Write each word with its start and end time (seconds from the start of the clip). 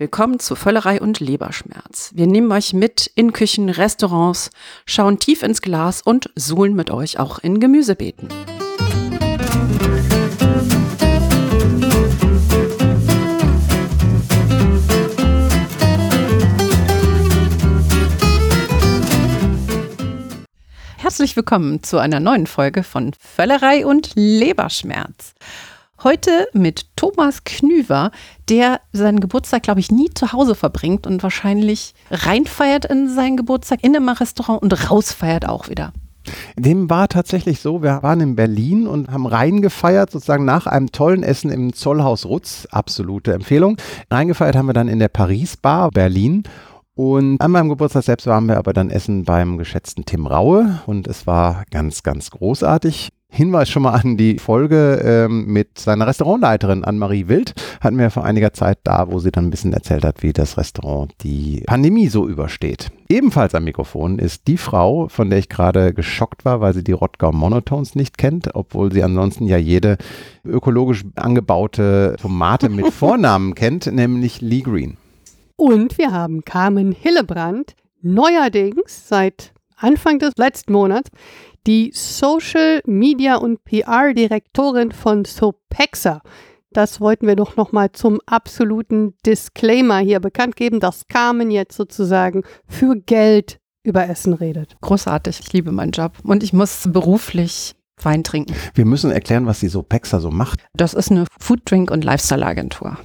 Willkommen 0.00 0.38
zu 0.38 0.54
Völlerei 0.54 1.00
und 1.00 1.18
Leberschmerz. 1.18 2.12
Wir 2.14 2.28
nehmen 2.28 2.52
euch 2.52 2.72
mit 2.72 3.10
in 3.16 3.32
Küchen, 3.32 3.68
Restaurants, 3.68 4.52
schauen 4.86 5.18
tief 5.18 5.42
ins 5.42 5.60
Glas 5.60 6.02
und 6.02 6.30
suhlen 6.36 6.76
mit 6.76 6.92
euch 6.92 7.18
auch 7.18 7.40
in 7.40 7.58
Gemüsebeeten. 7.58 8.28
Herzlich 20.96 21.34
willkommen 21.34 21.82
zu 21.82 21.98
einer 21.98 22.20
neuen 22.20 22.46
Folge 22.46 22.84
von 22.84 23.14
Völlerei 23.18 23.84
und 23.84 24.12
Leberschmerz. 24.14 25.34
Heute 26.04 26.46
mit 26.52 26.94
Thomas 26.94 27.42
Knüver, 27.42 28.12
der 28.48 28.80
seinen 28.92 29.18
Geburtstag, 29.18 29.64
glaube 29.64 29.80
ich, 29.80 29.90
nie 29.90 30.08
zu 30.14 30.32
Hause 30.32 30.54
verbringt 30.54 31.08
und 31.08 31.24
wahrscheinlich 31.24 31.92
reinfeiert 32.12 32.84
in 32.84 33.08
seinen 33.08 33.36
Geburtstag 33.36 33.82
in 33.82 33.96
einem 33.96 34.08
Restaurant 34.08 34.62
und 34.62 34.90
rausfeiert 34.90 35.48
auch 35.48 35.68
wieder. 35.68 35.92
Dem 36.56 36.88
war 36.88 37.08
tatsächlich 37.08 37.58
so, 37.58 37.82
wir 37.82 38.00
waren 38.04 38.20
in 38.20 38.36
Berlin 38.36 38.86
und 38.86 39.10
haben 39.10 39.26
reingefeiert, 39.26 40.12
sozusagen 40.12 40.44
nach 40.44 40.68
einem 40.68 40.92
tollen 40.92 41.24
Essen 41.24 41.50
im 41.50 41.72
Zollhaus 41.72 42.26
Rutz, 42.26 42.68
absolute 42.70 43.32
Empfehlung. 43.32 43.76
Reingefeiert 44.08 44.54
haben 44.54 44.66
wir 44.66 44.74
dann 44.74 44.86
in 44.86 45.00
der 45.00 45.08
Paris 45.08 45.56
Bar 45.56 45.90
Berlin 45.90 46.44
und 46.98 47.40
an 47.40 47.52
meinem 47.52 47.68
Geburtstag 47.68 48.02
selbst 48.02 48.26
waren 48.26 48.46
wir 48.46 48.56
aber 48.56 48.72
dann 48.72 48.90
essen 48.90 49.22
beim 49.22 49.56
geschätzten 49.56 50.04
Tim 50.04 50.26
Raue 50.26 50.80
und 50.86 51.06
es 51.06 51.28
war 51.28 51.62
ganz, 51.70 52.02
ganz 52.02 52.32
großartig. 52.32 53.10
Hinweis 53.30 53.68
schon 53.68 53.84
mal 53.84 53.92
an 53.92 54.16
die 54.16 54.40
Folge 54.40 55.00
ähm, 55.04 55.46
mit 55.46 55.78
seiner 55.78 56.08
Restaurantleiterin 56.08 56.82
Anne-Marie 56.82 57.28
Wild. 57.28 57.54
Hatten 57.80 57.98
wir 57.98 58.10
vor 58.10 58.24
einiger 58.24 58.52
Zeit 58.52 58.78
da, 58.82 59.12
wo 59.12 59.20
sie 59.20 59.30
dann 59.30 59.46
ein 59.46 59.50
bisschen 59.50 59.72
erzählt 59.72 60.04
hat, 60.04 60.24
wie 60.24 60.32
das 60.32 60.58
Restaurant 60.58 61.12
die 61.22 61.62
Pandemie 61.68 62.08
so 62.08 62.26
übersteht. 62.26 62.90
Ebenfalls 63.08 63.54
am 63.54 63.62
Mikrofon 63.62 64.18
ist 64.18 64.48
die 64.48 64.58
Frau, 64.58 65.06
von 65.06 65.30
der 65.30 65.38
ich 65.38 65.48
gerade 65.48 65.94
geschockt 65.94 66.44
war, 66.44 66.60
weil 66.60 66.74
sie 66.74 66.82
die 66.82 66.90
Rottgau 66.90 67.30
Monotones 67.30 67.94
nicht 67.94 68.18
kennt, 68.18 68.56
obwohl 68.56 68.90
sie 68.92 69.04
ansonsten 69.04 69.46
ja 69.46 69.56
jede 69.56 69.98
ökologisch 70.44 71.04
angebaute 71.14 72.16
Tomate 72.20 72.68
mit 72.70 72.86
Vornamen 72.92 73.54
kennt, 73.54 73.86
nämlich 73.86 74.40
Lee 74.40 74.62
Green. 74.62 74.96
Und 75.60 75.98
wir 75.98 76.12
haben 76.12 76.44
Carmen 76.44 76.92
Hillebrand, 76.92 77.74
neuerdings 78.00 79.08
seit 79.08 79.52
Anfang 79.76 80.20
des 80.20 80.34
letzten 80.36 80.72
Monats 80.72 81.10
die 81.66 81.90
Social 81.92 82.80
Media 82.86 83.34
und 83.34 83.64
PR 83.64 84.14
Direktorin 84.14 84.92
von 84.92 85.24
Sopexa. 85.24 86.22
Das 86.70 87.00
wollten 87.00 87.26
wir 87.26 87.34
doch 87.34 87.56
nochmal 87.56 87.90
zum 87.90 88.20
absoluten 88.24 89.16
Disclaimer 89.26 89.98
hier 89.98 90.20
bekannt 90.20 90.54
geben, 90.54 90.78
dass 90.78 91.08
Carmen 91.08 91.50
jetzt 91.50 91.76
sozusagen 91.76 92.44
für 92.68 92.94
Geld 92.94 93.58
über 93.82 94.08
Essen 94.08 94.34
redet. 94.34 94.76
Großartig, 94.80 95.40
ich 95.40 95.52
liebe 95.52 95.72
meinen 95.72 95.90
Job 95.90 96.12
und 96.22 96.44
ich 96.44 96.52
muss 96.52 96.88
beruflich 96.88 97.74
Wein 98.00 98.22
trinken. 98.22 98.54
Wir 98.74 98.84
müssen 98.84 99.10
erklären, 99.10 99.46
was 99.46 99.58
die 99.58 99.66
Sopexa 99.66 100.20
so 100.20 100.30
macht. 100.30 100.64
Das 100.74 100.94
ist 100.94 101.10
eine 101.10 101.24
Food, 101.40 101.62
Drink 101.68 101.90
und 101.90 102.04
Lifestyle 102.04 102.46
Agentur. 102.46 102.96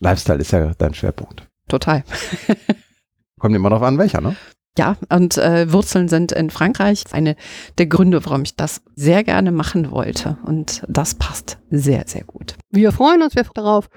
Lifestyle 0.00 0.38
ist 0.38 0.52
ja 0.52 0.72
dein 0.78 0.94
Schwerpunkt. 0.94 1.51
Total. 1.68 2.04
Kommt 3.38 3.56
immer 3.56 3.70
darauf 3.70 3.86
an, 3.86 3.98
welcher, 3.98 4.20
ne? 4.20 4.36
Ja, 4.78 4.96
und 5.10 5.36
äh, 5.36 5.70
Wurzeln 5.70 6.08
sind 6.08 6.32
in 6.32 6.48
Frankreich. 6.48 7.04
Eine 7.12 7.36
der 7.76 7.86
Gründe, 7.86 8.24
warum 8.24 8.42
ich 8.42 8.56
das 8.56 8.82
sehr 8.94 9.22
gerne 9.22 9.52
machen 9.52 9.90
wollte. 9.90 10.38
Und 10.46 10.82
das 10.88 11.14
passt 11.14 11.58
sehr, 11.70 12.04
sehr 12.06 12.24
gut. 12.24 12.56
Wir 12.70 12.92
freuen 12.92 13.22
uns 13.22 13.34
darauf, 13.54 13.88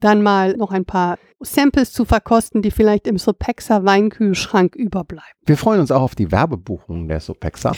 dann 0.00 0.22
mal 0.22 0.56
noch 0.56 0.70
ein 0.70 0.86
paar 0.86 1.18
Samples 1.44 1.92
zu 1.92 2.04
verkosten, 2.04 2.62
die 2.62 2.70
vielleicht 2.70 3.06
im 3.06 3.18
Sopexa 3.18 3.84
Weinkühlschrank 3.84 4.74
überbleiben. 4.74 5.32
Wir 5.46 5.56
freuen 5.56 5.80
uns 5.80 5.90
auch 5.90 6.02
auf 6.02 6.14
die 6.14 6.30
Werbebuchungen 6.30 7.08
der 7.08 7.20
Sopexa. 7.20 7.72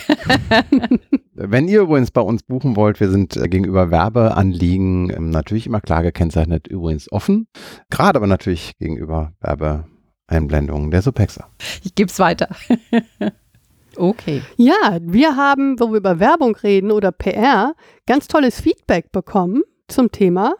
Wenn 1.34 1.68
ihr 1.68 1.80
übrigens 1.80 2.10
bei 2.10 2.20
uns 2.20 2.42
buchen 2.42 2.76
wollt, 2.76 3.00
wir 3.00 3.10
sind 3.10 3.36
äh, 3.36 3.48
gegenüber 3.48 3.90
Werbeanliegen 3.90 5.10
ähm, 5.10 5.30
natürlich 5.30 5.66
immer 5.66 5.80
klar 5.80 6.02
gekennzeichnet, 6.02 6.68
übrigens 6.68 7.10
offen. 7.10 7.48
Gerade 7.90 8.18
aber 8.18 8.26
natürlich 8.26 8.76
gegenüber 8.78 9.32
Werbe 9.40 9.86
Einblendungen 10.26 10.90
der 10.90 11.02
Sopexa. 11.02 11.48
Ich 11.82 11.94
gebe 11.94 12.10
es 12.10 12.18
weiter. 12.18 12.48
okay. 13.96 14.42
Ja, 14.56 14.98
wir 15.00 15.36
haben, 15.36 15.78
wo 15.78 15.90
wir 15.90 15.98
über 15.98 16.18
Werbung 16.18 16.56
reden 16.56 16.90
oder 16.90 17.12
PR, 17.12 17.74
ganz 18.06 18.26
tolles 18.26 18.60
Feedback 18.60 19.12
bekommen 19.12 19.62
zum 19.88 20.10
Thema, 20.10 20.54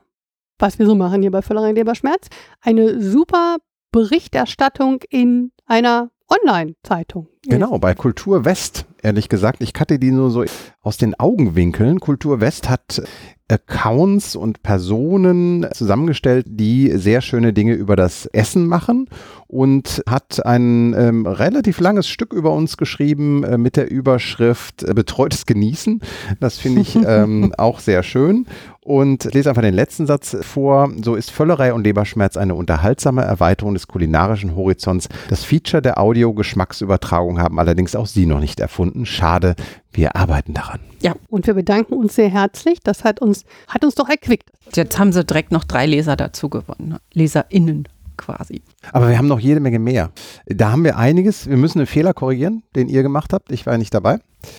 was 0.59 0.79
wir 0.79 0.87
so 0.87 0.95
machen 0.95 1.23
hier 1.23 1.31
bei 1.31 1.43
Völlerei 1.43 1.73
Leberschmerz. 1.73 2.29
Eine 2.61 3.01
super 3.01 3.59
Berichterstattung 3.93 5.03
in 5.09 5.53
einer 5.67 6.11
Online-Zeitung. 6.29 7.29
Genau, 7.47 7.79
bei 7.79 7.95
Kultur 7.95 8.45
West, 8.45 8.87
ehrlich 9.03 9.29
gesagt. 9.29 9.63
Ich 9.63 9.73
hatte 9.79 9.99
die 9.99 10.11
nur 10.11 10.31
so 10.31 10.45
aus 10.83 10.97
den 10.97 11.19
Augenwinkeln. 11.19 12.01
Kultur 12.01 12.41
West 12.41 12.69
hat 12.69 13.03
Accounts 13.49 14.37
und 14.37 14.63
Personen 14.63 15.67
zusammengestellt, 15.73 16.47
die 16.49 16.91
sehr 16.95 17.21
schöne 17.21 17.53
Dinge 17.53 17.75
über 17.75 17.95
das 17.95 18.25
Essen 18.27 18.67
machen 18.67 19.07
und 19.47 20.03
hat 20.09 20.45
ein 20.47 20.95
ähm, 20.95 21.27
relativ 21.27 21.79
langes 21.79 22.09
Stück 22.09 22.33
über 22.33 22.53
uns 22.53 22.79
geschrieben 22.79 23.45
äh, 23.45 23.59
mit 23.59 23.77
der 23.77 23.91
Überschrift 23.91 24.83
äh, 24.83 24.95
Betreutes 24.95 25.45
Genießen. 25.45 26.01
Das 26.41 26.59
finde 26.59 26.81
ich 26.81 26.97
ähm, 27.07 27.55
auch 27.59 27.81
sehr 27.81 28.03
schön. 28.03 28.47
Und 28.81 29.33
lese 29.33 29.49
einfach 29.49 29.63
den 29.63 29.75
letzten 29.75 30.07
Satz 30.07 30.37
vor. 30.43 30.91
So 31.03 31.15
ist 31.15 31.31
Völlerei 31.31 31.73
und 31.73 31.85
Leberschmerz 31.85 32.37
eine 32.37 32.55
unterhaltsame 32.55 33.23
Erweiterung 33.23 33.73
des 33.73 33.89
kulinarischen 33.89 34.57
Horizonts. 34.57 35.09
Das 35.31 35.43
Feature 35.43 35.81
der 35.81 35.99
Audio-Geschmacksübertragung 35.99 37.34
haben 37.41 37.59
allerdings 37.59 37.95
auch 37.97 38.07
Sie 38.07 38.27
noch 38.27 38.41
nicht 38.41 38.61
erfunden. 38.61 39.07
Schade, 39.07 39.55
wir 39.93 40.17
arbeiten 40.17 40.55
daran. 40.55 40.81
Ja, 41.03 41.15
und 41.29 41.47
wir 41.47 41.55
bedanken 41.55 41.95
uns 41.95 42.15
sehr 42.15 42.31
herzlich. 42.31 42.81
Das 42.83 43.05
hat 43.05 43.21
uns, 43.21 43.45
hat 43.69 43.85
uns 43.85 43.95
doch 43.95 44.09
erquickt. 44.09 44.51
Jetzt 44.75 44.99
haben 44.99 45.13
sie 45.13 45.25
direkt 45.25 45.53
noch 45.53 45.65
drei 45.65 45.87
Leser 45.87 46.17
dazu 46.17 46.49
gewonnen. 46.49 46.99
LeserInnen 47.13 47.89
quasi. 48.17 48.63
Aber 48.93 49.09
wir 49.09 49.19
haben 49.19 49.29
noch 49.29 49.41
jede 49.41 49.61
Menge 49.61 49.79
mehr. 49.79 50.11
Da 50.47 50.73
haben 50.73 50.85
wir 50.85 50.97
einiges. 50.97 51.49
Wir 51.49 51.57
müssen 51.57 51.79
einen 51.79 51.87
Fehler 51.87 52.15
korrigieren, 52.15 52.63
den 52.75 52.89
ihr 52.89 53.03
gemacht 53.03 53.33
habt. 53.33 53.51
Ich 53.53 53.67
war 53.67 53.75
ja 53.75 53.79
nicht 53.79 53.95
dabei. 53.95 54.19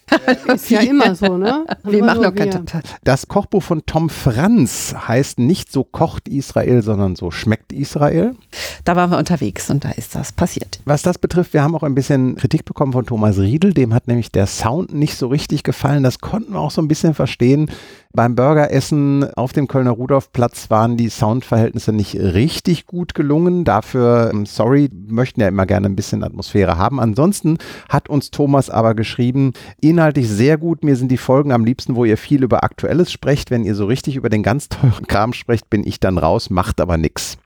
ist 0.54 0.70
ja 0.70 0.82
immer 0.82 1.16
so, 1.16 1.38
ne? 1.38 1.66
Wir 1.84 2.04
machen 2.04 2.22
noch 2.22 2.34
kein 2.34 2.66
Das 3.04 3.28
Kochbuch 3.28 3.64
von 3.64 3.86
Tom 3.86 4.10
Franz 4.10 4.96
heißt 5.08 5.40
nicht 5.40 5.72
so 5.72 5.84
kocht 5.84 6.28
Israel, 6.28 6.82
sondern 6.82 7.16
so 7.16 7.32
schmeckt 7.32 7.74
Israel. 7.74 8.36
Da 8.84 8.96
waren 8.96 9.12
wir 9.12 9.18
unterwegs 9.18 9.70
und 9.70 9.84
da 9.84 9.92
ist 9.92 10.16
das 10.16 10.32
passiert. 10.32 10.80
Was 10.86 11.02
das 11.02 11.18
betrifft, 11.18 11.54
wir 11.54 11.64
haben 11.64 11.76
auch 11.76 11.84
ein 11.84 11.96
bisschen 11.96 12.36
Kritik 12.36 12.66
bekommen 12.66 12.94
von 12.94 13.06
Thomas 13.06 13.38
Riedel. 13.38 13.74
Dem 13.74 13.94
hat 13.94 14.08
nämlich 14.08 14.32
der 14.32 14.48
Sound 14.48 14.94
nicht 14.94 15.18
so 15.18 15.28
richtig 15.28 15.64
gefallen. 15.64 16.04
Das 16.04 16.20
konnten 16.20 16.54
wir 16.54 16.60
auch 16.60 16.72
so 16.72 16.82
ein 16.82 16.88
bisschen 16.88 17.14
verstehen. 17.14 17.70
Beim 18.16 18.36
Burgeressen 18.36 19.30
auf 19.36 19.52
dem 19.52 19.68
Kölner 19.68 19.92
Rudolfplatz 19.92 20.70
waren 20.70 20.96
die 20.96 21.10
Soundverhältnisse 21.10 21.92
nicht 21.92 22.16
richtig 22.16 22.86
gut 22.86 23.14
gelungen. 23.14 23.66
Dafür, 23.66 24.30
ähm, 24.34 24.46
sorry, 24.46 24.90
möchten 25.08 25.42
ja 25.42 25.50
immer 25.50 25.66
gerne 25.66 25.88
ein 25.88 25.98
bisschen 25.98 26.24
Atmosphäre 26.24 26.78
haben. 26.78 27.02
Ansonsten 27.02 27.58
hat 27.90 28.08
uns 28.08 28.32
Thomas 28.32 28.70
aber 28.70 28.96
geschrieben, 28.96 29.52
inhaltlich 29.82 30.30
sehr 30.30 30.58
gut. 30.58 30.84
Mir 30.84 30.96
sind 30.96 31.10
die 31.10 31.18
Folgen 31.18 31.52
am 31.52 31.66
liebsten, 31.66 31.96
wo 31.96 32.06
ihr 32.06 32.18
viel 32.18 32.44
über 32.44 32.64
Aktuelles 32.64 33.12
sprecht. 33.12 33.52
Wenn 33.52 33.64
ihr 33.64 33.76
so 33.76 33.86
richtig 33.86 34.16
über 34.16 34.30
den 34.30 34.44
ganz 34.44 34.70
teuren 34.70 35.08
Kram 35.08 35.34
sprecht, 35.34 35.70
bin 35.70 35.86
ich 35.86 36.00
dann 36.00 36.18
raus, 36.18 36.50
macht 36.50 36.82
aber 36.82 36.98
nichts. 36.98 37.38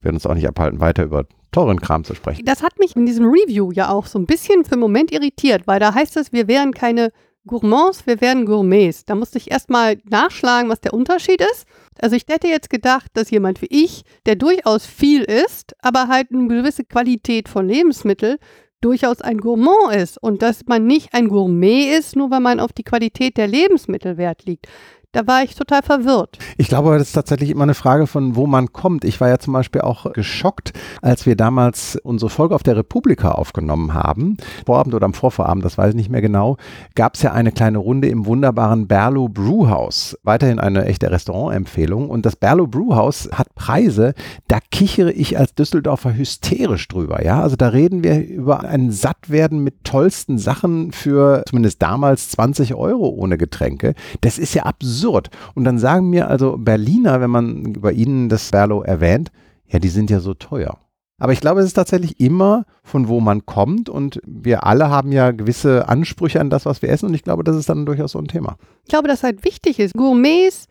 Wir 0.00 0.06
werden 0.06 0.16
uns 0.16 0.26
auch 0.26 0.34
nicht 0.34 0.48
abhalten, 0.48 0.80
weiter 0.80 1.04
über 1.04 1.26
teuren 1.52 1.80
Kram 1.80 2.04
zu 2.04 2.14
sprechen. 2.14 2.44
Das 2.44 2.62
hat 2.62 2.78
mich 2.78 2.96
in 2.96 3.06
diesem 3.06 3.26
Review 3.26 3.72
ja 3.72 3.90
auch 3.90 4.06
so 4.06 4.18
ein 4.18 4.26
bisschen 4.26 4.64
für 4.64 4.72
einen 4.72 4.80
Moment 4.80 5.12
irritiert, 5.12 5.66
weil 5.66 5.80
da 5.80 5.94
heißt 5.94 6.16
es, 6.16 6.32
wir 6.32 6.48
wären 6.48 6.72
keine 6.72 7.12
Gourmands, 7.46 8.06
wir 8.06 8.20
werden 8.20 8.46
Gourmets. 8.46 9.04
Da 9.04 9.14
musste 9.14 9.38
ich 9.38 9.50
erstmal 9.50 9.98
nachschlagen, 10.08 10.70
was 10.70 10.80
der 10.80 10.94
Unterschied 10.94 11.40
ist. 11.40 11.66
Also 12.00 12.16
ich 12.16 12.24
hätte 12.28 12.48
jetzt 12.48 12.70
gedacht, 12.70 13.10
dass 13.14 13.30
jemand 13.30 13.62
wie 13.62 13.68
ich, 13.70 14.02
der 14.26 14.36
durchaus 14.36 14.86
viel 14.86 15.22
isst, 15.22 15.74
aber 15.80 16.08
halt 16.08 16.28
eine 16.32 16.48
gewisse 16.48 16.84
Qualität 16.84 17.48
von 17.48 17.66
Lebensmitteln, 17.66 18.36
durchaus 18.80 19.20
ein 19.20 19.38
Gourmand 19.38 19.94
ist 19.94 20.18
und 20.18 20.42
dass 20.42 20.66
man 20.66 20.86
nicht 20.86 21.12
ein 21.12 21.28
Gourmet 21.28 21.96
ist, 21.96 22.16
nur 22.16 22.30
weil 22.30 22.40
man 22.40 22.60
auf 22.60 22.72
die 22.72 22.84
Qualität 22.84 23.36
der 23.36 23.46
Lebensmittel 23.46 24.16
Wert 24.16 24.44
liegt. 24.44 24.66
Da 25.12 25.26
war 25.26 25.42
ich 25.42 25.56
total 25.56 25.82
verwirrt. 25.82 26.38
Ich 26.56 26.68
glaube, 26.68 26.96
das 26.96 27.08
ist 27.08 27.14
tatsächlich 27.14 27.50
immer 27.50 27.64
eine 27.64 27.74
Frage 27.74 28.06
von, 28.06 28.36
wo 28.36 28.46
man 28.46 28.72
kommt. 28.72 29.04
Ich 29.04 29.20
war 29.20 29.28
ja 29.28 29.40
zum 29.40 29.52
Beispiel 29.52 29.80
auch 29.80 30.12
geschockt, 30.12 30.72
als 31.02 31.26
wir 31.26 31.34
damals 31.34 31.98
unsere 32.04 32.30
Folge 32.30 32.54
auf 32.54 32.62
der 32.62 32.76
Republika 32.76 33.32
aufgenommen 33.32 33.92
haben. 33.92 34.36
Vorabend 34.64 34.94
oder 34.94 35.06
am 35.06 35.14
Vorvorabend, 35.14 35.64
das 35.64 35.76
weiß 35.76 35.90
ich 35.90 35.96
nicht 35.96 36.10
mehr 36.10 36.20
genau, 36.20 36.58
gab 36.94 37.16
es 37.16 37.22
ja 37.22 37.32
eine 37.32 37.50
kleine 37.50 37.78
Runde 37.78 38.06
im 38.06 38.24
wunderbaren 38.24 38.86
Berlo 38.86 39.28
Brewhouse. 39.28 40.16
Weiterhin 40.22 40.60
eine 40.60 40.84
echte 40.84 41.10
Restaurantempfehlung. 41.10 42.08
Und 42.08 42.24
das 42.24 42.36
Berlo 42.36 42.68
Brewhouse 42.68 43.30
hat 43.32 43.52
Preise, 43.56 44.14
da 44.46 44.58
kichere 44.70 45.10
ich 45.10 45.36
als 45.36 45.56
Düsseldorfer 45.56 46.14
hysterisch 46.14 46.86
drüber. 46.86 47.24
Ja, 47.24 47.42
also 47.42 47.56
da 47.56 47.70
reden 47.70 48.04
wir 48.04 48.24
über 48.24 48.60
ein 48.60 48.92
Sattwerden 48.92 49.64
mit 49.64 49.82
tollsten 49.82 50.38
Sachen 50.38 50.92
für 50.92 51.42
zumindest 51.48 51.82
damals 51.82 52.28
20 52.30 52.76
Euro 52.76 53.08
ohne 53.08 53.38
Getränke. 53.38 53.94
Das 54.20 54.38
ist 54.38 54.54
ja 54.54 54.62
absurd 54.62 54.99
absurd. 55.00 55.30
Und 55.54 55.64
dann 55.64 55.78
sagen 55.78 56.10
mir 56.10 56.28
also 56.28 56.56
Berliner, 56.58 57.20
wenn 57.20 57.30
man 57.30 57.74
über 57.74 57.92
ihnen 57.92 58.28
das 58.28 58.50
Berlo 58.50 58.82
erwähnt, 58.82 59.30
ja, 59.66 59.78
die 59.78 59.88
sind 59.88 60.10
ja 60.10 60.20
so 60.20 60.34
teuer. 60.34 60.78
Aber 61.18 61.32
ich 61.32 61.40
glaube, 61.40 61.60
es 61.60 61.66
ist 61.66 61.74
tatsächlich 61.74 62.18
immer, 62.18 62.64
von 62.82 63.08
wo 63.08 63.20
man 63.20 63.44
kommt 63.44 63.90
und 63.90 64.20
wir 64.26 64.64
alle 64.64 64.88
haben 64.88 65.12
ja 65.12 65.32
gewisse 65.32 65.86
Ansprüche 65.86 66.40
an 66.40 66.48
das, 66.48 66.64
was 66.64 66.80
wir 66.80 66.88
essen 66.88 67.06
und 67.06 67.14
ich 67.14 67.22
glaube, 67.22 67.44
das 67.44 67.56
ist 67.56 67.68
dann 67.68 67.84
durchaus 67.84 68.12
so 68.12 68.18
ein 68.18 68.28
Thema. 68.28 68.56
Ich 68.84 68.88
glaube, 68.88 69.06
dass 69.06 69.22
halt 69.22 69.44
wichtig 69.44 69.78
ist. 69.78 69.94
Gourmets 69.94 70.66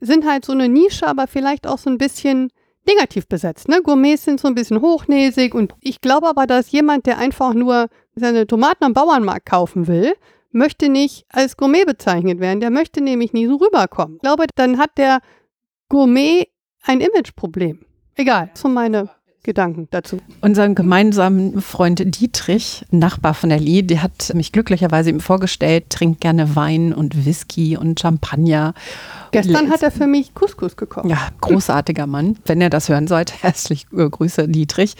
sind 0.00 0.26
halt 0.26 0.46
so 0.46 0.52
eine 0.52 0.70
Nische, 0.70 1.06
aber 1.06 1.26
vielleicht 1.26 1.66
auch 1.66 1.76
so 1.76 1.90
ein 1.90 1.98
bisschen 1.98 2.50
negativ 2.86 3.28
besetzt. 3.28 3.68
Ne? 3.68 3.82
Gourmets 3.82 4.24
sind 4.24 4.40
so 4.40 4.48
ein 4.48 4.54
bisschen 4.54 4.80
hochnäsig 4.80 5.54
und 5.54 5.74
ich 5.80 6.00
glaube 6.00 6.28
aber, 6.28 6.46
dass 6.46 6.72
jemand, 6.72 7.04
der 7.04 7.18
einfach 7.18 7.52
nur 7.52 7.88
seine 8.14 8.46
Tomaten 8.46 8.84
am 8.84 8.94
Bauernmarkt 8.94 9.44
kaufen 9.44 9.86
will, 9.86 10.14
möchte 10.52 10.88
nicht 10.88 11.26
als 11.28 11.56
Gourmet 11.56 11.84
bezeichnet 11.84 12.40
werden. 12.40 12.60
Der 12.60 12.70
möchte 12.70 13.00
nämlich 13.00 13.32
nie 13.32 13.46
so 13.46 13.56
rüberkommen. 13.56 14.16
Ich 14.16 14.22
glaube, 14.22 14.46
dann 14.54 14.78
hat 14.78 14.98
der 14.98 15.20
Gourmet 15.88 16.48
ein 16.82 17.00
Imageproblem. 17.00 17.80
Egal, 18.16 18.50
so 18.54 18.68
meine 18.68 19.10
Gedanken 19.42 19.88
dazu. 19.90 20.18
Unseren 20.42 20.74
gemeinsamen 20.74 21.62
Freund 21.62 22.02
Dietrich, 22.04 22.84
Nachbar 22.90 23.32
von 23.32 23.48
der 23.48 23.58
Lee, 23.58 23.82
der 23.82 24.02
hat 24.02 24.32
mich 24.34 24.52
glücklicherweise 24.52 25.08
ihm 25.08 25.20
vorgestellt, 25.20 25.88
trinkt 25.88 26.20
gerne 26.20 26.56
Wein 26.56 26.92
und 26.92 27.24
Whisky 27.24 27.76
und 27.76 27.98
Champagner. 27.98 28.74
Gestern 29.32 29.70
hat 29.70 29.82
er 29.82 29.90
für 29.90 30.06
mich 30.06 30.34
Couscous 30.34 30.76
gekocht. 30.76 31.06
Ja, 31.06 31.28
großartiger 31.40 32.06
Mann. 32.06 32.38
Wenn 32.44 32.60
er 32.60 32.70
das 32.70 32.88
hören 32.88 33.06
sollte, 33.06 33.34
herzlich 33.40 33.86
äh, 33.96 34.08
Grüße, 34.08 34.48
Dietrich. 34.48 34.96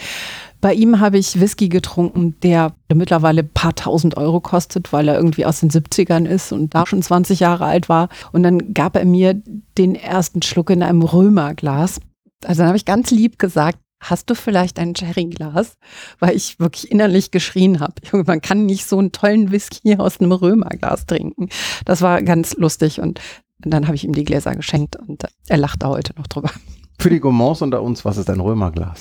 Bei 0.60 0.74
ihm 0.74 1.00
habe 1.00 1.16
ich 1.16 1.40
Whisky 1.40 1.70
getrunken, 1.70 2.38
der 2.42 2.74
mittlerweile 2.92 3.42
ein 3.42 3.48
paar 3.48 3.74
tausend 3.74 4.16
Euro 4.18 4.40
kostet, 4.40 4.92
weil 4.92 5.08
er 5.08 5.16
irgendwie 5.16 5.46
aus 5.46 5.60
den 5.60 5.70
70ern 5.70 6.26
ist 6.26 6.52
und 6.52 6.74
da 6.74 6.86
schon 6.86 7.02
20 7.02 7.40
Jahre 7.40 7.64
alt 7.64 7.88
war. 7.88 8.10
Und 8.32 8.42
dann 8.42 8.74
gab 8.74 8.96
er 8.96 9.06
mir 9.06 9.40
den 9.78 9.94
ersten 9.94 10.42
Schluck 10.42 10.68
in 10.68 10.82
einem 10.82 11.02
Römerglas. 11.02 12.00
Also 12.44 12.58
dann 12.58 12.68
habe 12.68 12.76
ich 12.76 12.84
ganz 12.84 13.10
lieb 13.10 13.38
gesagt, 13.38 13.78
hast 14.00 14.28
du 14.28 14.34
vielleicht 14.34 14.78
ein 14.78 14.94
Cherryglas? 14.94 15.76
Weil 16.18 16.36
ich 16.36 16.58
wirklich 16.58 16.90
innerlich 16.90 17.30
geschrien 17.30 17.80
habe. 17.80 17.94
Man 18.26 18.42
kann 18.42 18.66
nicht 18.66 18.86
so 18.86 18.98
einen 18.98 19.12
tollen 19.12 19.50
Whisky 19.52 19.96
aus 19.96 20.20
einem 20.20 20.32
Römerglas 20.32 21.06
trinken. 21.06 21.48
Das 21.84 22.02
war 22.02 22.22
ganz 22.22 22.54
lustig 22.56 23.00
und 23.00 23.20
dann 23.64 23.86
habe 23.86 23.96
ich 23.96 24.04
ihm 24.04 24.12
die 24.12 24.24
Gläser 24.24 24.54
geschenkt 24.54 24.96
und 24.96 25.24
er 25.48 25.56
lacht 25.56 25.82
da 25.82 25.88
heute 25.88 26.14
noch 26.16 26.26
drüber. 26.26 26.50
Für 26.98 27.08
die 27.08 27.20
Gourmands 27.20 27.62
unter 27.62 27.82
uns, 27.82 28.04
was 28.04 28.18
ist 28.18 28.28
ein 28.28 28.40
Römerglas? 28.40 28.98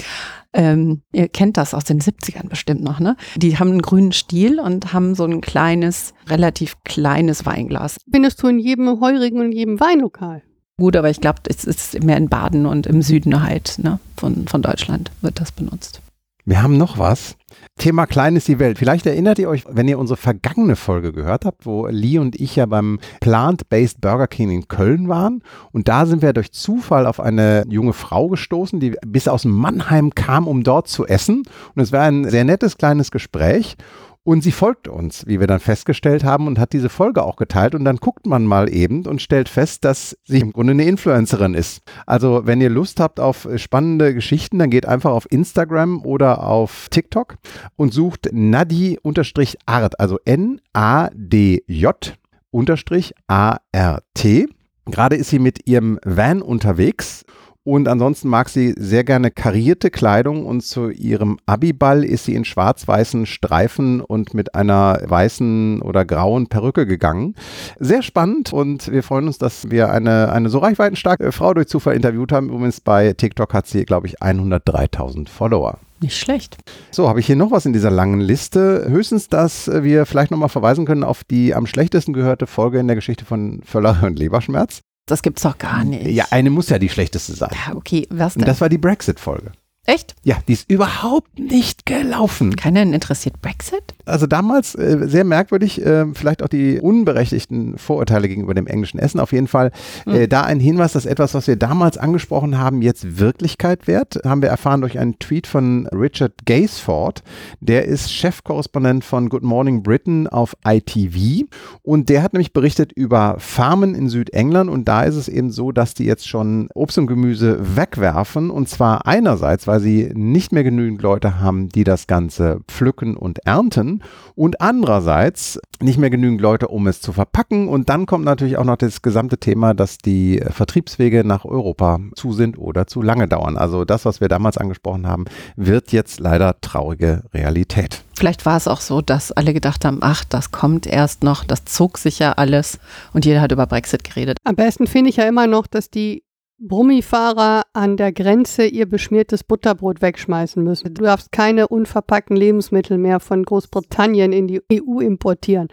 Ähm, 0.54 1.02
ihr 1.12 1.28
kennt 1.28 1.58
das 1.58 1.74
aus 1.74 1.84
den 1.84 2.00
70ern 2.00 2.48
bestimmt 2.48 2.82
noch, 2.82 3.02
ne? 3.02 3.18
Die 3.36 3.60
haben 3.60 3.72
einen 3.72 3.82
grünen 3.82 4.14
Stiel 4.14 4.62
und 4.62 4.94
haben 4.94 5.16
so 5.16 5.26
ein 5.26 5.42
kleines, 5.42 6.14
relativ 6.28 6.78
kleines 6.86 7.46
Weinglas. 7.46 7.98
Findest 8.10 8.42
du 8.42 8.48
in 8.48 8.58
jedem 8.58 9.02
heurigen 9.02 9.42
und 9.42 9.52
jedem 9.52 9.82
Weinlokal? 9.82 10.44
Gut, 10.78 10.96
aber 10.96 11.10
ich 11.10 11.20
glaube, 11.20 11.42
es 11.50 11.66
ist 11.66 12.02
mehr 12.02 12.16
in 12.16 12.30
Baden 12.30 12.66
und 12.66 12.88
im 12.88 13.02
Süden 13.02 13.44
halt 13.44 13.80
ne, 13.80 14.00
von, 14.16 14.48
von 14.48 14.62
Deutschland 14.62 15.12
wird 15.22 15.42
das 15.42 15.52
benutzt. 15.52 16.02
Wir 16.46 16.64
haben 16.64 16.78
noch 16.78 16.98
was. 16.98 17.36
Thema 17.78 18.06
Klein 18.06 18.36
ist 18.36 18.48
die 18.48 18.60
Welt. 18.60 18.78
Vielleicht 18.78 19.06
erinnert 19.06 19.40
ihr 19.40 19.50
euch, 19.50 19.64
wenn 19.70 19.88
ihr 19.88 20.00
unsere 20.00 20.18
vergangene 20.18 20.76
Folge 20.76 21.14
gehört 21.14 21.46
habt, 21.46 21.66
wo 21.66 21.88
Lee 21.88 22.18
und 22.18 22.40
ich 22.40 22.56
ja 22.56 22.66
beim 22.66 23.00
Plant-Based 23.22 24.02
Burger 24.02 24.28
King 24.28 24.52
in 24.52 24.68
Köln 24.68 25.08
waren. 25.08 25.42
Und 25.72 25.88
da 25.88 26.06
sind 26.06 26.22
wir 26.22 26.34
durch 26.34 26.52
Zufall 26.52 27.06
auf 27.06 27.20
eine 27.20 27.66
junge 27.70 27.94
Frau 27.94 28.28
gestoßen, 28.28 28.80
die 28.80 28.96
bis 29.06 29.28
aus 29.28 29.46
Mannheim 29.46 30.14
kam, 30.16 30.48
um 30.48 30.64
dort 30.64 30.88
zu 30.88 31.06
essen. 31.06 31.44
Und 31.76 31.82
es 31.82 31.92
war 31.92 32.04
ein 32.04 32.30
sehr 32.30 32.44
nettes 32.44 32.78
kleines 32.78 33.12
Gespräch. 33.12 33.76
Und 34.24 34.44
sie 34.44 34.52
folgt 34.52 34.88
uns, 34.88 35.26
wie 35.28 35.40
wir 35.40 35.48
dann 35.48 35.60
festgestellt 35.60 36.24
haben, 36.24 36.48
und 36.48 36.60
hat 36.60 36.74
diese 36.74 36.90
Folge 36.90 37.24
auch 37.24 37.36
geteilt. 37.36 37.74
Und 37.74 37.86
dann 37.86 37.98
guckt 37.98 38.28
man 38.28 38.46
mal 38.46 38.72
eben 38.72 39.06
und 39.06 39.22
stellt 39.22 39.50
fest, 39.50 39.86
dass 39.86 40.18
sie 40.26 40.40
im 40.40 40.52
Grunde 40.52 40.72
eine 40.72 40.84
Influencerin 40.84 41.54
ist. 41.54 41.82
Also, 42.06 42.46
wenn 42.46 42.62
ihr 42.62 42.70
Lust 42.70 43.00
habt 43.00 43.20
auf 43.20 43.48
spannende 43.56 44.14
Geschichten, 44.14 44.60
dann 44.60 44.70
geht 44.70 44.86
einfach 44.86 45.12
auf 45.12 45.32
Instagram 45.32 46.06
oder 46.06 46.44
auf 46.44 46.90
TikTok 46.92 47.38
und 47.76 47.94
sucht 47.94 48.30
Nadi-Art, 48.32 50.00
also 50.00 50.20
N-A-D-J 50.26 52.14
unterstrich 52.52 53.14
A-R-T. 53.28 54.48
Gerade 54.86 55.16
ist 55.16 55.30
sie 55.30 55.40
mit 55.40 55.68
ihrem 55.68 56.00
Van 56.04 56.42
unterwegs 56.42 57.24
und 57.70 57.88
ansonsten 57.88 58.30
mag 58.30 58.50
sie 58.50 58.74
sehr 58.80 59.04
gerne 59.04 59.30
karierte 59.30 59.92
Kleidung 59.92 60.48
und 60.48 60.62
zu 60.62 60.90
ihrem 60.90 61.38
Abiball 61.46 62.04
ist 62.04 62.26
sie 62.26 62.34
in 62.34 62.44
schwarz-weißen 62.44 63.28
Streifen 63.28 64.02
und 64.02 64.34
mit 64.34 64.56
einer 64.56 65.00
weißen 65.06 65.84
oder 65.84 66.04
grauen 66.04 66.48
Perücke 66.48 66.88
gegangen. 66.88 67.36
Sehr 67.78 68.02
spannend 68.02 68.54
und 68.54 68.92
wir 68.92 69.04
freuen 69.04 69.28
uns, 69.28 69.38
dass 69.38 69.70
wir 69.70 69.92
eine, 69.92 70.32
eine 70.32 70.50
so 70.50 70.58
reichweitenstarke 70.58 71.32
Frau 71.32 71.54
durch 71.54 71.68
Zufall 71.68 71.96
interviewt 71.96 72.32
haben. 72.32 72.50
Übrigens 72.50 72.82
bei 72.82 73.14
TikTok 73.14 73.54
hat 73.54 73.68
sie, 73.68 73.86
glaube 73.86 74.08
ich, 74.08 74.20
103.000 74.20 75.30
Follower. 75.30 75.78
Nicht 76.02 76.18
schlecht. 76.18 76.58
So, 76.90 77.08
habe 77.08 77.20
ich 77.20 77.28
hier 77.28 77.36
noch 77.36 77.52
was 77.52 77.68
in 77.68 77.74
dieser 77.74 77.92
langen 77.92 78.20
Liste. 78.20 78.88
Höchstens, 78.90 79.28
dass 79.28 79.68
wir 79.68 80.08
vielleicht 80.08 80.32
nochmal 80.32 80.50
verweisen 80.50 80.88
können 80.88 81.04
auf 81.04 81.24
die 81.24 81.54
am 81.54 81.68
schlechtesten 81.68 82.14
gehörte 82.14 82.48
Folge 82.48 82.80
in 82.80 82.88
der 82.88 82.96
Geschichte 82.96 83.26
von 83.26 83.62
Völler 83.64 84.00
und 84.02 84.18
Leberschmerz. 84.18 84.82
Das 85.10 85.24
gibt's 85.24 85.42
doch 85.42 85.58
gar 85.58 85.84
nicht. 85.84 86.06
Ja, 86.08 86.26
eine 86.30 86.50
muss 86.52 86.70
ja 86.70 86.78
die 86.78 86.90
schlechteste 86.90 87.34
sein. 87.34 87.50
Ja, 87.52 87.76
okay, 87.76 88.08
was 88.12 88.34
denn? 88.34 88.44
Und 88.44 88.48
das 88.48 88.62
war 88.62 88.70
die 88.70 88.78
Brexit-Folge. 88.78 89.52
Echt? 89.90 90.16
Ja, 90.24 90.38
die 90.48 90.54
ist 90.54 90.70
überhaupt 90.70 91.40
nicht 91.40 91.88
gelaufen. 91.88 92.56
Keinen 92.56 92.94
interessiert 92.94 93.42
Brexit? 93.42 93.96
Also 94.06 94.28
damals 94.28 94.76
äh, 94.76 95.08
sehr 95.08 95.24
merkwürdig, 95.24 95.84
äh, 95.84 96.06
vielleicht 96.14 96.44
auch 96.44 96.48
die 96.48 96.80
unberechtigten 96.80 97.76
Vorurteile 97.80 98.28
gegenüber 98.28 98.54
dem 98.54 98.68
englischen 98.68 99.00
Essen. 99.00 99.20
Auf 99.20 99.32
jeden 99.32 99.48
Fall 99.48 99.72
äh, 100.06 100.12
hm. 100.12 100.30
da 100.30 100.42
ein 100.44 100.60
Hinweis, 100.60 100.94
dass 100.94 101.08
etwas, 101.08 101.34
was 101.34 101.48
wir 101.48 101.56
damals 101.56 101.98
angesprochen 101.98 102.60
haben, 102.60 102.84
jetzt 102.84 103.18
Wirklichkeit 103.18 103.88
wird. 103.88 104.20
Haben 104.24 104.44
wir 104.44 104.50
erfahren 104.50 104.82
durch 104.82 105.00
einen 105.00 105.18
Tweet 105.18 105.48
von 105.48 105.88
Richard 105.88 106.34
Gaysford. 106.46 107.24
Der 107.60 107.86
ist 107.86 108.14
Chefkorrespondent 108.14 109.04
von 109.04 109.28
Good 109.28 109.42
Morning 109.42 109.82
Britain 109.82 110.28
auf 110.28 110.56
ITV. 110.64 111.48
Und 111.82 112.10
der 112.10 112.22
hat 112.22 112.34
nämlich 112.34 112.54
berichtet 112.54 112.92
über 112.92 113.38
Farmen 113.40 113.96
in 113.96 114.08
Südengland. 114.08 114.70
Und 114.70 114.88
da 114.88 115.02
ist 115.02 115.16
es 115.16 115.28
eben 115.28 115.50
so, 115.50 115.72
dass 115.72 115.96
die 115.96 116.06
jetzt 116.06 116.28
schon 116.28 116.70
Obst 116.76 117.00
und 117.00 117.08
Gemüse 117.08 117.76
wegwerfen. 117.76 118.52
Und 118.52 118.70
zwar 118.70 119.08
einerseits, 119.08 119.66
weil 119.66 119.79
sie 119.80 120.12
nicht 120.14 120.52
mehr 120.52 120.64
genügend 120.64 121.02
Leute 121.02 121.40
haben, 121.40 121.70
die 121.70 121.84
das 121.84 122.08
Ganze 122.08 122.62
pflücken 122.68 123.18
und 123.18 123.40
ernten 123.46 124.04
und 124.36 124.62
andererseits 124.62 125.60
nicht 125.82 125.98
mehr 125.98 126.10
genügend 126.10 126.42
Leute, 126.42 126.68
um 126.68 126.88
es 126.88 127.02
zu 127.02 127.14
verpacken. 127.14 127.68
Und 127.68 127.90
dann 127.90 128.06
kommt 128.06 128.26
natürlich 128.26 128.58
auch 128.58 128.64
noch 128.64 128.78
das 128.78 129.02
gesamte 129.02 129.38
Thema, 129.38 129.74
dass 129.74 129.98
die 129.98 130.42
Vertriebswege 130.50 131.24
nach 131.24 131.46
Europa 131.46 132.00
zu 132.16 132.34
sind 132.34 132.58
oder 132.58 132.88
zu 132.88 133.02
lange 133.02 133.28
dauern. 133.28 133.58
Also 133.58 133.86
das, 133.86 134.06
was 134.06 134.22
wir 134.22 134.28
damals 134.28 134.58
angesprochen 134.58 135.08
haben, 135.08 135.26
wird 135.56 135.92
jetzt 135.92 136.20
leider 136.20 136.60
traurige 136.62 137.24
Realität. 137.34 138.04
Vielleicht 138.16 138.46
war 138.46 138.58
es 138.58 138.68
auch 138.68 138.82
so, 138.82 139.02
dass 139.02 139.32
alle 139.32 139.54
gedacht 139.54 139.86
haben, 139.86 140.00
ach, 140.02 140.26
das 140.26 140.52
kommt 140.52 140.86
erst 140.86 141.24
noch, 141.24 141.46
das 141.46 141.64
zog 141.64 141.98
sich 141.98 142.20
ja 142.20 142.34
alles 142.34 142.80
und 143.14 143.26
jeder 143.26 143.40
hat 143.40 143.54
über 143.54 143.66
Brexit 143.66 144.04
geredet. 144.04 144.38
Am 144.44 144.56
besten 144.56 144.88
finde 144.88 145.10
ich 145.10 145.16
ja 145.16 145.26
immer 145.26 145.48
noch, 145.48 145.68
dass 145.68 145.90
die 145.90 146.24
Brummifahrer 146.62 147.64
an 147.74 147.96
der 147.96 148.12
Grenze 148.12 148.66
ihr 148.66 148.86
beschmiertes 148.86 149.44
Butterbrot 149.44 150.02
wegschmeißen 150.02 150.62
müssen. 150.62 150.94
Du 150.94 151.04
darfst 151.04 151.32
keine 151.32 151.70
unverpackten 151.70 152.36
Lebensmittel 152.36 152.98
mehr 152.98 153.20
von 153.20 153.44
Großbritannien 153.44 154.34
in 154.34 154.48
die 154.48 154.62
EU 154.72 155.00
importieren. 155.00 155.70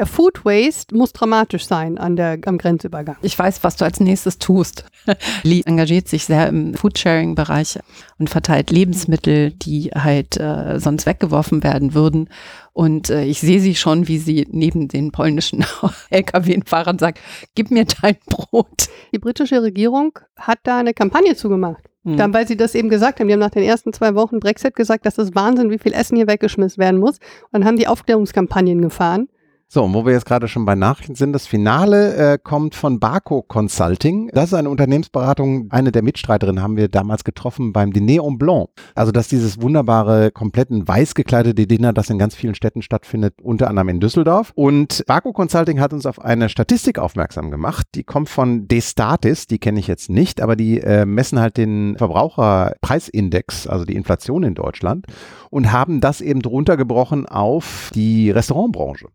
Der 0.00 0.06
Food 0.06 0.46
Waste 0.46 0.96
muss 0.96 1.12
dramatisch 1.12 1.66
sein 1.66 1.98
an 1.98 2.16
der, 2.16 2.38
am 2.46 2.56
Grenzübergang. 2.56 3.16
Ich 3.20 3.38
weiß, 3.38 3.62
was 3.62 3.76
du 3.76 3.84
als 3.84 4.00
nächstes 4.00 4.38
tust. 4.38 4.86
Lee 5.42 5.60
engagiert 5.66 6.08
sich 6.08 6.24
sehr 6.24 6.48
im 6.48 6.72
Foodsharing-Bereich 6.72 7.78
und 8.18 8.30
verteilt 8.30 8.70
Lebensmittel, 8.70 9.50
die 9.50 9.90
halt 9.90 10.40
äh, 10.40 10.80
sonst 10.80 11.04
weggeworfen 11.04 11.62
werden 11.62 11.92
würden. 11.92 12.30
Und 12.72 13.10
äh, 13.10 13.24
ich 13.24 13.40
sehe 13.40 13.60
sie 13.60 13.74
schon, 13.74 14.08
wie 14.08 14.16
sie 14.16 14.46
neben 14.50 14.88
den 14.88 15.12
polnischen 15.12 15.66
Lkw-Fahrern 16.08 16.98
sagt, 16.98 17.20
gib 17.54 17.70
mir 17.70 17.84
dein 17.84 18.16
Brot. 18.24 18.88
Die 19.12 19.18
britische 19.18 19.62
Regierung 19.62 20.18
hat 20.34 20.60
da 20.62 20.78
eine 20.78 20.94
Kampagne 20.94 21.36
zugemacht. 21.36 21.82
Mhm. 22.04 22.16
Dann, 22.16 22.32
weil 22.32 22.48
sie 22.48 22.56
das 22.56 22.74
eben 22.74 22.88
gesagt 22.88 23.20
haben. 23.20 23.26
Die 23.26 23.34
haben 23.34 23.40
nach 23.40 23.50
den 23.50 23.64
ersten 23.64 23.92
zwei 23.92 24.14
Wochen 24.14 24.40
Brexit 24.40 24.76
gesagt, 24.76 25.04
dass 25.04 25.16
das 25.16 25.34
Wahnsinn, 25.34 25.68
wie 25.68 25.78
viel 25.78 25.92
Essen 25.92 26.16
hier 26.16 26.26
weggeschmissen 26.26 26.78
werden 26.78 26.98
muss. 26.98 27.18
Und 27.50 27.60
dann 27.60 27.66
haben 27.66 27.76
die 27.76 27.86
Aufklärungskampagnen 27.86 28.80
gefahren. 28.80 29.28
So, 29.72 29.84
und 29.84 29.94
wo 29.94 30.04
wir 30.04 30.12
jetzt 30.12 30.26
gerade 30.26 30.48
schon 30.48 30.64
bei 30.64 30.74
Nachrichten 30.74 31.14
sind, 31.14 31.32
das 31.32 31.46
Finale 31.46 32.16
äh, 32.16 32.38
kommt 32.42 32.74
von 32.74 32.98
Barco 32.98 33.40
Consulting. 33.42 34.28
Das 34.34 34.46
ist 34.46 34.54
eine 34.54 34.68
Unternehmensberatung. 34.68 35.68
Eine 35.70 35.92
der 35.92 36.02
Mitstreiterinnen 36.02 36.60
haben 36.60 36.76
wir 36.76 36.88
damals 36.88 37.22
getroffen 37.22 37.72
beim 37.72 37.92
Diner 37.92 38.24
en 38.24 38.36
Blanc. 38.36 38.70
Also 38.96 39.12
das 39.12 39.26
ist 39.26 39.30
dieses 39.30 39.62
wunderbare, 39.62 40.32
kompletten 40.32 40.88
weiß 40.88 41.14
gekleidete 41.14 41.68
Dinner, 41.68 41.92
das 41.92 42.10
in 42.10 42.18
ganz 42.18 42.34
vielen 42.34 42.56
Städten 42.56 42.82
stattfindet, 42.82 43.34
unter 43.40 43.68
anderem 43.68 43.90
in 43.90 44.00
Düsseldorf. 44.00 44.50
Und 44.56 45.04
Barco 45.06 45.32
Consulting 45.32 45.78
hat 45.78 45.92
uns 45.92 46.04
auf 46.04 46.20
eine 46.20 46.48
Statistik 46.48 46.98
aufmerksam 46.98 47.52
gemacht. 47.52 47.86
Die 47.94 48.02
kommt 48.02 48.28
von 48.28 48.66
Destatis, 48.66 49.46
die 49.46 49.60
kenne 49.60 49.78
ich 49.78 49.86
jetzt 49.86 50.10
nicht, 50.10 50.40
aber 50.40 50.56
die 50.56 50.80
äh, 50.80 51.06
messen 51.06 51.38
halt 51.38 51.56
den 51.56 51.96
Verbraucherpreisindex, 51.96 53.68
also 53.68 53.84
die 53.84 53.94
Inflation 53.94 54.42
in 54.42 54.56
Deutschland 54.56 55.06
und 55.48 55.70
haben 55.70 56.00
das 56.00 56.20
eben 56.20 56.40
runtergebrochen 56.40 57.26
auf 57.26 57.92
die 57.94 58.32
Restaurantbranche. 58.32 59.06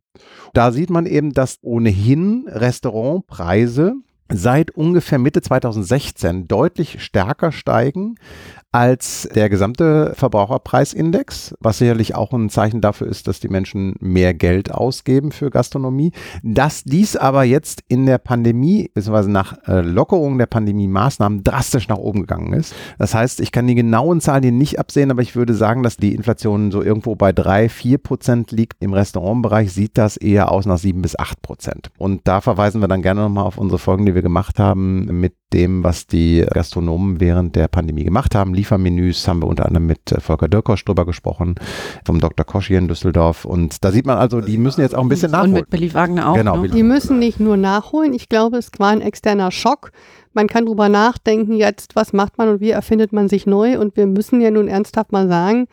Da 0.53 0.71
sieht 0.71 0.89
man 0.89 1.05
eben, 1.05 1.33
dass 1.33 1.59
ohnehin 1.61 2.47
Restaurantpreise 2.47 3.95
seit 4.31 4.71
ungefähr 4.71 5.19
Mitte 5.19 5.41
2016 5.41 6.47
deutlich 6.47 7.03
stärker 7.03 7.51
steigen 7.51 8.15
als 8.75 9.29
der 9.33 9.47
gesamte 9.47 10.11
Verbraucherpreisindex, 10.17 11.55
was 11.61 11.77
sicherlich 11.77 12.13
auch 12.13 12.33
ein 12.33 12.49
Zeichen 12.49 12.81
dafür 12.81 13.07
ist, 13.07 13.25
dass 13.25 13.39
die 13.39 13.47
Menschen 13.47 13.95
mehr 14.01 14.33
Geld 14.33 14.69
ausgeben 14.69 15.31
für 15.31 15.49
Gastronomie. 15.49 16.11
Dass 16.43 16.83
dies 16.83 17.15
aber 17.15 17.45
jetzt 17.45 17.85
in 17.87 18.05
der 18.05 18.17
Pandemie, 18.17 18.91
beziehungsweise 18.93 19.31
nach 19.31 19.65
äh, 19.65 19.79
Lockerung 19.79 20.37
der 20.37 20.47
Pandemie-Maßnahmen 20.47 21.45
drastisch 21.45 21.87
nach 21.87 21.99
oben 21.99 22.21
gegangen 22.21 22.51
ist. 22.51 22.75
Das 22.99 23.15
heißt, 23.15 23.39
ich 23.39 23.53
kann 23.53 23.65
die 23.65 23.75
genauen 23.75 24.19
Zahlen 24.19 24.43
hier 24.43 24.51
nicht 24.51 24.77
absehen, 24.77 25.09
aber 25.09 25.21
ich 25.21 25.37
würde 25.37 25.53
sagen, 25.53 25.81
dass 25.81 25.95
die 25.95 26.13
Inflation 26.13 26.69
so 26.71 26.83
irgendwo 26.83 27.15
bei 27.15 27.31
drei, 27.31 27.69
vier 27.69 27.97
Prozent 27.97 28.51
liegt. 28.51 28.83
Im 28.83 28.91
Restaurantbereich 28.91 29.71
sieht 29.71 29.97
das 29.97 30.17
eher 30.17 30.51
aus 30.51 30.65
nach 30.65 30.79
sieben 30.79 31.01
bis 31.01 31.17
acht 31.17 31.41
Prozent. 31.41 31.91
Und 31.97 32.27
da 32.27 32.41
verweisen 32.41 32.81
wir 32.81 32.89
dann 32.89 33.01
gerne 33.01 33.21
nochmal 33.21 33.45
auf 33.45 33.57
unsere 33.57 33.79
Folgen, 33.79 34.05
die 34.05 34.15
wir 34.15 34.21
gemacht 34.21 34.59
haben 34.59 35.05
mit 35.21 35.33
dem, 35.53 35.83
was 35.85 36.05
die 36.05 36.45
Gastronomen 36.53 37.21
während 37.21 37.55
der 37.55 37.69
Pandemie 37.69 38.03
gemacht 38.03 38.35
haben. 38.35 38.53
Liefermenüs 38.65 39.27
haben 39.27 39.41
wir 39.43 39.47
unter 39.47 39.65
anderem 39.67 39.85
mit 39.85 40.11
äh, 40.11 40.19
Volker 40.19 40.47
Dirkosch 40.47 40.83
drüber 40.85 41.05
gesprochen, 41.05 41.55
vom 42.03 42.19
Dr. 42.19 42.45
Kosch 42.45 42.67
hier 42.67 42.79
in 42.79 42.87
Düsseldorf. 42.87 43.45
Und 43.45 43.83
da 43.83 43.91
sieht 43.91 44.07
man 44.07 44.17
also, 44.17 44.41
die 44.41 44.57
müssen 44.57 44.81
jetzt 44.81 44.95
auch 44.95 45.03
ein 45.03 45.09
bisschen 45.09 45.31
nachholen. 45.31 45.53
Und 45.53 45.59
mit 45.59 45.69
Billy 45.69 45.93
Wagner 45.93 46.29
auch. 46.29 46.35
Genau, 46.35 46.57
ne? 46.57 46.69
Die 46.69 46.83
müssen 46.83 47.19
nicht 47.19 47.39
nur 47.39 47.57
nachholen. 47.57 48.13
Ich 48.13 48.27
glaube, 48.27 48.57
es 48.57 48.71
war 48.79 48.89
ein 48.89 49.01
externer 49.01 49.51
Schock. 49.51 49.91
Man 50.33 50.47
kann 50.47 50.65
drüber 50.65 50.89
nachdenken, 50.89 51.53
jetzt, 51.53 51.95
was 51.95 52.11
macht 52.11 52.37
man 52.37 52.49
und 52.49 52.59
wie 52.59 52.71
erfindet 52.71 53.13
man 53.13 53.29
sich 53.29 53.45
neu. 53.45 53.79
Und 53.79 53.95
wir 53.95 54.07
müssen 54.07 54.41
ja 54.41 54.51
nun 54.51 54.67
ernsthaft 54.67 55.11
mal 55.11 55.27
sagen, 55.27 55.67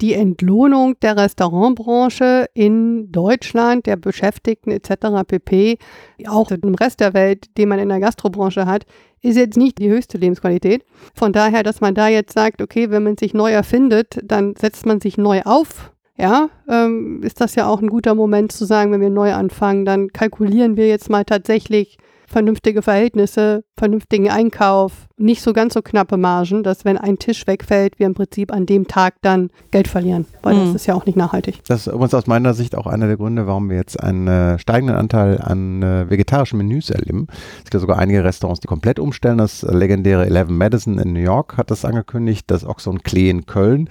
die 0.00 0.14
Entlohnung 0.14 0.98
der 1.00 1.16
Restaurantbranche 1.16 2.46
in 2.54 3.12
Deutschland, 3.12 3.86
der 3.86 3.96
Beschäftigten 3.96 4.70
etc. 4.70 5.24
pp., 5.26 5.78
auch 6.26 6.50
im 6.50 6.74
Rest 6.74 7.00
der 7.00 7.14
Welt, 7.14 7.56
den 7.58 7.68
man 7.68 7.78
in 7.78 7.88
der 7.88 8.00
Gastrobranche 8.00 8.66
hat, 8.66 8.86
ist 9.22 9.36
jetzt 9.36 9.56
nicht 9.56 9.78
die 9.78 9.90
höchste 9.90 10.18
Lebensqualität. 10.18 10.84
Von 11.14 11.32
daher, 11.32 11.62
dass 11.62 11.80
man 11.80 11.94
da 11.94 12.08
jetzt 12.08 12.32
sagt, 12.32 12.62
okay, 12.62 12.90
wenn 12.90 13.02
man 13.02 13.16
sich 13.16 13.34
neu 13.34 13.50
erfindet, 13.50 14.18
dann 14.22 14.54
setzt 14.56 14.86
man 14.86 15.00
sich 15.00 15.18
neu 15.18 15.42
auf. 15.44 15.92
Ja, 16.16 16.50
ähm, 16.68 17.22
ist 17.22 17.40
das 17.40 17.54
ja 17.54 17.66
auch 17.66 17.80
ein 17.80 17.88
guter 17.88 18.14
Moment 18.14 18.52
zu 18.52 18.66
sagen, 18.66 18.92
wenn 18.92 19.00
wir 19.00 19.08
neu 19.08 19.32
anfangen, 19.32 19.86
dann 19.86 20.08
kalkulieren 20.08 20.76
wir 20.76 20.86
jetzt 20.86 21.08
mal 21.08 21.24
tatsächlich 21.24 21.96
vernünftige 22.26 22.82
Verhältnisse, 22.82 23.64
vernünftigen 23.76 24.30
Einkauf, 24.30 25.08
nicht 25.20 25.42
so 25.42 25.52
ganz 25.52 25.74
so 25.74 25.82
knappe 25.82 26.16
Margen, 26.16 26.62
dass 26.62 26.84
wenn 26.84 26.96
ein 26.98 27.18
Tisch 27.18 27.46
wegfällt, 27.46 27.98
wir 27.98 28.06
im 28.06 28.14
Prinzip 28.14 28.52
an 28.52 28.66
dem 28.66 28.88
Tag 28.88 29.14
dann 29.22 29.50
Geld 29.70 29.86
verlieren, 29.86 30.26
weil 30.42 30.54
Mhm. 30.54 30.66
das 30.66 30.74
ist 30.76 30.86
ja 30.86 30.94
auch 30.94 31.06
nicht 31.06 31.16
nachhaltig. 31.16 31.60
Das 31.68 31.86
ist 31.86 31.92
übrigens 31.92 32.14
aus 32.14 32.26
meiner 32.26 32.54
Sicht 32.54 32.74
auch 32.74 32.86
einer 32.86 33.06
der 33.06 33.16
Gründe, 33.16 33.46
warum 33.46 33.68
wir 33.68 33.76
jetzt 33.76 34.02
einen 34.02 34.26
äh, 34.26 34.58
steigenden 34.58 34.96
Anteil 34.96 35.40
an 35.40 35.82
äh, 35.82 36.08
vegetarischen 36.10 36.56
Menüs 36.56 36.90
erleben. 36.90 37.26
Es 37.58 37.64
gibt 37.64 37.74
ja 37.74 37.80
sogar 37.80 37.98
einige 37.98 38.24
Restaurants, 38.24 38.60
die 38.60 38.66
komplett 38.66 38.98
umstellen. 38.98 39.38
Das 39.38 39.62
äh, 39.62 39.72
legendäre 39.72 40.24
Eleven 40.26 40.56
Madison 40.56 40.98
in 40.98 41.12
New 41.12 41.20
York 41.20 41.56
hat 41.56 41.70
das 41.70 41.84
angekündigt. 41.84 42.44
Das 42.50 42.64
Oxon 42.64 43.02
Klee 43.02 43.30
in 43.30 43.46
Köln 43.46 43.88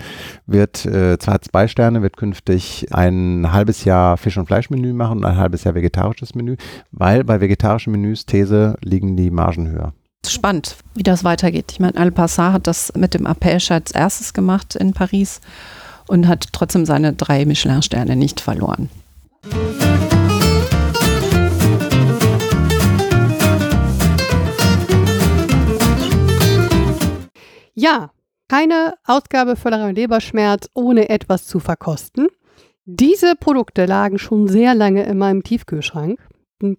wird, 0.47 0.85
äh, 0.85 1.17
zwar 1.19 1.35
hat 1.35 1.45
zwei 1.45 1.67
Sterne, 1.67 2.01
wird 2.01 2.17
künftig 2.17 2.87
ein 2.91 3.51
halbes 3.53 3.85
Jahr 3.85 4.17
Fisch- 4.17 4.37
und 4.37 4.47
Fleischmenü 4.47 4.93
machen 4.93 5.19
und 5.19 5.25
ein 5.25 5.37
halbes 5.37 5.63
Jahr 5.63 5.75
vegetarisches 5.75 6.33
Menü, 6.35 6.55
weil 6.91 7.23
bei 7.23 7.39
vegetarischen 7.39 7.91
Menüs, 7.91 8.25
These, 8.25 8.75
liegen 8.81 9.15
die 9.15 9.29
Margen 9.31 9.69
höher. 9.69 9.93
Spannend, 10.27 10.75
wie 10.95 11.03
das 11.03 11.23
weitergeht. 11.23 11.71
Ich 11.71 11.79
meine, 11.79 11.97
Al-Passar 11.97 12.53
hat 12.53 12.67
das 12.67 12.93
mit 12.95 13.13
dem 13.13 13.25
Appelche 13.25 13.73
als 13.73 13.91
erstes 13.91 14.33
gemacht 14.33 14.75
in 14.75 14.93
Paris 14.93 15.41
und 16.07 16.27
hat 16.27 16.47
trotzdem 16.51 16.85
seine 16.85 17.13
drei 17.13 17.45
Michelin-Sterne 17.45 18.15
nicht 18.15 18.41
verloren. 18.41 18.89
Ja, 27.73 28.11
keine 28.49 28.95
Ausgabe 29.05 29.55
Völlerei 29.55 29.89
und 29.89 29.95
Leberschmerz 29.95 30.67
ohne 30.73 31.07
etwas 31.09 31.45
zu 31.45 31.59
verkosten. 31.59 32.27
Diese 32.83 33.35
Produkte 33.35 33.85
lagen 33.85 34.19
schon 34.19 34.47
sehr 34.47 34.75
lange 34.75 35.03
in 35.03 35.17
meinem 35.17 35.43
Tiefkühlschrank. 35.43 36.19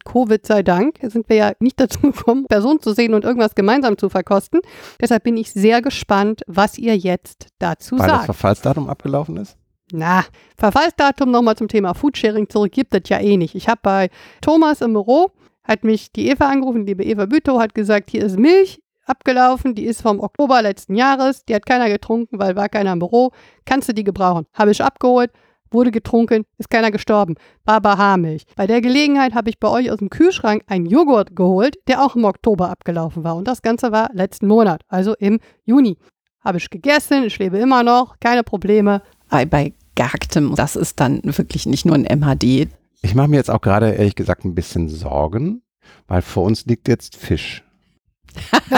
Covid 0.04 0.46
sei 0.46 0.62
Dank 0.62 0.98
sind 1.02 1.28
wir 1.28 1.36
ja 1.36 1.52
nicht 1.60 1.80
dazu 1.80 2.00
gekommen, 2.02 2.46
Personen 2.46 2.80
zu 2.80 2.92
sehen 2.92 3.14
und 3.14 3.24
irgendwas 3.24 3.54
gemeinsam 3.54 3.98
zu 3.98 4.08
verkosten. 4.08 4.60
Deshalb 5.00 5.24
bin 5.24 5.36
ich 5.36 5.52
sehr 5.52 5.82
gespannt, 5.82 6.42
was 6.46 6.78
ihr 6.78 6.96
jetzt 6.96 7.48
dazu 7.58 7.98
Weil 7.98 8.06
das 8.06 8.16
sagt. 8.16 8.24
Verfallsdatum 8.26 8.88
abgelaufen 8.88 9.36
ist? 9.36 9.56
Na, 9.92 10.24
Verfallsdatum 10.56 11.30
nochmal 11.30 11.56
zum 11.56 11.68
Thema 11.68 11.94
Foodsharing 11.94 12.48
zurück, 12.48 12.72
gibt 12.72 12.94
es 12.94 13.08
ja 13.08 13.18
eh 13.18 13.36
nicht. 13.36 13.54
Ich 13.54 13.68
habe 13.68 13.80
bei 13.82 14.10
Thomas 14.40 14.80
im 14.80 14.92
Büro, 14.92 15.32
hat 15.64 15.84
mich 15.84 16.12
die 16.12 16.28
Eva 16.28 16.48
angerufen, 16.48 16.86
liebe 16.86 17.04
Eva 17.04 17.26
Bütow, 17.26 17.60
hat 17.60 17.74
gesagt, 17.74 18.10
hier 18.10 18.24
ist 18.24 18.38
Milch 18.38 18.80
abgelaufen, 19.06 19.74
die 19.74 19.84
ist 19.84 20.02
vom 20.02 20.20
Oktober 20.20 20.62
letzten 20.62 20.94
Jahres, 20.94 21.44
die 21.44 21.54
hat 21.54 21.66
keiner 21.66 21.88
getrunken, 21.88 22.38
weil 22.38 22.56
war 22.56 22.68
keiner 22.68 22.92
im 22.92 23.00
Büro. 23.00 23.32
Kannst 23.64 23.88
du 23.88 23.92
die 23.92 24.04
gebrauchen? 24.04 24.46
Habe 24.54 24.70
ich 24.70 24.82
abgeholt, 24.82 25.32
wurde 25.70 25.90
getrunken, 25.90 26.44
ist 26.58 26.70
keiner 26.70 26.90
gestorben. 26.90 27.36
Baba 27.64 27.96
Haarmilch. 27.98 28.44
Bei 28.56 28.66
der 28.66 28.80
Gelegenheit 28.80 29.34
habe 29.34 29.50
ich 29.50 29.58
bei 29.58 29.68
euch 29.68 29.90
aus 29.90 29.98
dem 29.98 30.10
Kühlschrank 30.10 30.62
einen 30.66 30.86
Joghurt 30.86 31.36
geholt, 31.36 31.76
der 31.88 32.04
auch 32.04 32.16
im 32.16 32.24
Oktober 32.24 32.70
abgelaufen 32.70 33.24
war. 33.24 33.36
Und 33.36 33.48
das 33.48 33.62
Ganze 33.62 33.92
war 33.92 34.10
letzten 34.12 34.46
Monat, 34.46 34.82
also 34.88 35.14
im 35.14 35.40
Juni. 35.64 35.98
Habe 36.42 36.58
ich 36.58 36.70
gegessen, 36.70 37.24
ich 37.24 37.38
lebe 37.38 37.58
immer 37.58 37.82
noch, 37.82 38.18
keine 38.18 38.42
Probleme. 38.42 39.02
Bei, 39.28 39.44
bei 39.44 39.74
gehacktem, 39.94 40.54
das 40.54 40.76
ist 40.76 41.00
dann 41.00 41.20
wirklich 41.24 41.66
nicht 41.66 41.84
nur 41.84 41.94
ein 41.94 42.04
MHD. 42.04 42.68
Ich 43.02 43.14
mache 43.14 43.28
mir 43.28 43.36
jetzt 43.36 43.50
auch 43.50 43.60
gerade 43.60 43.92
ehrlich 43.92 44.14
gesagt 44.14 44.44
ein 44.44 44.54
bisschen 44.54 44.88
Sorgen, 44.88 45.62
weil 46.08 46.22
vor 46.22 46.44
uns 46.44 46.66
liegt 46.66 46.88
jetzt 46.88 47.16
Fisch. 47.16 47.62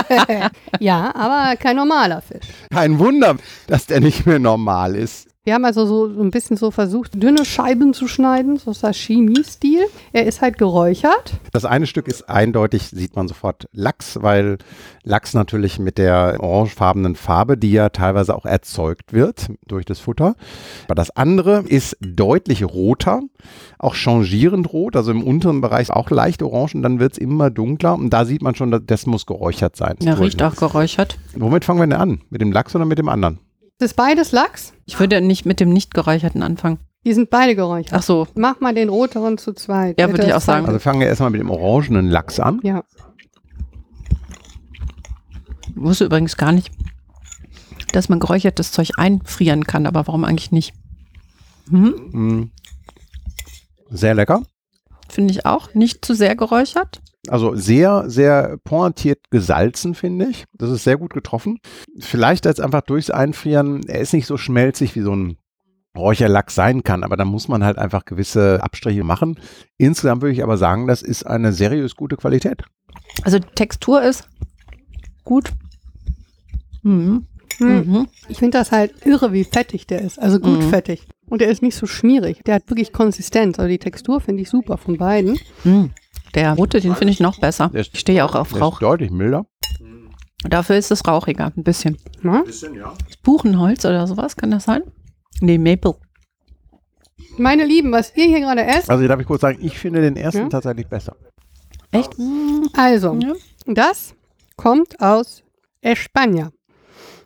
ja, 0.80 1.14
aber 1.14 1.56
kein 1.56 1.76
normaler 1.76 2.22
Fisch. 2.22 2.46
Kein 2.72 2.98
Wunder, 2.98 3.36
dass 3.66 3.86
der 3.86 4.00
nicht 4.00 4.26
mehr 4.26 4.38
normal 4.38 4.96
ist. 4.96 5.28
Wir 5.44 5.54
haben 5.54 5.64
also 5.64 5.86
so, 5.86 6.14
so 6.14 6.22
ein 6.22 6.30
bisschen 6.30 6.56
so 6.56 6.70
versucht, 6.70 7.20
dünne 7.20 7.44
Scheiben 7.44 7.94
zu 7.94 8.06
schneiden, 8.06 8.58
so 8.58 8.72
Sashimi-Stil. 8.72 9.80
Er 10.12 10.24
ist 10.24 10.40
halt 10.40 10.56
geräuchert. 10.56 11.34
Das 11.50 11.64
eine 11.64 11.88
Stück 11.88 12.06
ist 12.06 12.28
eindeutig, 12.28 12.90
sieht 12.90 13.16
man 13.16 13.26
sofort 13.26 13.68
Lachs, 13.72 14.22
weil 14.22 14.58
Lachs 15.02 15.34
natürlich 15.34 15.80
mit 15.80 15.98
der 15.98 16.36
orangefarbenen 16.38 17.16
Farbe, 17.16 17.56
die 17.56 17.72
ja 17.72 17.88
teilweise 17.88 18.36
auch 18.36 18.44
erzeugt 18.44 19.12
wird 19.12 19.48
durch 19.66 19.84
das 19.84 19.98
Futter. 19.98 20.36
Aber 20.84 20.94
das 20.94 21.10
andere 21.16 21.64
ist 21.66 21.96
deutlich 21.98 22.64
roter, 22.64 23.20
auch 23.80 23.96
changierend 23.96 24.72
rot, 24.72 24.94
also 24.94 25.10
im 25.10 25.24
unteren 25.24 25.60
Bereich 25.60 25.90
auch 25.90 26.10
leicht 26.10 26.44
orange 26.44 26.76
und 26.76 26.82
dann 26.82 27.00
wird 27.00 27.14
es 27.14 27.18
immer 27.18 27.50
dunkler 27.50 27.94
und 27.94 28.10
da 28.10 28.26
sieht 28.26 28.42
man 28.42 28.54
schon, 28.54 28.70
dass 28.70 28.82
das 28.86 29.06
muss 29.06 29.26
geräuchert 29.26 29.74
sein. 29.74 29.96
Ja, 30.02 30.14
riecht 30.14 30.40
auch 30.40 30.54
geräuchert. 30.54 31.18
Womit 31.34 31.64
fangen 31.64 31.80
wir 31.80 31.86
denn 31.88 31.98
an? 31.98 32.20
Mit 32.30 32.40
dem 32.40 32.52
Lachs 32.52 32.76
oder 32.76 32.84
mit 32.84 32.98
dem 32.98 33.08
anderen? 33.08 33.40
Ist 33.82 33.96
beides 33.96 34.30
Lachs. 34.30 34.72
Ich 34.86 35.00
würde 35.00 35.20
nicht 35.20 35.44
mit 35.44 35.58
dem 35.58 35.70
nicht 35.70 35.92
geräucherten 35.92 36.44
anfangen. 36.44 36.78
Die 37.04 37.12
sind 37.14 37.30
beide 37.30 37.56
geräuchert. 37.56 37.92
Ach 37.92 38.02
so, 38.02 38.28
Mach 38.36 38.60
mal 38.60 38.72
den 38.72 38.88
roteren 38.88 39.38
zu 39.38 39.52
zweit. 39.54 39.98
Ja, 39.98 40.08
würde 40.08 40.24
ich 40.24 40.32
auch 40.32 40.40
sagen. 40.40 40.66
Also 40.66 40.78
fangen 40.78 41.00
wir 41.00 41.08
erstmal 41.08 41.30
mit 41.30 41.40
dem 41.40 41.50
orangenen 41.50 42.06
Lachs 42.06 42.38
an. 42.38 42.60
Ja. 42.62 42.84
ich 45.66 45.74
wusste 45.74 46.04
übrigens 46.04 46.36
gar 46.36 46.52
nicht, 46.52 46.70
dass 47.92 48.08
man 48.08 48.20
geräuchertes 48.20 48.70
Zeug 48.70 48.90
einfrieren 48.98 49.64
kann, 49.64 49.86
aber 49.86 50.06
warum 50.06 50.24
eigentlich 50.24 50.52
nicht? 50.52 50.74
Hm? 51.68 52.52
Sehr 53.90 54.14
lecker. 54.14 54.42
Finde 55.12 55.30
ich 55.30 55.44
auch. 55.44 55.74
Nicht 55.74 56.06
zu 56.06 56.14
sehr 56.14 56.34
geräuchert. 56.36 57.02
Also 57.28 57.54
sehr, 57.54 58.08
sehr 58.08 58.56
pointiert 58.64 59.30
gesalzen, 59.30 59.94
finde 59.94 60.30
ich. 60.30 60.46
Das 60.54 60.70
ist 60.70 60.84
sehr 60.84 60.96
gut 60.96 61.12
getroffen. 61.12 61.58
Vielleicht 61.98 62.46
jetzt 62.46 62.62
einfach 62.62 62.80
durchs 62.80 63.10
Einfrieren, 63.10 63.82
er 63.86 64.00
ist 64.00 64.14
nicht 64.14 64.26
so 64.26 64.38
schmelzig, 64.38 64.96
wie 64.96 65.02
so 65.02 65.14
ein 65.14 65.36
Räucherlachs 65.94 66.54
sein 66.54 66.82
kann, 66.82 67.04
aber 67.04 67.18
da 67.18 67.26
muss 67.26 67.46
man 67.46 67.62
halt 67.62 67.76
einfach 67.76 68.06
gewisse 68.06 68.62
Abstriche 68.62 69.04
machen. 69.04 69.38
Insgesamt 69.76 70.22
würde 70.22 70.32
ich 70.32 70.42
aber 70.42 70.56
sagen, 70.56 70.86
das 70.86 71.02
ist 71.02 71.26
eine 71.26 71.52
seriös 71.52 71.94
gute 71.94 72.16
Qualität. 72.16 72.62
Also 73.22 73.38
die 73.38 73.54
Textur 73.54 74.02
ist 74.02 74.26
gut. 75.24 75.52
Mhm. 76.82 77.26
Hm. 77.58 77.86
Mhm. 77.86 78.08
Ich 78.28 78.38
finde 78.38 78.58
das 78.58 78.72
halt 78.72 78.94
irre, 79.06 79.32
wie 79.32 79.44
fettig 79.44 79.86
der 79.86 80.00
ist. 80.02 80.18
Also 80.18 80.38
gut 80.40 80.58
Mhm. 80.60 80.70
fettig. 80.70 81.06
Und 81.28 81.40
der 81.40 81.48
ist 81.48 81.62
nicht 81.62 81.76
so 81.76 81.86
schmierig. 81.86 82.42
Der 82.44 82.56
hat 82.56 82.68
wirklich 82.68 82.92
Konsistenz. 82.92 83.58
Also 83.58 83.68
die 83.68 83.78
Textur 83.78 84.20
finde 84.20 84.42
ich 84.42 84.50
super 84.50 84.76
von 84.78 84.96
beiden. 84.98 85.38
Mhm. 85.64 85.90
Der 86.34 86.54
rote, 86.54 86.80
den 86.80 86.94
finde 86.94 87.12
ich 87.12 87.20
noch 87.20 87.38
besser. 87.38 87.68
Der 87.72 87.80
ist- 87.82 87.90
Ich 87.94 88.00
stehe 88.00 88.18
ja 88.18 88.24
auch 88.24 88.34
auf 88.34 88.52
Der 88.52 88.60
Rauch. 88.62 88.74
ist 88.74 88.82
deutlich 88.82 89.10
milder. 89.10 89.46
Dafür 90.44 90.76
ist 90.76 90.90
es 90.90 91.06
rauchiger, 91.06 91.52
ein 91.56 91.62
bisschen. 91.62 91.98
Na? 92.22 92.42
Buchenholz 93.22 93.84
oder 93.84 94.06
sowas, 94.06 94.36
kann 94.36 94.50
das 94.50 94.64
sein? 94.64 94.82
Nee, 95.40 95.58
Maple. 95.58 95.94
Meine 97.38 97.64
Lieben, 97.64 97.92
was 97.92 98.14
ihr 98.16 98.24
hier 98.26 98.40
gerade 98.40 98.64
esst, 98.64 98.90
Also 98.90 99.06
darf 99.06 99.20
ich 99.20 99.26
kurz 99.26 99.40
sagen, 99.42 99.58
ich 99.62 99.78
finde 99.78 100.00
den 100.00 100.16
ersten 100.16 100.42
Ja? 100.42 100.48
tatsächlich 100.48 100.86
besser. 100.88 101.16
Echt? 101.92 102.10
Also, 102.74 103.16
Ja. 103.20 103.32
das 103.66 104.14
kommt 104.56 105.00
aus 105.00 105.42
España. 105.84 106.50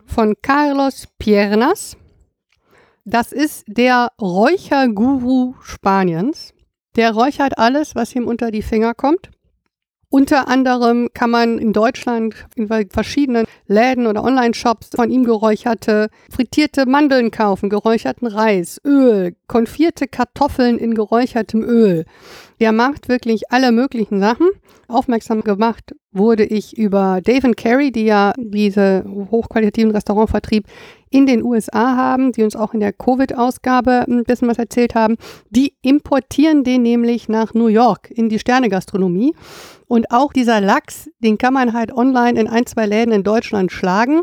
Von 0.07 0.35
Carlos 0.41 1.09
Piernas. 1.19 1.97
Das 3.05 3.33
ist 3.33 3.65
der 3.67 4.13
Räucherguru 4.21 5.55
Spaniens. 5.61 6.55
Der 6.97 7.13
räuchert 7.13 7.59
alles, 7.59 7.95
was 7.95 8.15
ihm 8.15 8.27
unter 8.27 8.51
die 8.51 8.63
Finger 8.63 8.95
kommt. 8.95 9.31
Unter 10.09 10.49
anderem 10.49 11.09
kann 11.13 11.31
man 11.31 11.59
in 11.59 11.73
Deutschland 11.73 12.47
in 12.55 12.69
verschiedenen 12.89 13.45
Läden 13.67 14.07
oder 14.07 14.25
Online-Shops 14.25 14.91
von 14.95 15.11
ihm 15.11 15.25
geräucherte, 15.25 16.09
frittierte 16.31 16.87
Mandeln 16.87 17.31
kaufen, 17.31 17.69
geräucherten 17.69 18.29
Reis, 18.29 18.81
Öl, 18.85 19.35
konfierte 19.49 20.07
Kartoffeln 20.07 20.79
in 20.79 20.95
geräuchertem 20.95 21.63
Öl. 21.63 22.07
Der 22.61 22.73
macht 22.73 23.09
wirklich 23.09 23.51
alle 23.53 23.73
möglichen 23.73 24.21
Sachen. 24.21 24.49
Aufmerksam 24.89 25.43
gemacht 25.43 25.95
wurde 26.13 26.45
ich 26.45 26.79
über 26.79 27.21
Dave 27.23 27.53
Carey, 27.55 27.93
die 27.93 28.05
ja 28.05 28.33
diese 28.39 29.05
hochqualitativen 29.31 29.91
Restaurantvertrieb 29.91 30.67
in 31.11 31.27
den 31.27 31.43
USA 31.43 31.97
haben, 31.97 32.33
die 32.33 32.43
uns 32.43 32.57
auch 32.57 32.73
in 32.73 32.81
der 32.81 32.93
Covid-Ausgabe 32.93 34.07
ein 34.09 34.25
bisschen 34.25 34.49
was 34.49 34.59
erzählt 34.59 34.95
haben. 34.95 35.17
Die 35.51 35.75
importieren 35.83 36.65
den 36.65 36.83
nämlich 36.83 37.29
nach 37.29 37.55
New 37.55 37.69
York 37.69 38.11
in 38.11 38.29
die 38.29 38.39
Sternegastronomie. 38.39 39.35
Und 39.87 40.11
auch 40.11 40.33
dieser 40.33 40.61
Lachs, 40.61 41.09
den 41.19 41.39
kann 41.39 41.55
man 41.55 41.73
halt 41.73 41.93
online 41.93 42.41
in 42.41 42.49
ein, 42.49 42.67
zwei 42.67 42.87
Läden 42.87 43.13
in 43.13 43.23
Deutschland 43.23 43.71
schlagen. 43.71 44.23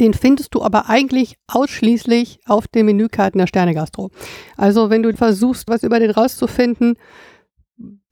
Den 0.00 0.14
findest 0.14 0.54
du 0.54 0.62
aber 0.62 0.88
eigentlich 0.88 1.36
ausschließlich 1.46 2.40
auf 2.46 2.66
den 2.66 2.86
Menükarten 2.86 3.38
der 3.38 3.46
Sternegastro. 3.46 4.10
Also 4.56 4.88
wenn 4.88 5.02
du 5.02 5.14
versuchst, 5.14 5.68
was 5.68 5.82
über 5.82 6.00
den 6.00 6.10
rauszufinden, 6.10 6.96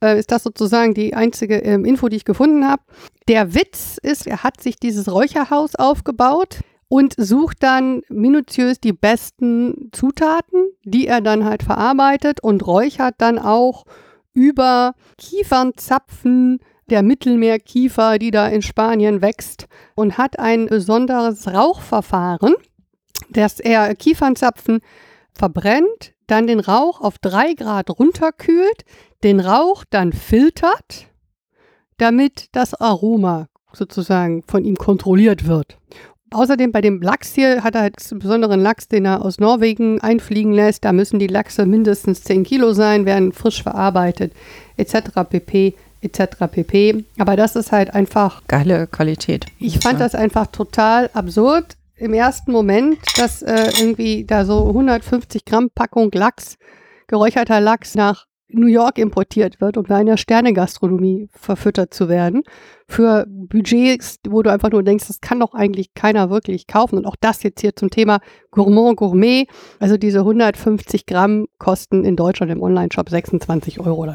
äh, 0.03 0.19
ist 0.19 0.31
das 0.31 0.43
sozusagen 0.43 0.93
die 0.93 1.13
einzige 1.13 1.57
ähm, 1.57 1.85
Info, 1.85 2.09
die 2.09 2.17
ich 2.17 2.25
gefunden 2.25 2.67
habe. 2.67 2.81
Der 3.27 3.53
Witz 3.53 3.97
ist, 4.01 4.27
er 4.27 4.43
hat 4.43 4.61
sich 4.61 4.77
dieses 4.77 5.11
Räucherhaus 5.11 5.75
aufgebaut 5.75 6.59
und 6.87 7.13
sucht 7.17 7.61
dann 7.61 8.01
minutiös 8.09 8.79
die 8.79 8.93
besten 8.93 9.89
Zutaten, 9.91 10.71
die 10.83 11.07
er 11.07 11.21
dann 11.21 11.45
halt 11.45 11.63
verarbeitet 11.63 12.41
und 12.41 12.65
räuchert 12.65 13.15
dann 13.19 13.37
auch 13.37 13.85
über 14.33 14.93
Kiefernzapfen 15.17 16.59
der 16.89 17.03
Mittelmeerkiefer, 17.03 18.17
die 18.17 18.31
da 18.31 18.47
in 18.47 18.61
Spanien 18.61 19.21
wächst 19.21 19.67
und 19.95 20.17
hat 20.17 20.39
ein 20.39 20.65
besonderes 20.65 21.47
Rauchverfahren, 21.47 22.55
dass 23.29 23.59
er 23.59 23.93
Kiefernzapfen 23.95 24.79
verbrennt, 25.33 26.13
dann 26.27 26.47
den 26.47 26.59
Rauch 26.59 27.01
auf 27.01 27.17
drei 27.19 27.53
Grad 27.53 27.89
runterkühlt, 27.91 28.83
den 29.23 29.39
Rauch 29.39 29.83
dann 29.89 30.13
filtert, 30.13 31.07
damit 31.97 32.47
das 32.53 32.73
Aroma 32.73 33.47
sozusagen 33.73 34.43
von 34.47 34.63
ihm 34.65 34.75
kontrolliert 34.75 35.47
wird. 35.47 35.77
Außerdem 36.31 36.71
bei 36.71 36.81
dem 36.81 37.01
Lachs 37.01 37.33
hier 37.33 37.63
hat 37.63 37.75
er 37.75 37.81
halt 37.81 37.95
einen 38.11 38.19
besonderen 38.19 38.61
Lachs, 38.61 38.87
den 38.87 39.05
er 39.05 39.25
aus 39.25 39.39
Norwegen 39.39 39.99
einfliegen 39.99 40.51
lässt. 40.51 40.85
Da 40.85 40.93
müssen 40.93 41.17
die 41.17 41.27
Lachse 41.27 41.65
mindestens 41.65 42.23
10 42.23 42.43
Kilo 42.43 42.73
sein, 42.73 43.05
werden 43.05 43.31
frisch 43.31 43.63
verarbeitet, 43.63 44.33
etc. 44.77 45.23
pp. 45.27 45.73
etc. 46.01 46.21
pp. 46.51 47.05
Aber 47.17 47.35
das 47.35 47.55
ist 47.55 47.71
halt 47.71 47.95
einfach. 47.95 48.43
Geile 48.47 48.85
Qualität. 48.85 49.47
Ich 49.57 49.79
fand 49.79 49.99
das 49.99 50.13
einfach 50.13 50.47
total 50.47 51.09
absurd 51.13 51.77
im 51.95 52.13
ersten 52.13 52.51
Moment, 52.51 52.99
dass 53.17 53.41
äh, 53.41 53.71
irgendwie 53.79 54.23
da 54.23 54.45
so 54.45 54.67
150 54.67 55.45
Gramm 55.45 55.69
Packung 55.73 56.11
Lachs, 56.13 56.57
geräucherter 57.07 57.59
Lachs 57.59 57.95
nach 57.95 58.28
New 58.51 58.67
York 58.67 58.97
importiert 58.97 59.61
wird, 59.61 59.77
um 59.77 59.85
da 59.85 59.99
in 59.99 60.07
der 60.07 60.17
Sternegastronomie 60.17 61.29
verfüttert 61.31 61.93
zu 61.93 62.09
werden. 62.09 62.43
Für 62.87 63.25
Budgets, 63.27 64.19
wo 64.27 64.41
du 64.41 64.51
einfach 64.51 64.71
nur 64.71 64.83
denkst, 64.83 65.07
das 65.07 65.21
kann 65.21 65.39
doch 65.39 65.53
eigentlich 65.53 65.93
keiner 65.93 66.29
wirklich 66.29 66.65
kaufen. 66.67 66.97
Und 66.97 67.05
auch 67.05 67.15
das 67.19 67.43
jetzt 67.43 67.61
hier 67.61 67.75
zum 67.75 67.89
Thema 67.89 68.19
Gourmand 68.51 68.97
Gourmet. 68.97 69.47
Also 69.79 69.97
diese 69.97 70.19
150 70.19 71.05
Gramm 71.05 71.47
kosten 71.59 72.03
in 72.03 72.15
Deutschland 72.15 72.51
im 72.51 72.61
Online-Shop 72.61 73.09
26 73.09 73.79
Euro. 73.79 74.13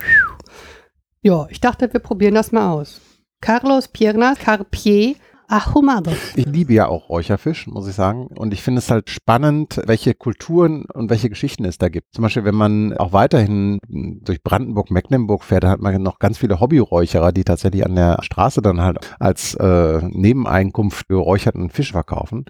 Ja, 1.23 1.47
ich 1.50 1.61
dachte, 1.61 1.93
wir 1.93 2.00
probieren 2.00 2.35
das 2.35 2.53
mal 2.53 2.73
aus. 2.73 3.00
Carlos 3.41 3.88
Piernas 3.88 4.38
Carpier 4.38 5.14
Ahumado. 5.49 6.13
Ich 6.37 6.47
liebe 6.47 6.73
ja 6.73 6.89
auch 6.89 7.09
Räucherfisch, 7.09 7.67
muss 7.67 7.87
ich 7.89 7.95
sagen. 7.95 8.27
Und 8.27 8.53
ich 8.53 8.63
finde 8.63 8.79
es 8.79 8.91
halt 8.91 9.11
spannend, 9.11 9.81
welche 9.87 10.15
Kulturen 10.15 10.85
und 10.93 11.11
welche 11.11 11.29
Geschichten 11.29 11.65
es 11.65 11.79
da 11.79 11.89
gibt. 11.89 12.15
Zum 12.15 12.23
Beispiel, 12.23 12.45
wenn 12.45 12.55
man 12.55 12.97
auch 12.97 13.13
weiterhin 13.13 13.78
durch 13.89 14.43
Brandenburg, 14.43 14.91
Mecklenburg 14.91 15.45
fährt, 15.45 15.65
da 15.65 15.71
hat 15.71 15.80
man 15.80 16.02
noch 16.02 16.19
ganz 16.19 16.39
viele 16.39 16.61
Hobbyräucherer, 16.61 17.33
die 17.33 17.45
tatsächlich 17.45 17.85
an 17.85 17.95
der 17.95 18.19
Straße 18.23 18.63
dann 18.63 18.80
halt 18.80 18.99
als 19.19 19.54
äh, 19.54 20.00
Nebeneinkunft 20.02 21.09
geräucherten 21.09 21.71
Fisch 21.71 21.93
verkaufen. 21.93 22.45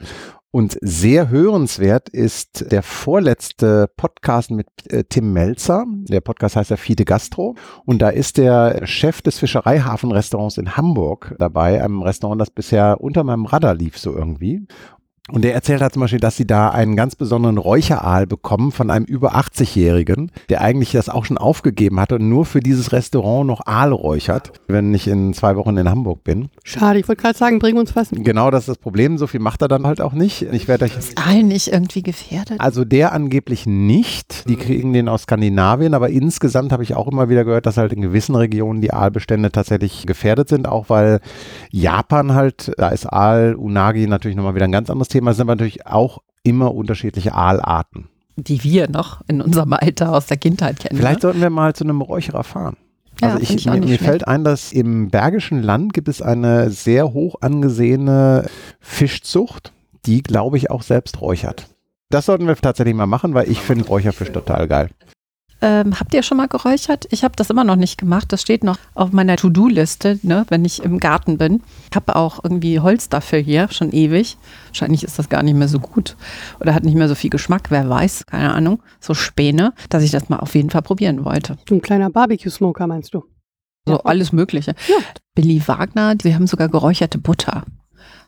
Und 0.55 0.79
sehr 0.83 1.31
hörenswert 1.31 2.09
ist 2.09 2.71
der 2.71 2.85
vorletzte 2.85 3.91
Podcast 3.97 4.53
mit 4.53 4.69
äh, 4.89 5.03
Tim 5.03 5.33
Melzer. 5.33 5.85
Der 5.89 6.21
Podcast 6.21 6.55
heißt 6.55 6.71
ja 6.71 6.77
Fide 6.77 7.05
Gastro. 7.05 7.57
Und 7.85 7.99
da 8.01 8.11
ist 8.11 8.39
der 8.39 8.87
Chef 8.87 9.21
des 9.21 9.41
Fischereihafenrestaurants 9.41 10.59
in 10.59 10.77
Hamburg 10.77 11.35
dabei, 11.41 11.83
einem 11.83 12.03
Restaurant, 12.03 12.41
das 12.41 12.51
bisher 12.51 13.01
unter 13.01 13.25
meinem 13.25 13.47
Radar 13.47 13.75
lief 13.75 13.99
so 13.99 14.15
irgendwie. 14.15 14.65
Und 15.31 15.43
der 15.43 15.55
erzählt 15.55 15.81
hat 15.81 15.95
zum 15.95 16.01
Beispiel, 16.01 16.21
dass 16.21 16.37
sie 16.37 16.47
da 16.47 16.69
einen 16.69 16.97
ganz 16.97 17.17
besonderen 17.17 17.57
Räucheraal 17.57 18.27
bekommen 18.27 18.73
von 18.73 18.91
einem 18.91 19.07
über 19.07 19.35
80-Jährigen, 19.37 20.31
der 20.51 20.61
eigentlich 20.61 20.93
das 20.93 21.09
auch 21.09 21.25
schon 21.25 21.39
aufgegeben 21.39 21.99
hatte 21.99 22.17
und 22.17 22.29
nur 22.29 22.45
für 22.45 22.61
dieses 22.61 22.93
Restaurant 22.93 23.47
noch 23.47 23.65
Aal 23.65 23.93
räuchert, 23.93 24.53
wenn 24.69 24.93
ich 24.93 25.09
in 25.09 25.33
zwei 25.33 25.57
Wochen 25.57 25.79
in 25.79 25.89
Hamburg 25.89 26.25
bin. 26.25 26.51
Schade, 26.63 26.99
ich 26.99 27.09
wollte 27.09 27.23
gerade 27.23 27.39
sagen, 27.39 27.59
bring 27.59 27.79
uns 27.79 27.97
was. 27.97 28.11
Genau, 28.11 28.51
das 28.51 28.65
ist 28.65 28.69
das 28.69 28.77
Problem. 28.77 29.17
So 29.17 29.27
viel 29.27 29.41
macht 29.41 29.63
er 29.63 29.69
dann 29.69 29.87
halt 29.87 30.03
auch 30.03 30.13
nicht. 30.13 30.43
Ich 30.43 30.69
werde 30.69 30.85
euch. 30.85 30.95
Ist 30.95 31.17
Aal 31.17 31.43
nicht 31.43 31.69
irgendwie 31.69 32.03
gefährdet? 32.03 32.61
Also 32.61 32.85
der 32.85 33.13
angeblich 33.13 33.65
nicht. 33.65 34.47
Die 34.47 34.57
kriegen 34.57 34.93
den 34.93 35.09
aus 35.09 35.23
Skandinavien, 35.23 35.95
aber 35.95 36.11
insgesamt 36.11 36.71
habe 36.71 36.83
ich 36.83 36.95
auch 36.95 37.09
immer 37.09 37.31
wieder 37.31 37.47
gehört, 37.47 37.65
dass 37.65 37.79
halt 37.79 37.95
in 37.95 38.03
gewissen 38.03 38.35
Regionen 38.35 38.83
die 38.83 38.93
Aalbestände 38.93 39.51
tatsächlich 39.51 40.05
gefährdet 40.05 40.51
sind, 40.51 40.69
auch 40.69 40.91
weil 40.91 41.21
Japan 41.71 42.35
halt, 42.35 42.73
da 42.77 42.91
ist 42.91 43.11
Aal, 43.11 43.55
Unagi 43.55 44.07
natürlich 44.07 44.37
nochmal 44.37 44.55
wieder 44.55 44.67
ein 44.67 44.73
ganz 44.73 44.91
anderes 44.91 45.14
Thema, 45.15 45.33
sind 45.33 45.43
aber 45.43 45.55
natürlich 45.55 45.87
auch 45.87 46.19
immer 46.43 46.75
unterschiedliche 46.75 47.35
Aalarten. 47.35 48.09
Die 48.37 48.65
wir 48.65 48.89
noch 48.89 49.23
in 49.29 49.41
unserem 49.41 49.73
Alter 49.73 50.13
aus 50.13 50.27
der 50.27 50.37
Kindheit 50.37 50.81
kennen. 50.81 50.99
Vielleicht 50.99 51.19
ne? 51.19 51.23
sollten 51.23 51.41
wir 51.41 51.51
mal 51.51 51.75
zu 51.75 51.85
einem 51.85 52.01
Räucherer 52.01 52.45
fahren. 52.45 52.77
Also 53.21 53.37
Ja, 53.37 53.43
ich, 53.43 53.55
ich 53.55 53.67
mir, 53.67 53.81
mir 53.81 53.99
fällt 53.99 54.27
ein, 54.27 54.43
dass 54.43 54.73
im 54.73 55.09
Bergischen 55.11 55.63
Land 55.63 55.93
gibt 55.93 56.09
es 56.09 56.21
eine 56.21 56.71
sehr 56.71 57.13
hoch 57.13 57.37
angesehene 57.41 58.47
Fischzucht, 58.81 59.73
die, 60.05 60.23
glaube 60.23 60.57
ich, 60.57 60.71
auch 60.71 60.83
selbst 60.83 61.21
räuchert. 61.21 61.69
Das 62.11 62.27
sollten 62.27 62.47
wir 62.47 62.57
tatsächlich 62.57 62.95
mal 62.95 63.07
machen, 63.07 63.35
weil 63.35 63.49
ich 63.49 63.61
finde 63.61 63.87
Räucherfisch 63.87 64.31
total 64.31 64.67
geil. 64.69 64.91
Ähm, 65.65 65.99
habt 65.99 66.13
ihr 66.13 66.23
schon 66.23 66.37
mal 66.37 66.47
geräuchert? 66.47 67.07
Ich 67.11 67.25
habe 67.25 67.37
das 67.37 67.49
immer 67.49 67.65
noch 67.65 67.77
nicht 67.77 67.97
gemacht. 67.97 68.31
Das 68.31 68.43
steht 68.43 68.65
noch 68.65 68.77
auf 68.93 69.13
meiner 69.13 69.37
To-Do-Liste, 69.37 70.21
ne, 70.23 70.45
wenn 70.51 70.63
ich 70.63 70.83
im 70.83 71.01
Garten 71.01 71.39
bin. 71.39 71.63
Ich 71.91 71.97
habe 71.97 72.17
auch 72.17 72.45
irgendwie 72.45 72.81
Holz 72.81 73.09
dafür 73.09 73.39
hier, 73.39 73.69
schon 73.71 73.91
ewig. 73.91 74.37
Wahrscheinlich 74.67 75.05
ist 75.05 75.19
das 75.19 75.31
gar 75.31 75.43
nicht 75.43 75.55
mehr 75.55 75.69
so 75.69 75.79
gut 75.79 76.17
oder 76.61 76.75
hat 76.75 76.85
nicht 76.85 76.97
mehr 76.97 77.09
so 77.09 77.15
viel 77.15 77.31
Geschmack, 77.31 77.71
wer 77.71 77.89
weiß, 77.89 78.27
keine 78.27 78.53
Ahnung. 78.53 78.83
So 79.01 79.15
Späne, 79.15 79.73
dass 79.89 80.03
ich 80.03 80.11
das 80.11 80.29
mal 80.29 80.37
auf 80.37 80.55
jeden 80.55 80.69
Fall 80.69 80.83
probieren 80.83 81.25
wollte. 81.25 81.57
So 81.67 81.77
ein 81.77 81.81
kleiner 81.81 82.11
Barbecue-Smoker, 82.11 82.87
meinst 82.87 83.15
du? 83.15 83.25
So 83.89 84.01
alles 84.01 84.33
Mögliche. 84.33 84.75
Ja. 84.87 84.97
Billy 85.35 85.63
Wagner, 85.67 86.15
sie 86.23 86.35
haben 86.35 86.47
sogar 86.47 86.69
geräucherte 86.69 87.17
Butter. 87.17 87.65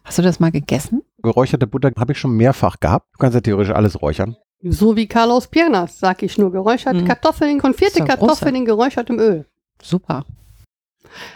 Hast 0.05 0.16
du 0.16 0.22
das 0.22 0.40
mal 0.40 0.53
gegessen? 0.53 1.03
Geräucherte 1.22 1.66
Butter 1.66 1.90
habe 1.99 2.12
ich 2.12 2.18
schon 2.18 2.35
mehrfach 2.35 2.81
gehabt. 2.81 3.09
Du 3.12 3.18
kannst 3.18 3.35
ja 3.35 3.42
theoretisch 3.42 3.75
alles 3.75 4.01
räuchern. 4.01 4.37
So 4.62 4.96
wie 4.96 5.06
Carlos 5.06 5.48
Piernas, 5.48 5.98
sag 5.98 6.22
ich 6.22 6.38
nur. 6.38 6.50
Geräucherte 6.50 7.02
Mhm. 7.02 7.06
Kartoffeln, 7.06 7.60
konfierte 7.60 8.00
ja 8.00 8.04
Kartoffeln 8.06 8.54
in 8.54 8.64
geräuchertem 8.64 9.18
Öl. 9.18 9.46
Super. 9.82 10.24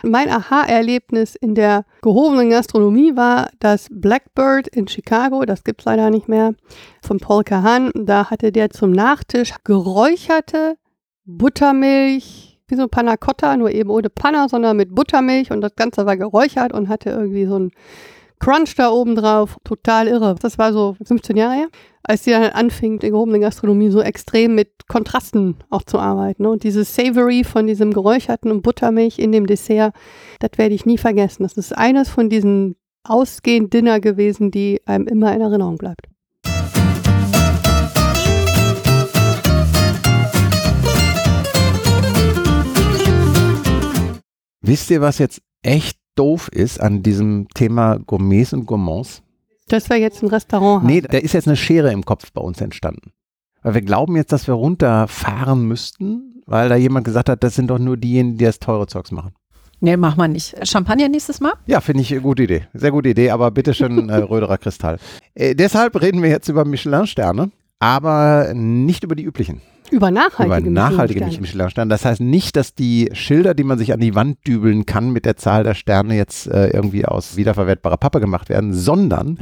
Mein 0.03 0.29
Aha-Erlebnis 0.29 1.37
in 1.37 1.55
der 1.55 1.85
gehobenen 2.03 2.51
Gastronomie 2.51 3.17
war 3.17 3.51
das 3.61 3.87
Blackbird 3.91 4.69
in 4.69 4.89
Chicago, 4.89 5.45
das 5.45 5.65
gibt 5.65 5.81
es 5.81 5.85
leider 5.87 6.11
nicht 6.11 6.29
mehr, 6.29 6.55
von 7.03 7.19
Paul 7.19 7.45
Kahan. 7.45 7.91
Da 7.95 8.31
hatte 8.31 8.53
der 8.53 8.71
zum 8.71 8.91
Nachtisch 8.91 9.55
geräucherte 9.65 10.77
Buttermilch, 11.25 12.59
wie 12.69 12.77
so 12.77 12.89
Panna 12.89 13.17
Cotta, 13.17 13.57
nur 13.57 13.71
eben 13.71 13.91
ohne 13.91 14.11
Panna, 14.11 14.49
sondern 14.49 14.77
mit 14.77 14.95
Buttermilch 14.95 15.51
und 15.51 15.61
das 15.61 15.75
Ganze 15.77 16.05
war 16.07 16.17
geräuchert 16.17 16.73
und 16.73 16.89
hatte 16.89 17.11
irgendwie 17.11 17.47
so 17.47 17.57
einen 17.57 17.71
Crunch 18.39 18.75
da 18.77 18.91
oben 18.91 19.15
drauf. 19.17 19.57
Total 19.65 20.09
irre. 20.09 20.35
Das 20.41 20.59
war 20.59 20.73
so 20.73 20.97
15 21.05 21.37
Jahre 21.37 21.55
her, 21.55 21.69
als 22.03 22.23
die 22.23 22.31
dann 22.31 22.45
anfing, 22.45 22.99
die 22.99 23.11
gehobene 23.11 23.41
Gastronomie 23.41 23.91
so 23.91 24.01
extrem 24.01 24.55
mit 24.55 24.89
Kontrasten 24.89 25.57
auch 25.69 25.83
zu 25.83 25.99
arbeiten. 25.99 26.45
Ne? 26.45 26.51
Und 26.51 26.65
dieses 26.65 26.95
Savory 26.95 27.45
von 27.45 27.67
diesem 27.67 27.93
geräucherten 27.93 28.51
und 28.51 28.63
Buttermilch 28.63 29.19
in 29.19 29.33
dem 29.33 29.47
Dessert, 29.47 29.95
das 30.39 30.51
werde 30.57 30.75
ich 30.75 30.87
nie 30.87 30.99
vergessen. 30.99 31.43
Das 31.43 31.57
ist 31.57 31.77
eines 31.77 32.09
von 32.09 32.31
diesen 32.31 32.77
ausgehend 33.05 33.73
Dinner 33.73 34.01
gewesen, 34.01 34.51
die 34.51 34.81
einem 34.87 35.07
immer 35.07 35.35
in 35.35 35.41
Erinnerung 35.41 35.77
bleibt. 35.77 36.07
Wisst 44.63 44.91
ihr, 44.91 45.01
was 45.01 45.19
jetzt 45.19 45.41
echt 45.63 45.99
doof 46.15 46.49
ist 46.53 46.81
an 46.81 47.03
diesem 47.03 47.49
Thema 47.55 47.99
Gourmets 47.99 48.53
und 48.53 48.67
Gourmands? 48.67 49.23
Dass 49.71 49.89
wir 49.89 49.97
jetzt 49.97 50.23
ein 50.23 50.29
Restaurant 50.29 50.83
haben. 50.83 50.87
Nee, 50.87 51.01
da 51.01 51.19
ist 51.19 51.33
jetzt 51.33 51.47
eine 51.47 51.57
Schere 51.57 51.93
im 51.93 52.05
Kopf 52.05 52.33
bei 52.33 52.41
uns 52.41 52.61
entstanden. 52.61 53.13
Weil 53.63 53.75
wir 53.75 53.83
glauben 53.83 54.17
jetzt, 54.17 54.33
dass 54.33 54.47
wir 54.47 54.55
runterfahren 54.55 55.67
müssten, 55.67 56.43
weil 56.47 56.69
da 56.69 56.77
jemand 56.77 57.05
gesagt 57.05 57.29
hat, 57.29 57.45
das 57.45 57.55
sind 57.55 57.69
doch 57.69 57.79
nur 57.79 57.97
diejenigen, 57.97 58.37
die 58.39 58.45
das 58.45 58.59
teure 58.59 58.87
Zeugs 58.87 59.13
machen. 59.13 59.33
Nee, 59.79 59.97
mach 59.97 60.17
mal 60.17 60.29
nicht. 60.29 60.57
Champagner 60.69 61.09
nächstes 61.09 61.41
Mal? 61.41 61.53
Ja, 61.67 61.81
finde 61.81 62.03
ich 62.03 62.13
eine 62.13 62.21
gute 62.21 62.43
Idee. 62.43 62.67
Sehr 62.75 62.91
gute 62.91 63.11
Idee, 63.11 63.31
aber 63.31 63.51
bitteschön 63.51 64.09
äh, 64.11 64.17
Röderer 64.17 64.59
Kristall. 64.59 64.99
Äh, 65.35 65.55
deshalb 65.55 66.01
reden 66.01 66.23
wir 66.23 66.29
jetzt 66.29 66.49
über 66.49 66.65
Michelin-Sterne, 66.65 67.51
aber 67.81 68.53
nicht 68.55 69.03
über 69.03 69.17
die 69.17 69.25
üblichen. 69.25 69.61
Über 69.91 70.13
nachhaltige, 70.13 70.61
über 70.61 70.71
nachhaltige 70.71 71.25
Michelin-Sterne. 71.25 71.89
Das 71.89 72.05
heißt 72.05 72.21
nicht, 72.21 72.55
dass 72.55 72.75
die 72.75 73.11
Schilder, 73.13 73.55
die 73.55 73.65
man 73.65 73.77
sich 73.77 73.93
an 73.93 73.99
die 73.99 74.15
Wand 74.15 74.47
dübeln 74.47 74.87
kann, 74.87 75.11
mit 75.11 75.25
der 75.25 75.37
Zahl 75.37 75.65
der 75.65 75.75
Sterne 75.75 76.15
jetzt 76.15 76.47
äh, 76.47 76.69
irgendwie 76.69 77.05
aus 77.05 77.37
wiederverwertbarer 77.37 77.97
Pappe 77.97 78.21
gemacht 78.21 78.49
werden, 78.49 78.73
sondern 78.73 79.39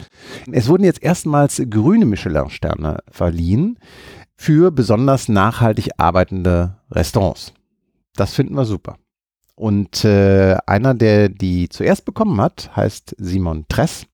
es 0.51 0.69
wurden 0.69 0.85
jetzt 0.85 1.03
erstmals 1.03 1.63
grüne 1.69 2.07
Michelin-Sterne 2.07 3.01
verliehen 3.11 3.79
für 4.37 4.71
besonders 4.71 5.29
nachhaltig 5.29 5.91
arbeitende 5.99 6.77
Restaurants. 6.91 7.53
Das 8.17 8.33
finden 8.33 8.55
wir 8.55 8.65
super. 8.65 8.97
Und 9.55 10.05
äh, 10.05 10.57
einer, 10.67 10.95
der 10.95 11.29
die 11.29 11.69
zuerst 11.69 12.05
bekommen 12.05 12.41
hat, 12.41 12.71
heißt 12.75 13.17
Simon 13.19 13.67
Tress. 13.69 14.07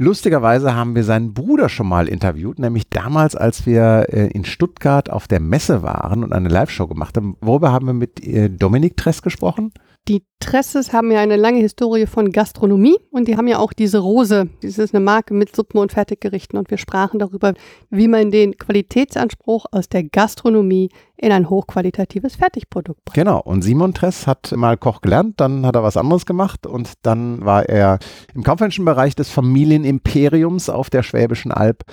Lustigerweise 0.00 0.76
haben 0.76 0.94
wir 0.94 1.02
seinen 1.02 1.34
Bruder 1.34 1.68
schon 1.68 1.88
mal 1.88 2.06
interviewt, 2.06 2.60
nämlich 2.60 2.88
damals, 2.88 3.34
als 3.34 3.66
wir 3.66 4.06
äh, 4.10 4.28
in 4.28 4.44
Stuttgart 4.44 5.10
auf 5.10 5.26
der 5.26 5.40
Messe 5.40 5.82
waren 5.82 6.22
und 6.22 6.32
eine 6.32 6.48
Live-Show 6.48 6.86
gemacht 6.86 7.16
haben. 7.16 7.36
Worüber 7.40 7.72
haben 7.72 7.86
wir 7.86 7.94
mit 7.94 8.24
äh, 8.24 8.48
Dominik 8.48 8.96
Tress 8.96 9.22
gesprochen? 9.22 9.72
Die 10.08 10.24
Tresses 10.40 10.94
haben 10.94 11.10
ja 11.10 11.20
eine 11.20 11.36
lange 11.36 11.60
Historie 11.60 12.06
von 12.06 12.32
Gastronomie 12.32 12.96
und 13.10 13.28
die 13.28 13.36
haben 13.36 13.46
ja 13.46 13.58
auch 13.58 13.74
diese 13.74 13.98
Rose. 13.98 14.48
Das 14.62 14.78
ist 14.78 14.94
eine 14.94 15.04
Marke 15.04 15.34
mit 15.34 15.54
Suppen 15.54 15.78
und 15.78 15.92
Fertiggerichten 15.92 16.58
und 16.58 16.70
wir 16.70 16.78
sprachen 16.78 17.18
darüber, 17.18 17.52
wie 17.90 18.08
man 18.08 18.30
den 18.30 18.56
Qualitätsanspruch 18.56 19.66
aus 19.70 19.90
der 19.90 20.04
Gastronomie 20.04 20.88
in 21.18 21.30
ein 21.30 21.50
hochqualitatives 21.50 22.36
Fertigprodukt 22.36 23.04
bringt. 23.04 23.16
Genau. 23.16 23.42
Und 23.42 23.60
Simon 23.60 23.92
Tress 23.92 24.26
hat 24.26 24.50
mal 24.56 24.78
Koch 24.78 25.02
gelernt, 25.02 25.40
dann 25.40 25.66
hat 25.66 25.76
er 25.76 25.82
was 25.82 25.98
anderes 25.98 26.24
gemacht 26.24 26.66
und 26.66 26.94
dann 27.02 27.44
war 27.44 27.68
er 27.68 27.98
im 28.34 28.42
kaufmännischen 28.44 28.86
Bereich 28.86 29.14
des 29.14 29.28
Familienimperiums 29.28 30.70
auf 30.70 30.88
der 30.88 31.02
Schwäbischen 31.02 31.52
Alb. 31.52 31.84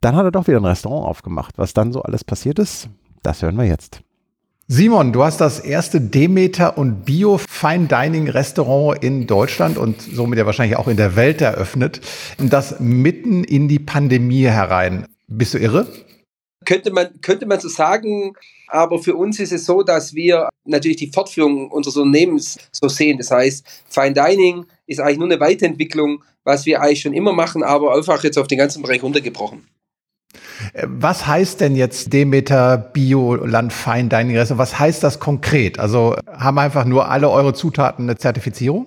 Dann 0.00 0.16
hat 0.16 0.24
er 0.24 0.32
doch 0.32 0.48
wieder 0.48 0.58
ein 0.58 0.64
Restaurant 0.64 1.06
aufgemacht. 1.06 1.56
Was 1.56 1.72
dann 1.72 1.92
so 1.92 2.02
alles 2.02 2.24
passiert 2.24 2.58
ist, 2.58 2.88
das 3.22 3.42
hören 3.42 3.56
wir 3.56 3.66
jetzt. 3.66 4.02
Simon, 4.72 5.12
du 5.12 5.24
hast 5.24 5.40
das 5.40 5.58
erste 5.58 6.00
Demeter 6.00 6.78
und 6.78 7.04
Bio 7.04 7.38
Fine 7.38 7.88
Dining 7.88 8.28
Restaurant 8.28 9.02
in 9.02 9.26
Deutschland 9.26 9.76
und 9.76 10.00
somit 10.00 10.38
ja 10.38 10.46
wahrscheinlich 10.46 10.76
auch 10.76 10.86
in 10.86 10.96
der 10.96 11.16
Welt 11.16 11.40
eröffnet. 11.40 12.00
Und 12.38 12.52
das 12.52 12.78
mitten 12.78 13.42
in 13.42 13.66
die 13.66 13.80
Pandemie 13.80 14.44
herein. 14.44 15.08
Bist 15.26 15.54
du 15.54 15.58
irre? 15.58 15.88
Könnte 16.64 16.92
man, 16.92 17.20
könnte 17.20 17.46
man 17.46 17.58
so 17.58 17.68
sagen, 17.68 18.34
aber 18.68 19.00
für 19.00 19.16
uns 19.16 19.40
ist 19.40 19.50
es 19.50 19.66
so, 19.66 19.82
dass 19.82 20.14
wir 20.14 20.48
natürlich 20.64 20.98
die 20.98 21.10
Fortführung 21.10 21.68
unseres 21.72 21.96
Unternehmens 21.96 22.56
so 22.70 22.86
sehen. 22.86 23.18
Das 23.18 23.32
heißt, 23.32 23.66
Fine 23.88 24.12
Dining 24.12 24.66
ist 24.86 25.00
eigentlich 25.00 25.18
nur 25.18 25.26
eine 25.26 25.40
Weiterentwicklung, 25.40 26.22
was 26.44 26.64
wir 26.64 26.80
eigentlich 26.80 27.00
schon 27.00 27.12
immer 27.12 27.32
machen, 27.32 27.64
aber 27.64 27.96
einfach 27.96 28.22
jetzt 28.22 28.38
auf 28.38 28.46
den 28.46 28.58
ganzen 28.58 28.82
Bereich 28.82 29.02
runtergebrochen. 29.02 29.66
Äh, 30.72 30.86
was 30.88 31.26
heißt 31.26 31.60
denn 31.60 31.76
jetzt 31.76 32.12
Demeter 32.12 32.78
Bio 32.78 33.34
Land 33.34 33.72
Fine 33.72 34.08
Dining 34.08 34.36
Restaurant? 34.36 34.60
Was 34.60 34.78
heißt 34.78 35.02
das 35.02 35.18
konkret? 35.18 35.78
Also 35.78 36.16
haben 36.26 36.58
einfach 36.58 36.84
nur 36.84 37.08
alle 37.08 37.30
eure 37.30 37.54
Zutaten 37.54 38.04
eine 38.04 38.16
Zertifizierung? 38.16 38.86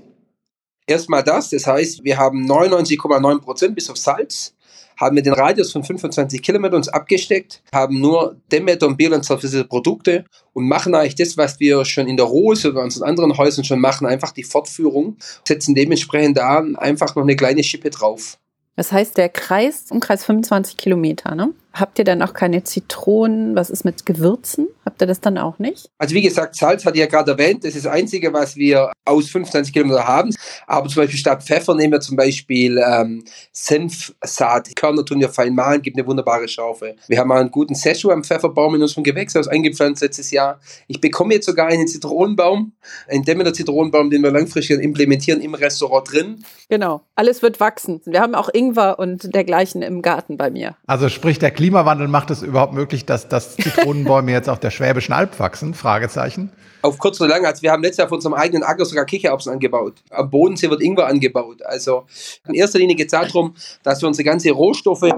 Erstmal 0.86 1.24
das, 1.24 1.50
das 1.50 1.66
heißt, 1.66 2.04
wir 2.04 2.18
haben 2.18 2.46
99,9 2.46 3.40
Prozent 3.40 3.76
bis 3.76 3.90
auf 3.90 3.98
Salz, 3.98 4.54
haben 4.98 5.16
wir 5.16 5.24
den 5.24 5.34
Radius 5.34 5.72
von 5.72 5.84
25 5.84 6.42
Kilometern 6.42 6.78
uns 6.78 6.90
abgesteckt, 6.90 7.64
haben 7.74 8.00
nur 8.02 8.36
Demeter 8.52 8.88
und 8.88 8.98
Bioland 8.98 9.24
zertifizierte 9.24 9.68
Produkte 9.68 10.26
und 10.52 10.68
machen 10.68 10.94
eigentlich 10.94 11.16
das, 11.16 11.38
was 11.38 11.60
wir 11.60 11.86
schon 11.86 12.08
in 12.08 12.18
der 12.18 12.26
Rose 12.26 12.70
oder 12.70 12.82
unseren 12.82 13.08
anderen 13.08 13.38
Häusern 13.38 13.64
schon 13.64 13.80
machen, 13.80 14.06
einfach 14.06 14.32
die 14.32 14.44
Fortführung, 14.44 15.18
setzen 15.48 15.74
dementsprechend 15.74 16.38
da 16.38 16.64
einfach 16.76 17.16
noch 17.16 17.24
eine 17.24 17.36
kleine 17.36 17.64
Schippe 17.64 17.90
drauf. 17.90 18.38
Das 18.76 18.92
heißt, 18.92 19.18
der 19.18 19.30
Kreis, 19.30 19.92
Umkreis 19.92 20.26
25 20.26 20.78
Kilometer, 20.78 21.36
ne? 21.36 21.54
Habt 21.74 21.98
ihr 21.98 22.06
dann 22.06 22.22
auch 22.22 22.34
keine 22.34 22.64
Zitronen? 22.64 23.56
Was 23.56 23.72
ist 23.72 23.84
mit 23.84 24.06
Gewürzen? 24.06 24.68
Habt 24.86 25.02
ihr 25.02 25.08
das 25.08 25.22
dann 25.22 25.40
auch 25.40 25.58
nicht? 25.58 25.90
Also 25.98 26.14
wie 26.14 26.22
gesagt, 26.22 26.56
Salz 26.56 26.86
hatte 26.86 26.98
ich 26.98 27.02
ja 27.02 27.08
gerade 27.08 27.32
erwähnt. 27.32 27.64
Das 27.64 27.76
ist 27.76 27.86
das 27.86 27.92
Einzige, 27.92 28.32
was 28.32 28.56
wir 28.56 28.92
aus 29.06 29.30
25 29.30 29.74
Kilometern 29.74 30.08
haben. 30.08 30.36
Aber 30.68 30.88
zum 30.88 31.02
Beispiel 31.02 31.18
statt 31.18 31.44
Pfeffer 31.44 31.74
nehmen 31.74 31.94
wir 31.94 32.00
zum 32.00 32.16
Beispiel 32.16 32.78
ähm, 32.78 33.24
Senfsaat. 33.52 34.76
Körner 34.76 35.04
tun 35.04 35.20
wir 35.20 35.30
fein 35.30 35.56
mahlen, 35.56 35.82
gibt 35.82 35.98
eine 35.98 36.06
wunderbare 36.06 36.48
Schaufe. 36.48 36.96
Wir 37.08 37.18
haben 37.18 37.30
mal 37.30 37.42
einen 37.42 37.52
guten 37.52 37.76
Szechuan-Pfefferbaum 37.76 38.76
in 38.76 38.82
unserem 38.82 39.04
Gewächshaus 39.04 39.48
eingepflanzt 39.48 40.04
letztes 40.04 40.32
Jahr. 40.32 40.60
Ich 40.88 41.02
bekomme 41.02 41.34
jetzt 41.34 41.48
sogar 41.48 41.68
einen 41.68 41.88
Zitronenbaum, 41.88 42.74
einen 43.08 43.24
Demeter 43.24 43.54
Zitronenbaum, 43.54 44.10
den 44.10 44.22
wir 44.22 44.32
langfristig 44.32 44.80
implementieren 44.80 45.42
im 45.42 45.56
Restaurant 45.56 46.12
drin. 46.12 46.44
Genau, 46.70 47.02
alles 47.16 47.42
wird 47.42 47.60
wachsen. 47.60 48.02
Wir 48.06 48.22
haben 48.22 48.36
auch 48.36 48.50
Ingwer 48.54 49.00
und 49.00 49.34
dergleichen 49.34 49.82
im 49.82 50.02
Garten 50.02 50.38
bei 50.38 50.50
mir. 50.50 50.76
Also 50.88 51.10
sprich 51.10 51.40
der 51.40 51.52
Klimawandel 51.64 52.10
macht 52.10 52.30
es 52.30 52.42
überhaupt 52.42 52.74
möglich, 52.74 53.06
dass, 53.06 53.30
dass 53.30 53.56
Zitronenbäume 53.56 54.34
jetzt 54.34 54.50
auf 54.50 54.60
der 54.60 54.70
Schwäbischen 54.70 55.14
Alb 55.14 55.40
wachsen? 55.40 55.74
Fragezeichen. 55.74 56.52
Auf 56.82 56.98
kurz 56.98 57.22
oder 57.22 57.30
lang, 57.30 57.46
also 57.46 57.62
wir 57.62 57.72
haben 57.72 57.82
letztes 57.82 58.00
Jahr 58.00 58.08
auf 58.08 58.12
unserem 58.12 58.34
eigenen 58.34 58.64
Acker 58.64 58.84
sogar 58.84 59.06
Kichererbsen 59.06 59.54
angebaut. 59.54 60.04
Am 60.10 60.30
Bodensee 60.30 60.70
wird 60.70 60.82
Ingwer 60.82 61.08
angebaut. 61.08 61.62
Also 61.64 62.06
in 62.46 62.56
erster 62.56 62.80
Linie 62.80 62.98
geht 62.98 63.06
es 63.06 63.12
darum, 63.12 63.56
dass 63.82 64.02
wir 64.02 64.10
unsere 64.10 64.26
ganzen 64.26 64.52
Rohstoffe, 64.52 65.10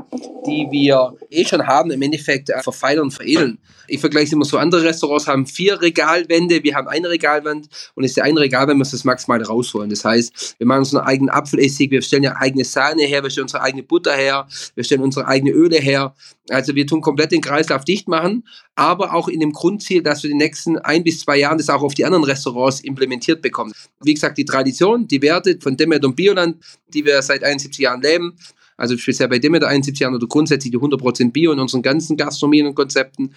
die 0.45 0.67
wir 0.69 1.15
eh 1.31 1.43
schon 1.45 1.65
haben, 1.65 1.89
im 1.89 2.03
Endeffekt 2.03 2.51
äh, 2.51 2.61
verfeinern 2.61 3.05
und 3.05 3.11
veredeln. 3.11 3.57
Ich 3.87 3.99
vergleiche 3.99 4.27
es 4.27 4.33
immer 4.33 4.45
so, 4.45 4.57
andere 4.57 4.83
Restaurants 4.83 5.27
haben 5.27 5.47
vier 5.47 5.81
Regalwände, 5.81 6.63
wir 6.63 6.75
haben 6.75 6.87
eine 6.87 7.09
Regalwand 7.09 7.67
und 7.95 8.03
ist 8.03 8.17
der 8.17 8.23
eine 8.23 8.39
Regalwand, 8.39 8.77
muss 8.77 8.91
das 8.91 9.03
maximal 9.03 9.41
rausholen. 9.41 9.89
Das 9.89 10.05
heißt, 10.05 10.55
wir 10.59 10.67
machen 10.67 10.79
unseren 10.79 11.05
eigenen 11.05 11.29
Apfelessig, 11.29 11.89
wir 11.91 12.03
stellen 12.03 12.23
ja 12.23 12.35
eigene 12.35 12.65
Sahne 12.65 13.03
her, 13.03 13.23
wir 13.23 13.29
stellen 13.29 13.45
unsere 13.45 13.63
eigene 13.63 13.83
Butter 13.83 14.13
her, 14.13 14.47
wir 14.75 14.83
stellen 14.83 15.01
unsere 15.01 15.27
eigene 15.27 15.51
Öle 15.51 15.77
her. 15.77 16.13
Also 16.49 16.75
wir 16.75 16.85
tun 16.85 17.01
komplett 17.01 17.31
den 17.31 17.41
Kreislauf 17.41 17.85
dicht 17.85 18.07
machen, 18.07 18.47
aber 18.75 19.13
auch 19.13 19.27
in 19.27 19.39
dem 19.39 19.51
Grundziel, 19.51 20.03
dass 20.03 20.21
wir 20.21 20.29
die 20.29 20.35
nächsten 20.35 20.77
ein 20.77 21.03
bis 21.03 21.21
zwei 21.21 21.37
Jahren 21.37 21.57
das 21.57 21.69
auch 21.69 21.81
auf 21.81 21.95
die 21.95 22.05
anderen 22.05 22.23
Restaurants 22.23 22.81
implementiert 22.81 23.41
bekommen. 23.41 23.73
Wie 24.03 24.13
gesagt, 24.13 24.37
die 24.37 24.45
Tradition, 24.45 25.07
die 25.07 25.21
Werte 25.21 25.57
von 25.59 25.75
Demet 25.75 26.05
und 26.05 26.15
Bioland, 26.15 26.63
die 26.93 27.03
wir 27.03 27.21
seit 27.21 27.43
71 27.43 27.79
Jahren 27.79 28.01
leben, 28.01 28.37
also 28.77 28.97
speziell 28.97 29.29
bei 29.29 29.39
Demeter 29.39 29.67
71 29.67 29.99
Jahren 30.01 30.15
oder 30.15 30.27
grundsätzlich 30.27 30.71
die 30.71 30.77
100% 30.77 31.31
Bio 31.31 31.53
in 31.53 31.59
unseren 31.59 31.81
ganzen 31.81 32.17
Gastronomien 32.17 32.67
und 32.67 32.75
Konzepten. 32.75 33.33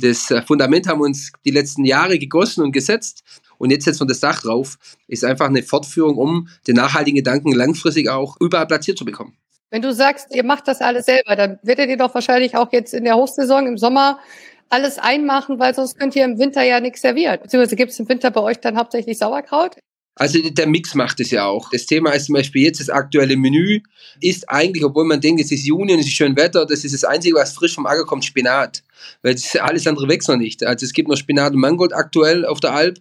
Das 0.00 0.30
äh, 0.30 0.42
Fundament 0.42 0.86
haben 0.86 1.00
wir 1.00 1.06
uns 1.06 1.32
die 1.44 1.50
letzten 1.50 1.84
Jahre 1.84 2.18
gegossen 2.18 2.62
und 2.62 2.72
gesetzt 2.72 3.22
und 3.58 3.70
jetzt 3.70 3.84
setzen 3.84 4.00
wir 4.00 4.08
das 4.08 4.20
Dach 4.20 4.42
drauf. 4.42 4.78
Ist 5.08 5.24
einfach 5.24 5.46
eine 5.46 5.62
Fortführung, 5.62 6.16
um 6.16 6.48
den 6.66 6.76
nachhaltigen 6.76 7.16
Gedanken 7.16 7.52
langfristig 7.52 8.08
auch 8.08 8.36
überall 8.40 8.66
platziert 8.66 8.98
zu 8.98 9.04
bekommen. 9.04 9.36
Wenn 9.72 9.80
du 9.80 9.94
sagst, 9.94 10.34
ihr 10.34 10.44
macht 10.44 10.68
das 10.68 10.82
alles 10.82 11.06
selber, 11.06 11.34
dann 11.34 11.58
werdet 11.62 11.88
ihr 11.88 11.96
doch 11.96 12.14
wahrscheinlich 12.14 12.54
auch 12.56 12.70
jetzt 12.72 12.92
in 12.92 13.04
der 13.04 13.16
Hochsaison 13.16 13.66
im 13.66 13.78
Sommer 13.78 14.18
alles 14.68 14.98
einmachen, 14.98 15.58
weil 15.58 15.74
sonst 15.74 15.98
könnt 15.98 16.14
ihr 16.14 16.26
im 16.26 16.38
Winter 16.38 16.62
ja 16.62 16.78
nichts 16.78 17.00
servieren. 17.00 17.38
Beziehungsweise 17.42 17.76
gibt 17.76 17.90
es 17.90 17.98
im 17.98 18.06
Winter 18.06 18.30
bei 18.30 18.42
euch 18.42 18.60
dann 18.60 18.76
hauptsächlich 18.76 19.16
Sauerkraut? 19.16 19.76
Also 20.14 20.38
der 20.42 20.66
Mix 20.66 20.94
macht 20.94 21.20
es 21.20 21.30
ja 21.30 21.46
auch. 21.46 21.70
Das 21.70 21.86
Thema 21.86 22.10
ist 22.10 22.26
zum 22.26 22.34
Beispiel 22.34 22.64
jetzt 22.64 22.80
das 22.80 22.90
aktuelle 22.90 23.34
Menü 23.38 23.80
ist 24.20 24.46
eigentlich, 24.50 24.84
obwohl 24.84 25.06
man 25.06 25.22
denkt, 25.22 25.40
es 25.40 25.50
ist 25.50 25.64
Juni 25.64 25.94
und 25.94 26.00
es 26.00 26.06
ist 26.06 26.12
schön 26.12 26.36
Wetter, 26.36 26.66
das 26.66 26.84
ist 26.84 26.92
das 26.92 27.04
Einzige, 27.04 27.36
was 27.36 27.54
frisch 27.54 27.74
vom 27.74 27.86
Acker 27.86 28.04
kommt, 28.04 28.26
Spinat. 28.26 28.82
Weil 29.22 29.36
alles 29.60 29.86
andere 29.86 30.08
wächst 30.08 30.28
noch 30.28 30.36
nicht. 30.36 30.64
Also 30.64 30.84
es 30.84 30.92
gibt 30.92 31.08
noch 31.08 31.16
Spinat 31.16 31.52
und 31.52 31.60
Mangold 31.60 31.94
aktuell 31.94 32.44
auf 32.44 32.60
der 32.60 32.74
Alp. 32.74 32.98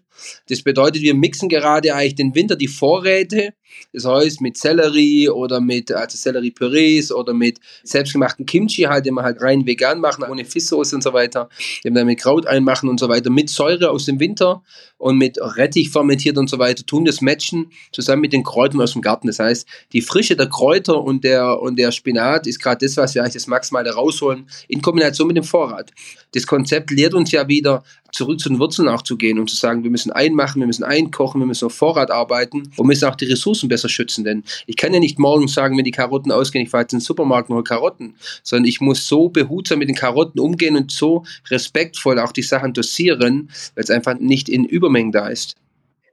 Das 0.50 0.62
bedeutet, 0.62 1.02
wir 1.02 1.16
mixen 1.16 1.50
gerade 1.50 1.94
eigentlich 1.94 2.16
den 2.16 2.36
Winter 2.36 2.56
die 2.56 2.68
Vorräte 2.68 3.54
das 3.94 4.06
heißt, 4.06 4.42
mit 4.42 4.58
Sellerie 4.58 5.30
oder 5.30 5.60
mit 5.60 5.92
also 5.92 6.18
Sellerie-Pürees 6.18 7.12
oder 7.12 7.34
mit 7.34 7.60
selbstgemachten 7.84 8.46
Kimchi 8.46 8.84
halt, 8.84 9.06
den 9.06 9.16
wir 9.16 9.24
halt 9.24 9.42
rein 9.42 9.66
vegan 9.66 10.00
machen, 10.00 10.24
ohne 10.24 10.46
Fischsoße 10.46 10.96
und 10.96 11.02
so 11.02 11.14
weiter, 11.14 11.50
den 11.84 11.94
wir 11.94 12.02
dann 12.02 12.08
mit 12.08 12.20
Kraut 12.20 12.48
einmachen 12.48 12.90
und 12.90 13.00
so 13.00 13.10
weiter, 13.10 13.30
mit 13.30 13.50
Säure 13.50 13.90
aus 13.90 14.06
dem 14.06 14.20
Winter 14.20 14.64
und 14.98 15.18
mit 15.18 15.38
Rettich 15.42 15.90
fermentiert 15.90 16.38
und 16.38 16.50
so 16.50 16.60
weiter, 16.60 16.86
tun 16.86 17.06
das 17.06 17.22
matchen 17.22 17.72
zusammen 17.92 18.22
mit 18.22 18.34
den 18.34 18.44
Kräutern 18.44 18.82
aus 18.82 18.94
dem 18.94 19.02
Garten. 19.02 19.28
Das 19.28 19.40
heißt, 19.40 19.68
die 19.94 20.02
Frische 20.02 20.36
der 20.36 20.48
Kräuter 20.48 21.02
und 21.02 21.24
der, 21.24 21.60
und 21.60 21.78
der 21.78 21.92
Spinat 21.92 22.48
ist 22.48 22.62
gerade 22.62 22.86
das, 22.86 22.98
was 22.98 23.16
wir 23.16 23.22
eigentlich 23.22 23.34
das 23.34 23.48
Maximale 23.48 23.92
rausholen, 23.92 24.48
in 24.68 24.82
Kombination 24.82 25.28
mit 25.28 25.38
dem 25.38 25.44
Vorrat. 25.44 25.91
Das 26.34 26.48
Konzept 26.48 26.92
lehrt 26.92 27.14
uns 27.14 27.32
ja 27.32 27.48
wieder, 27.48 27.84
zurück 28.12 28.40
zu 28.40 28.50
den 28.50 28.60
Wurzeln 28.60 28.88
auch 28.88 29.02
zu 29.02 29.18
gehen 29.18 29.40
und 29.40 29.50
zu 29.50 29.56
sagen, 29.56 29.84
wir 29.84 29.92
müssen 29.92 30.12
einmachen, 30.12 30.60
wir 30.60 30.68
müssen 30.68 30.84
einkochen, 30.84 31.42
wir 31.42 31.46
müssen 31.46 31.66
auf 31.66 31.74
Vorrat 31.74 32.12
arbeiten 32.12 32.72
und 32.78 32.88
müssen 32.88 33.06
auch 33.06 33.16
die 33.16 33.26
Ressourcen 33.26 33.70
besser 33.70 33.90
schützen. 33.90 34.24
Denn 34.24 34.44
ich 34.66 34.78
kann 34.78 34.94
ja 34.94 35.00
nicht 35.00 35.20
morgen 35.20 35.48
sagen, 35.48 35.78
wenn 35.78 35.86
die 35.86 35.92
Karotten 35.92 36.32
ausgehen, 36.32 36.64
ich 36.64 36.70
fahre 36.70 36.84
jetzt 36.84 36.94
in 36.94 37.00
den 37.00 37.06
Supermarkt 37.06 37.50
und 37.50 37.56
hole 37.56 37.64
Karotten, 37.64 38.16
sondern 38.44 38.66
ich 38.66 38.82
muss 38.82 39.08
so 39.08 39.30
behutsam 39.30 39.80
mit 39.80 39.90
den 39.90 39.96
Karotten 39.96 40.40
umgehen 40.40 40.76
und 40.76 40.92
so 40.92 41.24
respektvoll 41.50 42.20
auch 42.20 42.32
die 42.32 42.44
Sachen 42.44 42.74
dosieren, 42.74 43.50
weil 43.76 43.84
es 43.84 43.90
einfach 43.90 44.20
nicht 44.20 44.50
in 44.50 44.66
Übermengen 44.66 45.12
da 45.12 45.28
ist. 45.28 45.56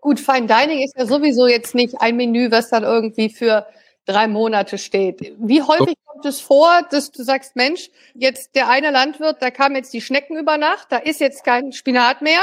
Gut, 0.00 0.20
Fine 0.20 0.46
Dining 0.46 0.84
ist 0.84 0.94
ja 0.96 1.06
sowieso 1.06 1.48
jetzt 1.48 1.74
nicht 1.74 2.00
ein 2.00 2.16
Menü, 2.16 2.50
was 2.50 2.70
dann 2.70 2.84
irgendwie 2.84 3.30
für 3.30 3.66
drei 4.08 4.26
Monate 4.26 4.78
steht. 4.78 5.34
Wie 5.38 5.62
häufig 5.62 5.94
kommt 6.06 6.24
es 6.24 6.40
vor, 6.40 6.82
dass 6.90 7.10
du 7.12 7.22
sagst, 7.22 7.56
Mensch, 7.56 7.90
jetzt 8.14 8.54
der 8.54 8.68
eine 8.68 8.90
Landwirt, 8.90 9.36
da 9.40 9.50
kamen 9.50 9.76
jetzt 9.76 9.92
die 9.92 10.00
Schnecken 10.00 10.36
über 10.36 10.56
Nacht, 10.56 10.88
da 10.90 10.96
ist 10.96 11.20
jetzt 11.20 11.44
kein 11.44 11.72
Spinat 11.72 12.22
mehr. 12.22 12.42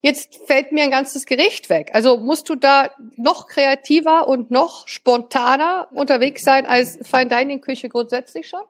Jetzt 0.00 0.40
fällt 0.46 0.72
mir 0.72 0.82
ein 0.82 0.90
ganzes 0.90 1.26
Gericht 1.26 1.70
weg. 1.70 1.90
Also 1.92 2.16
musst 2.16 2.48
du 2.48 2.56
da 2.56 2.90
noch 3.16 3.46
kreativer 3.46 4.26
und 4.26 4.50
noch 4.50 4.88
spontaner 4.88 5.88
unterwegs 5.92 6.42
sein 6.42 6.66
als 6.66 6.98
Fine 7.02 7.28
Dining 7.28 7.60
Küche 7.60 7.88
grundsätzlich 7.88 8.48
schon? 8.48 8.62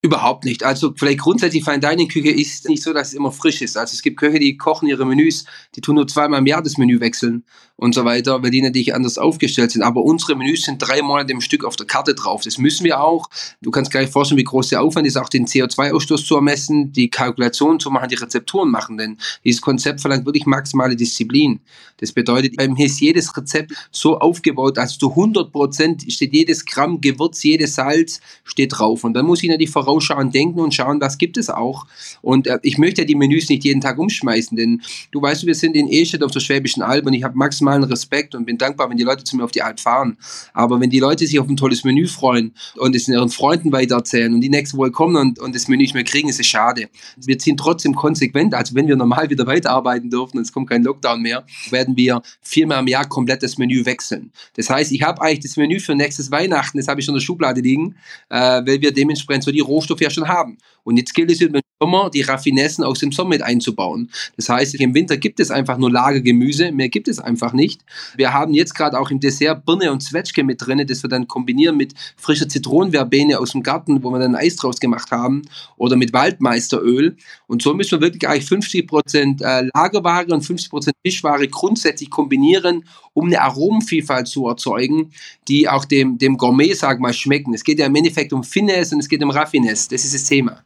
Überhaupt 0.00 0.44
nicht. 0.44 0.62
Also 0.62 0.94
vielleicht 0.96 1.18
grundsätzlich 1.18 1.64
Fine 1.64 1.80
Dining 1.80 2.08
Küche 2.08 2.30
ist 2.30 2.68
nicht 2.68 2.84
so, 2.84 2.92
dass 2.92 3.08
es 3.08 3.14
immer 3.14 3.32
frisch 3.32 3.60
ist. 3.62 3.76
Also 3.76 3.94
es 3.94 4.02
gibt 4.02 4.16
Köche, 4.16 4.38
die 4.38 4.56
kochen 4.56 4.86
ihre 4.88 5.04
Menüs, 5.04 5.44
die 5.74 5.80
tun 5.80 5.96
nur 5.96 6.06
zweimal 6.06 6.38
im 6.38 6.46
Jahr 6.46 6.62
das 6.62 6.78
Menü 6.78 7.00
wechseln 7.00 7.44
und 7.78 7.94
so 7.94 8.04
weiter, 8.04 8.42
weil 8.42 8.50
die 8.50 8.60
natürlich 8.60 8.92
anders 8.92 9.18
aufgestellt 9.18 9.70
sind. 9.70 9.82
Aber 9.82 10.02
unsere 10.02 10.34
Menüs 10.34 10.62
sind 10.62 10.78
drei 10.78 11.00
Monate 11.00 11.32
im 11.32 11.40
Stück 11.40 11.64
auf 11.64 11.76
der 11.76 11.86
Karte 11.86 12.14
drauf. 12.14 12.42
Das 12.42 12.58
müssen 12.58 12.82
wir 12.84 13.00
auch. 13.00 13.30
Du 13.60 13.70
kannst 13.70 13.92
gar 13.92 14.00
nicht 14.00 14.12
vorstellen, 14.12 14.38
wie 14.38 14.44
groß 14.44 14.68
der 14.68 14.82
Aufwand 14.82 15.06
ist, 15.06 15.16
auch 15.16 15.28
den 15.28 15.46
CO2-Ausstoß 15.46 16.26
zu 16.26 16.34
ermessen, 16.34 16.92
die 16.92 17.08
Kalkulation 17.08 17.78
zu 17.78 17.90
machen, 17.90 18.08
die 18.08 18.16
Rezepturen 18.16 18.70
machen. 18.70 18.98
Denn 18.98 19.16
dieses 19.44 19.60
Konzept 19.60 20.00
verlangt 20.00 20.26
wirklich 20.26 20.44
maximale 20.44 20.96
Disziplin. 20.96 21.60
Das 21.98 22.12
bedeutet, 22.12 22.56
beim 22.56 22.76
ist 22.76 23.00
jedes 23.00 23.36
Rezept 23.36 23.72
so 23.92 24.18
aufgebaut, 24.18 24.76
dass 24.76 24.98
zu 24.98 25.10
100 25.10 25.52
Prozent 25.52 26.12
steht 26.12 26.34
jedes 26.34 26.64
Gramm 26.64 27.00
Gewürz, 27.00 27.44
jedes 27.44 27.76
Salz 27.76 28.20
steht 28.42 28.76
drauf. 28.76 29.04
Und 29.04 29.14
dann 29.14 29.24
muss 29.24 29.42
ich 29.44 29.48
natürlich 29.48 29.70
vorausschauen, 29.88 30.30
denken 30.30 30.60
und 30.60 30.74
schauen, 30.74 31.00
was 31.00 31.18
gibt 31.18 31.36
es 31.36 31.48
auch. 31.48 31.86
Und 32.20 32.46
äh, 32.46 32.58
ich 32.62 32.78
möchte 32.78 33.02
ja 33.02 33.06
die 33.06 33.14
Menüs 33.14 33.48
nicht 33.48 33.64
jeden 33.64 33.80
Tag 33.80 33.98
umschmeißen, 33.98 34.56
denn 34.56 34.82
du 35.10 35.22
weißt, 35.22 35.46
wir 35.46 35.54
sind 35.54 35.74
in 35.76 35.88
Esched 35.88 36.22
auf 36.22 36.30
der 36.30 36.40
Schwäbischen 36.40 36.82
Alb 36.82 37.06
und 37.06 37.14
ich 37.14 37.24
habe 37.24 37.36
maximal 37.36 37.58
maximalen 37.58 37.84
Respekt 37.84 38.34
und 38.34 38.44
bin 38.44 38.58
dankbar, 38.58 38.90
wenn 38.90 38.96
die 38.96 39.04
Leute 39.04 39.24
zu 39.24 39.36
mir 39.36 39.44
auf 39.44 39.50
die 39.50 39.62
Alp 39.62 39.80
fahren. 39.80 40.16
Aber 40.52 40.80
wenn 40.80 40.90
die 40.90 41.00
Leute 41.00 41.26
sich 41.26 41.38
auf 41.38 41.48
ein 41.48 41.56
tolles 41.56 41.84
Menü 41.84 42.06
freuen 42.06 42.54
und 42.76 42.94
es 42.94 43.08
ihren 43.08 43.28
Freunden 43.28 43.72
weitererzählen 43.72 44.32
und 44.34 44.40
die 44.40 44.48
nächste 44.48 44.76
Woche 44.76 44.90
kommen 44.90 45.16
und, 45.16 45.38
und 45.38 45.54
das 45.54 45.68
Menü 45.68 45.82
nicht 45.82 45.94
mehr 45.94 46.04
kriegen, 46.04 46.28
ist 46.28 46.40
es 46.40 46.46
schade. 46.46 46.88
Wir 47.16 47.38
ziehen 47.38 47.56
trotzdem 47.56 47.94
konsequent, 47.94 48.54
also 48.54 48.74
wenn 48.74 48.86
wir 48.86 48.96
normal 48.96 49.30
wieder 49.30 49.46
weiterarbeiten 49.46 50.10
dürfen 50.10 50.38
und 50.38 50.42
es 50.42 50.52
kommt 50.52 50.68
kein 50.68 50.82
Lockdown 50.82 51.22
mehr, 51.22 51.44
werden 51.70 51.96
wir 51.96 52.22
viermal 52.42 52.80
im 52.80 52.88
Jahr 52.88 53.08
komplett 53.08 53.42
das 53.42 53.58
Menü 53.58 53.84
wechseln. 53.84 54.30
Das 54.54 54.68
heißt, 54.68 54.92
ich 54.92 55.02
habe 55.02 55.20
eigentlich 55.22 55.40
das 55.40 55.56
Menü 55.56 55.80
für 55.80 55.94
nächstes 55.94 56.30
Weihnachten, 56.30 56.78
das 56.78 56.88
habe 56.88 57.00
ich 57.00 57.06
schon 57.06 57.14
in 57.14 57.20
der 57.20 57.24
Schublade 57.24 57.60
liegen, 57.60 57.94
äh, 58.28 58.36
weil 58.38 58.80
wir 58.80 58.92
dementsprechend 58.92 59.44
so 59.44 59.52
die 59.52 59.60
Rohstoffe 59.78 60.00
ja 60.00 60.10
schon 60.10 60.28
haben. 60.28 60.58
Und 60.82 60.96
jetzt 60.96 61.14
gilt 61.14 61.30
es 61.30 61.40
Sommer, 61.80 62.10
die 62.10 62.22
Raffinessen 62.22 62.82
aus 62.82 62.98
dem 62.98 63.12
Sommer 63.12 63.30
mit 63.30 63.42
einzubauen. 63.42 64.10
Das 64.36 64.48
heißt, 64.48 64.74
im 64.76 64.94
Winter 64.94 65.16
gibt 65.16 65.38
es 65.38 65.52
einfach 65.52 65.78
nur 65.78 65.92
Lagergemüse, 65.92 66.72
mehr 66.72 66.88
gibt 66.88 67.06
es 67.06 67.20
einfach 67.20 67.52
nicht. 67.52 67.82
Wir 68.16 68.32
haben 68.32 68.52
jetzt 68.52 68.74
gerade 68.74 68.98
auch 68.98 69.10
im 69.10 69.20
Dessert 69.20 69.64
Birne 69.64 69.92
und 69.92 70.00
Zwetschge 70.00 70.42
mit 70.42 70.64
drin, 70.64 70.84
das 70.86 71.04
wir 71.04 71.10
dann 71.10 71.28
kombinieren 71.28 71.76
mit 71.76 71.94
frischer 72.16 72.48
Zitronenverbene 72.48 73.38
aus 73.38 73.52
dem 73.52 73.62
Garten, 73.62 74.02
wo 74.02 74.10
wir 74.10 74.18
dann 74.18 74.34
Eis 74.34 74.56
draus 74.56 74.80
gemacht 74.80 75.12
haben, 75.12 75.42
oder 75.76 75.94
mit 75.94 76.12
Waldmeisteröl. 76.12 77.16
Und 77.46 77.62
so 77.62 77.74
müssen 77.74 77.92
wir 77.92 78.00
wirklich 78.00 78.28
eigentlich 78.28 78.46
50 78.46 78.86
Prozent 78.88 79.42
äh, 79.42 79.68
Lagerware 79.72 80.34
und 80.34 80.42
50 80.42 80.70
Prozent 80.70 80.96
Fischware 81.06 81.46
grundsätzlich 81.46 82.10
kombinieren, 82.10 82.84
um 83.12 83.26
eine 83.26 83.40
Aromenvielfalt 83.40 84.26
zu 84.26 84.48
erzeugen, 84.48 85.12
die 85.46 85.68
auch 85.68 85.84
dem, 85.84 86.18
dem 86.18 86.36
Gourmet, 86.36 86.74
sag 86.74 86.98
mal, 86.98 87.12
schmecken. 87.12 87.54
Es 87.54 87.62
geht 87.62 87.78
ja 87.78 87.86
im 87.86 87.94
Endeffekt 87.94 88.32
um 88.32 88.42
Finesse 88.42 88.96
und 88.96 89.00
es 89.00 89.08
geht 89.08 89.22
um 89.22 89.30
Raffinesse. 89.30 89.90
Das 89.90 90.04
ist 90.04 90.14
das 90.14 90.24
Thema. 90.24 90.64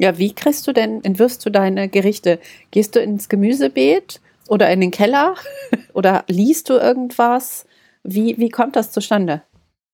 Ja, 0.00 0.16
wie 0.16 0.32
kriegst 0.32 0.66
du 0.66 0.72
denn, 0.72 1.04
entwirfst 1.04 1.44
du 1.44 1.50
deine 1.50 1.86
Gerichte? 1.90 2.38
Gehst 2.70 2.96
du 2.96 3.00
ins 3.00 3.28
Gemüsebeet 3.28 4.22
oder 4.48 4.72
in 4.72 4.80
den 4.80 4.90
Keller 4.90 5.34
oder 5.92 6.24
liest 6.26 6.70
du 6.70 6.78
irgendwas? 6.78 7.66
Wie, 8.02 8.38
wie 8.38 8.48
kommt 8.48 8.76
das 8.76 8.92
zustande? 8.92 9.42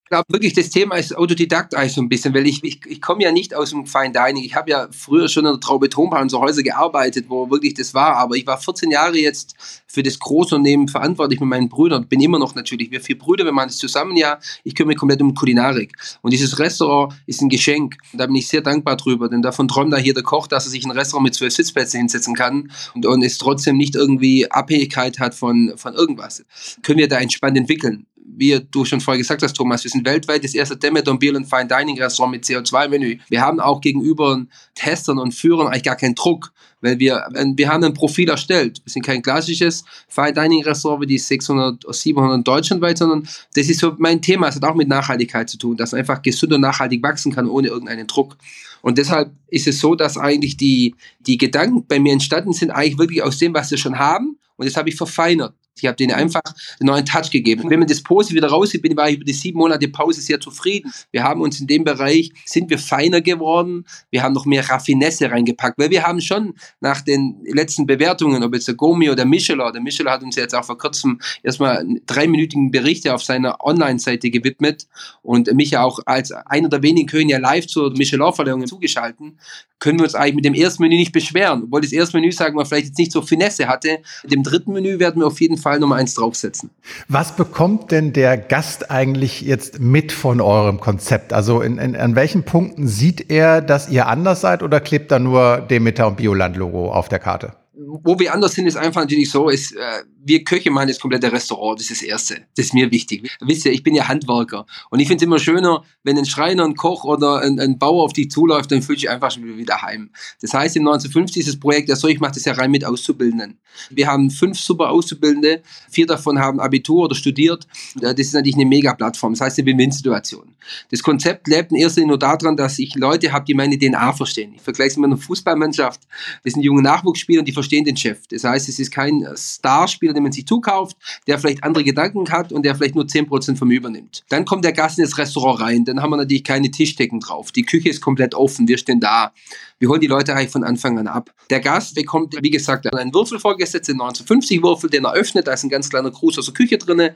Ich 0.07 0.09
glaube 0.09 0.23
wirklich, 0.29 0.53
das 0.53 0.69
Thema 0.69 0.95
ist 0.95 1.17
Autodidakt 1.17 1.75
eigentlich 1.75 1.91
so 1.91 1.99
ein 1.99 2.07
bisschen, 2.07 2.33
weil 2.33 2.47
ich, 2.47 2.63
ich, 2.63 2.79
ich 2.85 3.01
komme 3.01 3.23
ja 3.23 3.33
nicht 3.33 3.53
aus 3.53 3.71
dem 3.71 3.85
Fine 3.85 4.13
Dining. 4.13 4.41
Ich 4.41 4.55
habe 4.55 4.71
ja 4.71 4.87
früher 4.89 5.27
schon 5.27 5.45
in 5.45 5.51
der 5.51 5.59
Traube 5.59 5.89
Tonbahn 5.89 6.29
so 6.29 6.39
Häuser 6.39 6.63
gearbeitet, 6.63 7.25
wo 7.27 7.49
wirklich 7.49 7.73
das 7.73 7.93
war. 7.93 8.15
Aber 8.15 8.35
ich 8.37 8.47
war 8.47 8.57
14 8.57 8.89
Jahre 8.89 9.17
jetzt 9.17 9.55
für 9.85 10.03
das 10.03 10.17
Großunternehmen 10.17 10.87
verantwortlich 10.87 11.41
mit 11.41 11.49
meinen 11.49 11.67
Brüdern. 11.67 12.07
Bin 12.07 12.21
immer 12.21 12.39
noch 12.39 12.55
natürlich. 12.55 12.89
Wir 12.89 13.01
vier 13.01 13.17
Brüder, 13.17 13.43
wir 13.43 13.51
machen 13.51 13.67
es 13.67 13.79
zusammen 13.79 14.15
ja. 14.15 14.39
Ich 14.63 14.75
kümmere 14.75 14.93
mich 14.93 14.97
komplett 14.97 15.21
um 15.21 15.33
Kulinarik. 15.33 15.91
Und 16.21 16.31
dieses 16.31 16.57
Restaurant 16.57 17.13
ist 17.25 17.41
ein 17.41 17.49
Geschenk. 17.49 17.97
Und 18.13 18.19
da 18.21 18.27
bin 18.27 18.35
ich 18.37 18.47
sehr 18.47 18.61
dankbar 18.61 18.95
drüber, 18.95 19.27
denn 19.27 19.41
davon 19.41 19.67
träumt 19.67 19.91
da 19.91 19.97
hier 19.97 20.13
der 20.13 20.23
Koch, 20.23 20.47
dass 20.47 20.67
er 20.67 20.71
sich 20.71 20.85
ein 20.85 20.91
Restaurant 20.91 21.25
mit 21.25 21.35
zwölf 21.35 21.53
Sitzplätzen 21.53 21.97
hinsetzen 21.97 22.33
kann 22.33 22.71
und, 22.95 23.05
und 23.05 23.23
es 23.23 23.37
trotzdem 23.39 23.75
nicht 23.75 23.95
irgendwie 23.95 24.49
Abhängigkeit 24.49 25.19
hat 25.19 25.35
von, 25.35 25.73
von 25.75 25.95
irgendwas. 25.95 26.45
Können 26.81 26.99
wir 26.99 27.09
da 27.09 27.17
entspannt 27.17 27.57
entwickeln 27.57 28.05
wie 28.37 28.59
du 28.71 28.85
schon 28.85 29.01
vorher 29.01 29.17
gesagt 29.17 29.41
hast, 29.41 29.53
Thomas, 29.53 29.83
wir 29.83 29.91
sind 29.91 30.05
weltweit 30.05 30.43
das 30.43 30.53
erste 30.53 30.77
Demeter 30.77 31.15
Beer 31.17 31.35
and 31.35 31.49
Fine 31.49 31.67
Dining 31.67 31.99
Restaurant 31.99 32.31
mit 32.31 32.45
CO2-Menü. 32.45 33.17
Wir 33.29 33.41
haben 33.41 33.59
auch 33.59 33.81
gegenüber 33.81 34.45
Testern 34.75 35.17
und 35.17 35.33
Führern 35.33 35.67
eigentlich 35.67 35.83
gar 35.83 35.95
keinen 35.95 36.13
Druck, 36.13 36.53
weil 36.81 36.99
wir, 36.99 37.27
wir 37.55 37.67
haben 37.67 37.83
ein 37.83 37.93
Profil 37.95 38.29
erstellt. 38.29 38.79
Wir 38.83 38.91
sind 38.91 39.03
kein 39.03 39.23
klassisches 39.23 39.83
Fine 40.07 40.33
Dining 40.33 40.63
Restaurant 40.63 41.01
wie 41.01 41.07
die 41.07 41.17
600, 41.17 41.83
700 41.89 42.47
deutschlandweit, 42.47 42.99
sondern 42.99 43.27
das 43.55 43.69
ist 43.69 43.79
so 43.79 43.95
mein 43.97 44.21
Thema. 44.21 44.49
Es 44.49 44.55
hat 44.55 44.63
auch 44.63 44.75
mit 44.75 44.87
Nachhaltigkeit 44.87 45.49
zu 45.49 45.57
tun, 45.57 45.75
dass 45.75 45.91
man 45.91 45.99
einfach 45.99 46.21
gesund 46.21 46.53
und 46.53 46.61
nachhaltig 46.61 47.01
wachsen 47.01 47.33
kann 47.33 47.49
ohne 47.49 47.69
irgendeinen 47.69 48.05
Druck. 48.05 48.37
Und 48.81 48.99
deshalb 48.99 49.31
ist 49.47 49.67
es 49.67 49.79
so, 49.79 49.95
dass 49.95 50.17
eigentlich 50.17 50.57
die, 50.57 50.93
die 51.19 51.37
Gedanken 51.37 51.85
bei 51.87 51.99
mir 51.99 52.13
entstanden 52.13 52.53
sind, 52.53 52.69
eigentlich 52.69 52.99
wirklich 52.99 53.23
aus 53.23 53.39
dem, 53.39 53.55
was 53.55 53.71
wir 53.71 53.77
schon 53.79 53.97
haben. 53.97 54.37
Und 54.57 54.67
das 54.67 54.77
habe 54.77 54.89
ich 54.89 54.95
verfeinert. 54.95 55.55
Ich 55.81 55.87
habe 55.87 55.95
denen 55.95 56.13
einfach 56.13 56.41
einen 56.79 56.87
neuen 56.87 57.05
Touch 57.05 57.31
gegeben. 57.31 57.69
Wenn 57.69 57.79
man 57.79 57.87
das 57.87 58.01
Pose 58.01 58.33
wieder 58.33 58.49
raussieht, 58.49 58.81
bin, 58.81 58.95
war 58.97 59.09
ich 59.09 59.15
über 59.15 59.25
die 59.25 59.33
sieben 59.33 59.59
Monate 59.59 59.87
Pause 59.87 60.21
sehr 60.21 60.39
zufrieden. 60.39 60.91
Wir 61.11 61.23
haben 61.23 61.41
uns 61.41 61.59
in 61.59 61.67
dem 61.67 61.83
Bereich, 61.83 62.31
sind 62.45 62.69
wir 62.69 62.77
feiner 62.77 63.21
geworden. 63.21 63.85
Wir 64.09 64.23
haben 64.23 64.33
noch 64.33 64.45
mehr 64.45 64.67
Raffinesse 64.67 65.29
reingepackt, 65.29 65.77
weil 65.77 65.89
wir 65.89 66.03
haben 66.03 66.21
schon 66.21 66.53
nach 66.79 67.01
den 67.01 67.43
letzten 67.45 67.85
Bewertungen, 67.85 68.43
ob 68.43 68.53
jetzt 68.53 68.67
der 68.67 68.75
Gomi 68.75 69.09
oder 69.09 69.25
Michelin, 69.25 69.71
der 69.73 69.81
Michelin 69.81 70.11
hat 70.11 70.23
uns 70.23 70.35
jetzt 70.35 70.55
auch 70.55 70.65
vor 70.65 70.77
kurzem 70.77 71.19
erstmal 71.43 71.85
dreiminütigen 72.05 72.71
Berichte 72.71 73.13
auf 73.13 73.23
seiner 73.23 73.63
Online-Seite 73.63 74.29
gewidmet 74.29 74.87
und 75.21 75.53
mich 75.53 75.71
ja 75.71 75.83
auch 75.83 75.99
als 76.05 76.31
einer 76.31 76.69
der 76.69 76.83
wenigen 76.83 77.07
Köche 77.07 77.27
ja 77.27 77.39
live 77.39 77.67
zur 77.67 77.91
Michelin-Verleihung 77.91 78.67
zugeschalten, 78.67 79.37
können 79.79 79.99
wir 79.99 80.05
uns 80.05 80.15
eigentlich 80.15 80.35
mit 80.35 80.45
dem 80.45 80.53
ersten 80.53 80.83
Menü 80.83 80.95
nicht 80.95 81.11
beschweren. 81.11 81.63
Obwohl 81.65 81.81
das 81.81 81.91
erste 81.91 82.17
Menü, 82.17 82.31
sagen 82.31 82.57
wir, 82.57 82.65
vielleicht 82.65 82.87
jetzt 82.87 82.97
nicht 82.97 83.11
so 83.11 83.21
Finesse 83.21 83.67
hatte. 83.67 83.99
Mit 84.23 84.31
dem 84.31 84.43
dritten 84.43 84.73
Menü 84.73 84.99
werden 84.99 85.21
wir 85.21 85.27
auf 85.27 85.39
jeden 85.39 85.57
Fall 85.57 85.66
Fall 85.67 85.79
Nummer 85.79 85.95
eins 85.95 86.13
draufsetzen. 86.13 86.69
Was 87.09 87.35
bekommt 87.35 87.91
denn 87.91 88.13
der 88.13 88.37
Gast 88.37 88.89
eigentlich 88.89 89.41
jetzt 89.41 89.79
mit 89.79 90.13
von 90.13 90.39
eurem 90.39 90.79
Konzept? 90.79 91.33
Also 91.33 91.61
in, 91.61 91.77
in, 91.77 91.95
an 91.95 92.15
welchen 92.15 92.43
Punkten 92.43 92.87
sieht 92.87 93.29
er, 93.29 93.61
dass 93.61 93.89
ihr 93.89 94.07
anders 94.07 94.39
seid 94.39 94.63
oder 94.63 94.79
klebt 94.79 95.11
da 95.11 95.19
nur 95.19 95.57
Demeter 95.57 96.07
und 96.07 96.15
Bioland-Logo 96.15 96.91
auf 96.91 97.09
der 97.09 97.19
Karte? 97.19 97.51
Wo 97.79 98.17
wir 98.17 98.33
anders 98.33 98.53
sind, 98.53 98.65
ist 98.65 98.75
einfach 98.75 99.01
natürlich 99.01 99.29
so, 99.29 99.49
ist, 99.49 99.75
äh, 99.75 100.03
wir 100.27 100.43
Köche 100.43 100.71
machen 100.71 100.87
das 100.87 100.99
komplette 100.99 101.31
Restaurant, 101.31 101.79
das 101.79 101.91
ist 101.91 102.01
das 102.01 102.07
Erste. 102.07 102.35
Das 102.55 102.65
ist 102.65 102.73
mir 102.73 102.91
wichtig. 102.91 103.29
Wisst 103.39 103.65
ihr, 103.65 103.71
ich 103.71 103.83
bin 103.83 103.93
ja 103.93 104.07
Handwerker 104.07 104.65
und 104.89 104.99
ich 104.99 105.07
finde 105.07 105.23
es 105.23 105.27
immer 105.27 105.39
schöner, 105.39 105.83
wenn 106.03 106.17
ein 106.17 106.25
Schreiner, 106.25 106.65
ein 106.65 106.75
Koch 106.75 107.03
oder 107.03 107.39
ein, 107.41 107.59
ein 107.59 107.77
Bauer 107.77 108.03
auf 108.03 108.13
dich 108.13 108.31
zuläuft, 108.31 108.71
dann 108.71 108.81
fühle 108.81 108.97
ich 108.97 109.09
einfach 109.09 109.31
schon 109.31 109.57
wieder 109.57 109.81
heim. 109.81 110.09
Das 110.41 110.53
heißt, 110.53 110.75
im 110.75 110.87
1950 110.87 111.41
ist 111.41 111.49
das 111.49 111.59
Projekt 111.59 111.89
ja 111.89 111.95
so, 111.95 112.07
ich 112.07 112.19
mache 112.19 112.33
das 112.33 112.45
ja 112.45 112.53
rein 112.53 112.71
mit 112.71 112.83
Auszubildenden. 112.83 113.59
Wir 113.89 114.07
haben 114.07 114.31
fünf 114.31 114.59
super 114.59 114.89
Auszubildende, 114.89 115.61
vier 115.89 116.07
davon 116.07 116.39
haben 116.39 116.59
Abitur 116.59 117.05
oder 117.05 117.15
studiert. 117.15 117.67
Das 117.95 118.13
ist 118.15 118.33
natürlich 118.33 118.55
eine 118.55 118.65
Mega-Plattform, 118.65 119.33
das 119.33 119.41
heißt 119.41 119.59
eine 119.59 119.67
Win-Win-Situation. 119.67 120.55
Das 120.91 121.03
Konzept 121.03 121.47
lebt 121.47 121.71
in 121.71 121.77
erster 121.77 122.01
Linie 122.01 122.09
nur 122.09 122.19
daran, 122.19 122.57
dass 122.57 122.79
ich 122.79 122.95
Leute 122.95 123.31
habe, 123.31 123.45
die 123.45 123.53
meine 123.53 123.77
DNA 123.77 124.13
verstehen. 124.13 124.53
Ich 124.55 124.61
vergleiche 124.61 124.91
es 124.91 124.97
mit 124.97 125.05
einer 125.05 125.17
Fußballmannschaft. 125.17 126.01
Das 126.43 126.53
sind 126.53 126.63
junge 126.63 126.81
Nachwuchsspieler 126.81 127.39
und 127.39 127.45
die 127.45 127.53
verstehen 127.53 127.66
den 127.69 127.97
Chef. 127.97 128.27
Das 128.29 128.43
heißt, 128.43 128.69
es 128.69 128.79
ist 128.79 128.91
kein 128.91 129.25
Starspieler, 129.35 130.13
den 130.13 130.23
man 130.23 130.31
sich 130.31 130.45
zukauft, 130.45 130.97
der 131.27 131.39
vielleicht 131.39 131.63
andere 131.63 131.83
Gedanken 131.83 132.29
hat 132.31 132.51
und 132.51 132.63
der 132.63 132.75
vielleicht 132.75 132.95
nur 132.95 133.05
10% 133.05 133.55
vom 133.57 133.71
übernimmt. 133.71 134.23
Dann 134.29 134.45
kommt 134.45 134.65
der 134.65 134.73
Gast 134.73 134.97
in 134.97 135.05
das 135.05 135.17
Restaurant 135.17 135.61
rein, 135.61 135.85
dann 135.85 136.01
haben 136.01 136.11
wir 136.11 136.17
natürlich 136.17 136.43
keine 136.43 136.71
Tischdecken 136.71 137.19
drauf. 137.19 137.51
Die 137.51 137.63
Küche 137.63 137.89
ist 137.89 138.01
komplett 138.01 138.35
offen, 138.35 138.67
wir 138.67 138.77
stehen 138.77 138.99
da. 138.99 139.33
Wir 139.79 139.89
holen 139.89 140.01
die 140.01 140.07
Leute 140.07 140.33
eigentlich 140.33 140.51
von 140.51 140.63
Anfang 140.63 140.97
an 140.97 141.07
ab. 141.07 141.31
Der 141.49 141.59
Gast 141.59 141.95
bekommt, 141.95 142.35
wie 142.41 142.49
gesagt, 142.49 142.91
einen 142.93 143.13
Würfel 143.13 143.39
vorgesetzt, 143.39 143.87
den 143.87 144.01
1950 144.01 144.63
Würfel, 144.63 144.89
den 144.89 145.05
er 145.05 145.13
öffnet, 145.13 145.47
da 145.47 145.53
ist 145.53 145.63
ein 145.63 145.69
ganz 145.69 145.89
kleiner 145.89 146.09
Gruß 146.09 146.39
aus 146.39 146.45
der 146.45 146.53
Küche 146.53 146.77
drin. 146.77 147.11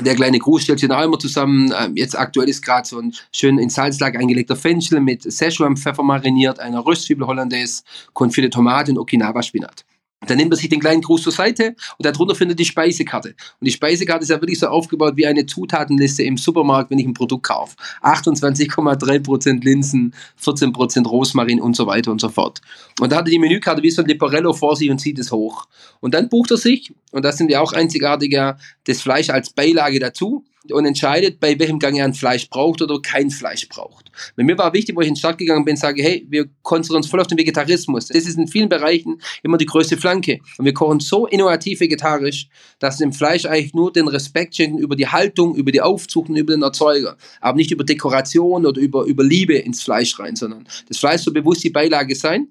Der 0.00 0.14
kleine 0.14 0.38
Gruß 0.38 0.62
stellt 0.62 0.78
sich 0.78 0.90
auch 0.90 1.02
immer 1.02 1.18
zusammen. 1.18 1.72
Ähm, 1.78 1.96
jetzt 1.96 2.16
aktuell 2.16 2.48
ist 2.48 2.62
gerade 2.62 2.86
so 2.86 2.98
ein 2.98 3.14
schön 3.32 3.58
in 3.58 3.68
Salzlack 3.68 4.16
eingelegter 4.16 4.56
Fenchel 4.56 5.00
mit 5.00 5.22
Szechuan-Pfeffer 5.22 6.02
mariniert, 6.02 6.60
einer 6.60 6.84
Röstzwiebel 6.84 7.26
Hollandaise, 7.26 7.82
konfite 8.12 8.50
Tomate 8.50 8.92
und 8.92 8.98
Okinawa-Spinat. 8.98 9.84
Dann 10.26 10.36
nimmt 10.36 10.50
man 10.50 10.58
sich 10.58 10.68
den 10.68 10.80
kleinen 10.80 11.00
Gruß 11.00 11.22
zur 11.22 11.32
Seite 11.32 11.76
und 11.96 12.04
darunter 12.04 12.34
findet 12.34 12.58
die 12.58 12.64
Speisekarte. 12.64 13.28
Und 13.28 13.64
die 13.64 13.70
Speisekarte 13.70 14.24
ist 14.24 14.30
ja 14.30 14.40
wirklich 14.40 14.58
so 14.58 14.66
aufgebaut 14.66 15.16
wie 15.16 15.26
eine 15.26 15.46
Zutatenliste 15.46 16.24
im 16.24 16.36
Supermarkt, 16.36 16.90
wenn 16.90 16.98
ich 16.98 17.06
ein 17.06 17.14
Produkt 17.14 17.44
kaufe. 17.44 17.76
28,3% 18.02 19.62
Linsen, 19.62 20.14
14% 20.42 21.06
Rosmarin 21.06 21.60
und 21.60 21.76
so 21.76 21.86
weiter 21.86 22.10
und 22.10 22.20
so 22.20 22.28
fort. 22.30 22.60
Und 23.00 23.12
da 23.12 23.16
hat 23.18 23.28
er 23.28 23.30
die 23.30 23.38
Menükarte 23.38 23.82
wie 23.82 23.90
so 23.90 24.02
ein 24.02 24.08
Leporello 24.08 24.52
vor 24.52 24.74
sich 24.74 24.90
und 24.90 24.98
zieht 24.98 25.20
es 25.20 25.30
hoch. 25.30 25.66
Und 26.00 26.14
dann 26.14 26.28
bucht 26.28 26.50
er 26.50 26.56
sich, 26.56 26.92
und 27.12 27.24
das 27.24 27.38
sind 27.38 27.50
ja 27.50 27.60
auch 27.60 27.72
einzigartiger, 27.72 28.58
das 28.86 29.00
Fleisch 29.00 29.30
als 29.30 29.50
Beilage 29.50 30.00
dazu. 30.00 30.44
Und 30.72 30.84
entscheidet, 30.84 31.40
bei 31.40 31.58
welchem 31.58 31.78
Gang 31.78 31.96
er 31.96 32.04
ein 32.04 32.14
Fleisch 32.14 32.48
braucht 32.48 32.82
oder 32.82 33.00
kein 33.00 33.30
Fleisch 33.30 33.68
braucht. 33.68 34.10
Bei 34.36 34.42
mir 34.42 34.58
war 34.58 34.72
wichtig, 34.72 34.96
wo 34.96 35.00
ich 35.00 35.08
in 35.08 35.14
den 35.14 35.18
Start 35.18 35.38
gegangen 35.38 35.64
bin, 35.64 35.76
sage, 35.76 36.02
hey, 36.02 36.26
wir 36.28 36.46
konzentrieren 36.62 37.02
uns 37.02 37.10
voll 37.10 37.20
auf 37.20 37.26
den 37.26 37.38
Vegetarismus. 37.38 38.06
Das 38.06 38.16
ist 38.16 38.38
in 38.38 38.48
vielen 38.48 38.68
Bereichen 38.68 39.20
immer 39.42 39.58
die 39.58 39.66
größte 39.66 39.96
Flanke. 39.96 40.40
Und 40.58 40.64
wir 40.64 40.74
kochen 40.74 41.00
so 41.00 41.26
innovativ 41.26 41.80
vegetarisch, 41.80 42.48
dass 42.78 42.98
dem 42.98 43.12
Fleisch 43.12 43.44
eigentlich 43.44 43.74
nur 43.74 43.92
den 43.92 44.08
Respekt 44.08 44.56
schenken 44.56 44.78
über 44.78 44.96
die 44.96 45.08
Haltung, 45.08 45.54
über 45.54 45.72
die 45.72 45.80
Aufzucht 45.80 46.28
und 46.28 46.36
über 46.36 46.54
den 46.54 46.62
Erzeuger. 46.62 47.16
Aber 47.40 47.56
nicht 47.56 47.70
über 47.70 47.84
Dekoration 47.84 48.66
oder 48.66 48.80
über, 48.80 49.04
über 49.04 49.24
Liebe 49.24 49.54
ins 49.54 49.82
Fleisch 49.82 50.18
rein, 50.18 50.36
sondern 50.36 50.66
das 50.88 50.98
Fleisch 50.98 51.22
soll 51.22 51.34
bewusst 51.34 51.64
die 51.64 51.70
Beilage 51.70 52.14
sein. 52.14 52.48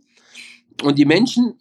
Und 0.84 0.98
die 0.98 1.06
Menschen 1.06 1.56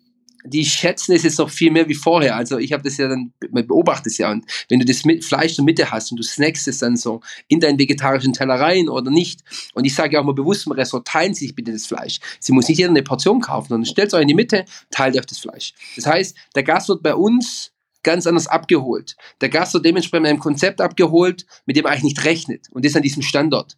die 0.47 0.65
schätzen 0.65 1.13
es 1.13 1.23
jetzt 1.23 1.39
noch 1.39 1.51
viel 1.51 1.71
mehr 1.71 1.89
wie 1.89 1.95
vorher. 1.95 2.37
Also 2.37 2.59
ich 2.59 2.73
habe 2.73 2.83
das 2.83 2.97
ja 2.97 3.09
dann, 3.09 3.33
man 3.51 3.67
beobachtet 3.67 4.13
es 4.13 4.19
ja. 4.19 4.31
Und 4.31 4.45
wenn 4.69 4.79
du 4.79 4.87
das 4.87 5.05
mit 5.05 5.25
Fleisch 5.25 5.53
in 5.53 5.57
der 5.57 5.65
Mitte 5.65 5.91
hast 5.91 6.11
und 6.11 6.19
du 6.19 6.23
snackst 6.23 6.69
es 6.69 6.79
dann 6.79 6.97
so 6.97 7.21
in 7.49 7.61
deinen 7.61 7.79
vegetarischen 7.79 8.33
Teller 8.33 8.55
rein 8.55 8.89
oder 8.89 9.11
nicht. 9.11 9.43
Und 9.75 9.85
ich 9.85 9.95
sage 9.95 10.15
ja 10.15 10.21
auch 10.21 10.25
mal 10.25 10.35
bewusst 10.35 10.67
im 10.67 10.73
Restaurant, 10.73 11.07
teilen 11.07 11.35
Sie 11.35 11.47
sich 11.47 11.55
bitte 11.55 11.73
das 11.73 11.87
Fleisch. 11.87 12.21
Sie 12.41 12.53
muss 12.53 12.69
nicht 12.69 12.79
jeder 12.79 12.91
eine 12.91 13.03
Portion 13.03 13.41
kaufen, 13.41 13.69
sondern 13.69 13.87
stellt 13.87 14.09
es 14.09 14.15
euch 14.15 14.23
in 14.23 14.29
die 14.29 14.35
Mitte, 14.35 14.65
teilt 14.91 15.17
euch 15.17 15.27
das 15.27 15.39
Fleisch. 15.39 15.75
Das 15.97 16.07
heißt, 16.07 16.37
der 16.55 16.63
Gast 16.63 16.89
wird 16.89 17.03
bei 17.03 17.15
uns 17.15 17.73
ganz 18.03 18.27
anders 18.27 18.47
abgeholt. 18.47 19.17
Der 19.41 19.49
Gast 19.49 19.75
wird 19.75 19.85
dementsprechend 19.85 20.23
mit 20.23 20.31
einem 20.31 20.39
Konzept 20.39 20.81
abgeholt, 20.81 21.45
mit 21.67 21.77
dem 21.77 21.85
er 21.85 21.91
eigentlich 21.91 22.05
nicht 22.05 22.25
rechnet. 22.25 22.69
Und 22.71 22.85
das 22.85 22.95
an 22.95 23.03
diesem 23.03 23.23
Standort. 23.23 23.77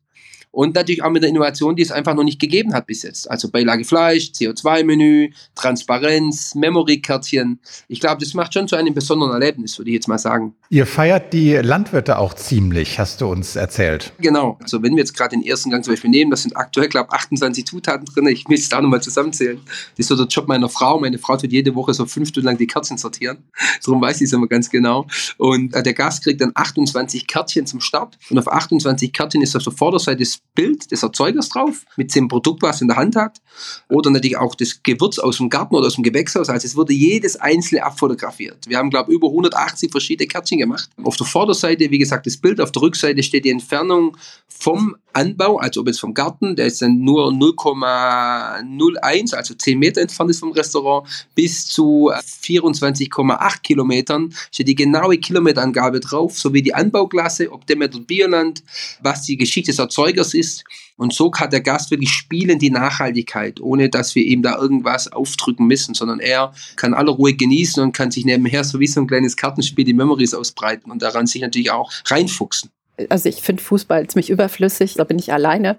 Und 0.50 0.74
natürlich 0.74 1.02
auch 1.02 1.10
mit 1.10 1.22
der 1.22 1.30
Innovation, 1.30 1.76
die 1.76 1.82
es 1.82 1.90
einfach 1.90 2.14
noch 2.14 2.24
nicht 2.24 2.40
gegeben 2.40 2.74
hat 2.74 2.86
bis 2.86 3.02
jetzt. 3.02 3.30
Also 3.30 3.50
Beilage 3.50 3.84
Fleisch, 3.84 4.32
CO2-Menü, 4.34 5.30
Transparenz, 5.54 6.54
Memory-Kärtchen. 6.54 7.60
Ich 7.88 8.00
glaube, 8.00 8.24
das 8.24 8.34
macht 8.34 8.54
schon 8.54 8.66
zu 8.66 8.76
einem 8.76 8.94
besonderen 8.94 9.32
Erlebnis, 9.32 9.78
würde 9.78 9.90
ich 9.90 9.94
jetzt 9.94 10.08
mal 10.08 10.18
sagen. 10.18 10.54
Ihr 10.70 10.86
feiert 10.86 11.32
die 11.32 11.54
Landwirte 11.54 12.18
auch 12.18 12.34
ziemlich, 12.34 12.98
hast 12.98 13.20
du 13.20 13.26
uns 13.26 13.56
erzählt. 13.56 14.12
Genau. 14.20 14.58
Also 14.62 14.82
wenn 14.82 14.92
wir 14.92 14.98
jetzt 14.98 15.14
gerade 15.14 15.36
den 15.36 15.44
ersten 15.44 15.70
Gang 15.70 15.84
zum 15.84 15.92
Beispiel 15.92 16.10
nehmen, 16.10 16.30
das 16.30 16.42
sind 16.42 16.56
aktuell, 16.56 16.88
glaube 16.88 17.08
ich, 17.12 17.14
28 17.14 17.66
Zutaten 17.66 18.06
drin. 18.06 18.26
Ich 18.26 18.48
will 18.48 18.58
es 18.58 18.68
da 18.68 18.80
nochmal 18.80 19.02
zusammenzählen. 19.02 19.60
Das 19.64 20.04
ist 20.04 20.08
so 20.08 20.16
der 20.16 20.26
Job 20.26 20.48
meiner 20.48 20.68
Frau. 20.68 20.98
Meine 20.98 21.18
Frau 21.18 21.36
tut 21.36 21.52
jede 21.52 21.74
Woche 21.74 21.94
so 21.94 22.06
fünf 22.06 22.28
Stunden 22.28 22.46
lang 22.46 22.58
die 22.58 22.66
Kärtchen 22.66 22.98
sortieren. 22.98 23.38
Darum 23.84 24.00
weiß 24.00 24.16
ich 24.16 24.24
es 24.24 24.32
immer 24.32 24.46
ganz 24.46 24.70
genau. 24.70 25.06
Und 25.36 25.74
äh, 25.74 25.82
der 25.82 25.94
Gast 25.94 26.24
kriegt 26.24 26.40
dann 26.40 26.52
28 26.54 27.26
Kärtchen 27.26 27.66
zum 27.66 27.80
Start. 27.80 28.18
Und 28.30 28.38
auf 28.38 28.48
28 28.48 29.12
Kärtchen 29.12 29.42
ist 29.42 29.54
auf 29.56 29.62
der 29.62 29.72
Vorderseite 29.72 30.18
das 30.18 30.37
Bild 30.54 30.90
des 30.90 31.04
Erzeugers 31.04 31.50
drauf, 31.50 31.84
mit 31.96 32.12
dem 32.14 32.26
Produkt, 32.26 32.62
was 32.62 32.78
er 32.78 32.82
in 32.82 32.88
der 32.88 32.96
Hand 32.96 33.14
hat. 33.14 33.40
Oder 33.88 34.10
natürlich 34.10 34.36
auch 34.36 34.56
das 34.56 34.82
Gewürz 34.82 35.20
aus 35.20 35.36
dem 35.36 35.50
Garten 35.50 35.76
oder 35.76 35.86
aus 35.86 35.94
dem 35.94 36.02
Gewächshaus. 36.02 36.48
Also 36.48 36.66
es 36.66 36.74
wurde 36.74 36.92
jedes 36.92 37.36
einzelne 37.36 37.84
abfotografiert. 37.84 38.66
Wir 38.66 38.78
haben, 38.78 38.90
glaube 38.90 39.12
ich, 39.12 39.16
über 39.16 39.28
180 39.28 39.92
verschiedene 39.92 40.26
Kärtchen 40.26 40.58
gemacht. 40.58 40.90
Auf 41.04 41.16
der 41.16 41.26
Vorderseite, 41.26 41.90
wie 41.90 41.98
gesagt, 41.98 42.26
das 42.26 42.36
Bild. 42.36 42.60
Auf 42.60 42.72
der 42.72 42.82
Rückseite 42.82 43.22
steht 43.22 43.44
die 43.44 43.50
Entfernung 43.50 44.16
vom 44.48 44.96
Anbau, 45.12 45.58
also 45.58 45.80
ob 45.80 45.86
jetzt 45.86 46.00
vom 46.00 46.14
Garten, 46.14 46.54
der 46.54 46.66
ist 46.66 46.82
dann 46.82 47.00
nur 47.00 47.30
0,01, 47.30 49.34
also 49.34 49.54
10 49.54 49.78
Meter 49.78 50.00
entfernt 50.00 50.30
ist 50.30 50.40
vom 50.40 50.52
Restaurant, 50.52 51.08
bis 51.34 51.66
zu 51.66 52.10
24,8 52.12 53.62
Kilometern 53.62 54.34
steht 54.52 54.68
die 54.68 54.74
genaue 54.74 55.18
Kilometerangabe 55.18 56.00
drauf, 56.00 56.38
sowie 56.38 56.62
die 56.62 56.74
Anbauklasse, 56.74 57.50
ob 57.50 57.66
Demeter 57.66 58.00
Bierland, 58.00 58.62
was 59.00 59.22
die 59.22 59.36
Geschichte 59.36 59.70
des 59.70 59.78
Erzeugers 59.78 60.27
ist. 60.34 60.64
Und 60.96 61.12
so 61.12 61.32
hat 61.32 61.52
der 61.52 61.60
Gast 61.60 61.90
wirklich 61.90 62.10
spielen 62.10 62.58
die 62.58 62.70
Nachhaltigkeit, 62.70 63.60
ohne 63.60 63.88
dass 63.88 64.14
wir 64.14 64.24
ihm 64.24 64.42
da 64.42 64.56
irgendwas 64.56 65.12
aufdrücken 65.12 65.66
müssen, 65.66 65.94
sondern 65.94 66.20
er 66.20 66.52
kann 66.76 66.94
alle 66.94 67.10
Ruhe 67.10 67.34
genießen 67.34 67.82
und 67.82 67.92
kann 67.92 68.10
sich 68.10 68.24
nebenher 68.24 68.64
so 68.64 68.80
wie 68.80 68.86
so 68.86 69.00
ein 69.00 69.06
kleines 69.06 69.36
Kartenspiel 69.36 69.84
die 69.84 69.94
Memories 69.94 70.34
ausbreiten 70.34 70.90
und 70.90 71.02
daran 71.02 71.26
sich 71.26 71.42
natürlich 71.42 71.70
auch 71.70 71.92
reinfuchsen 72.06 72.70
also 73.08 73.28
ich 73.28 73.42
finde 73.42 73.62
Fußball 73.62 74.06
ziemlich 74.08 74.30
überflüssig, 74.30 74.94
da 74.94 75.04
bin 75.04 75.18
ich 75.18 75.32
alleine. 75.32 75.78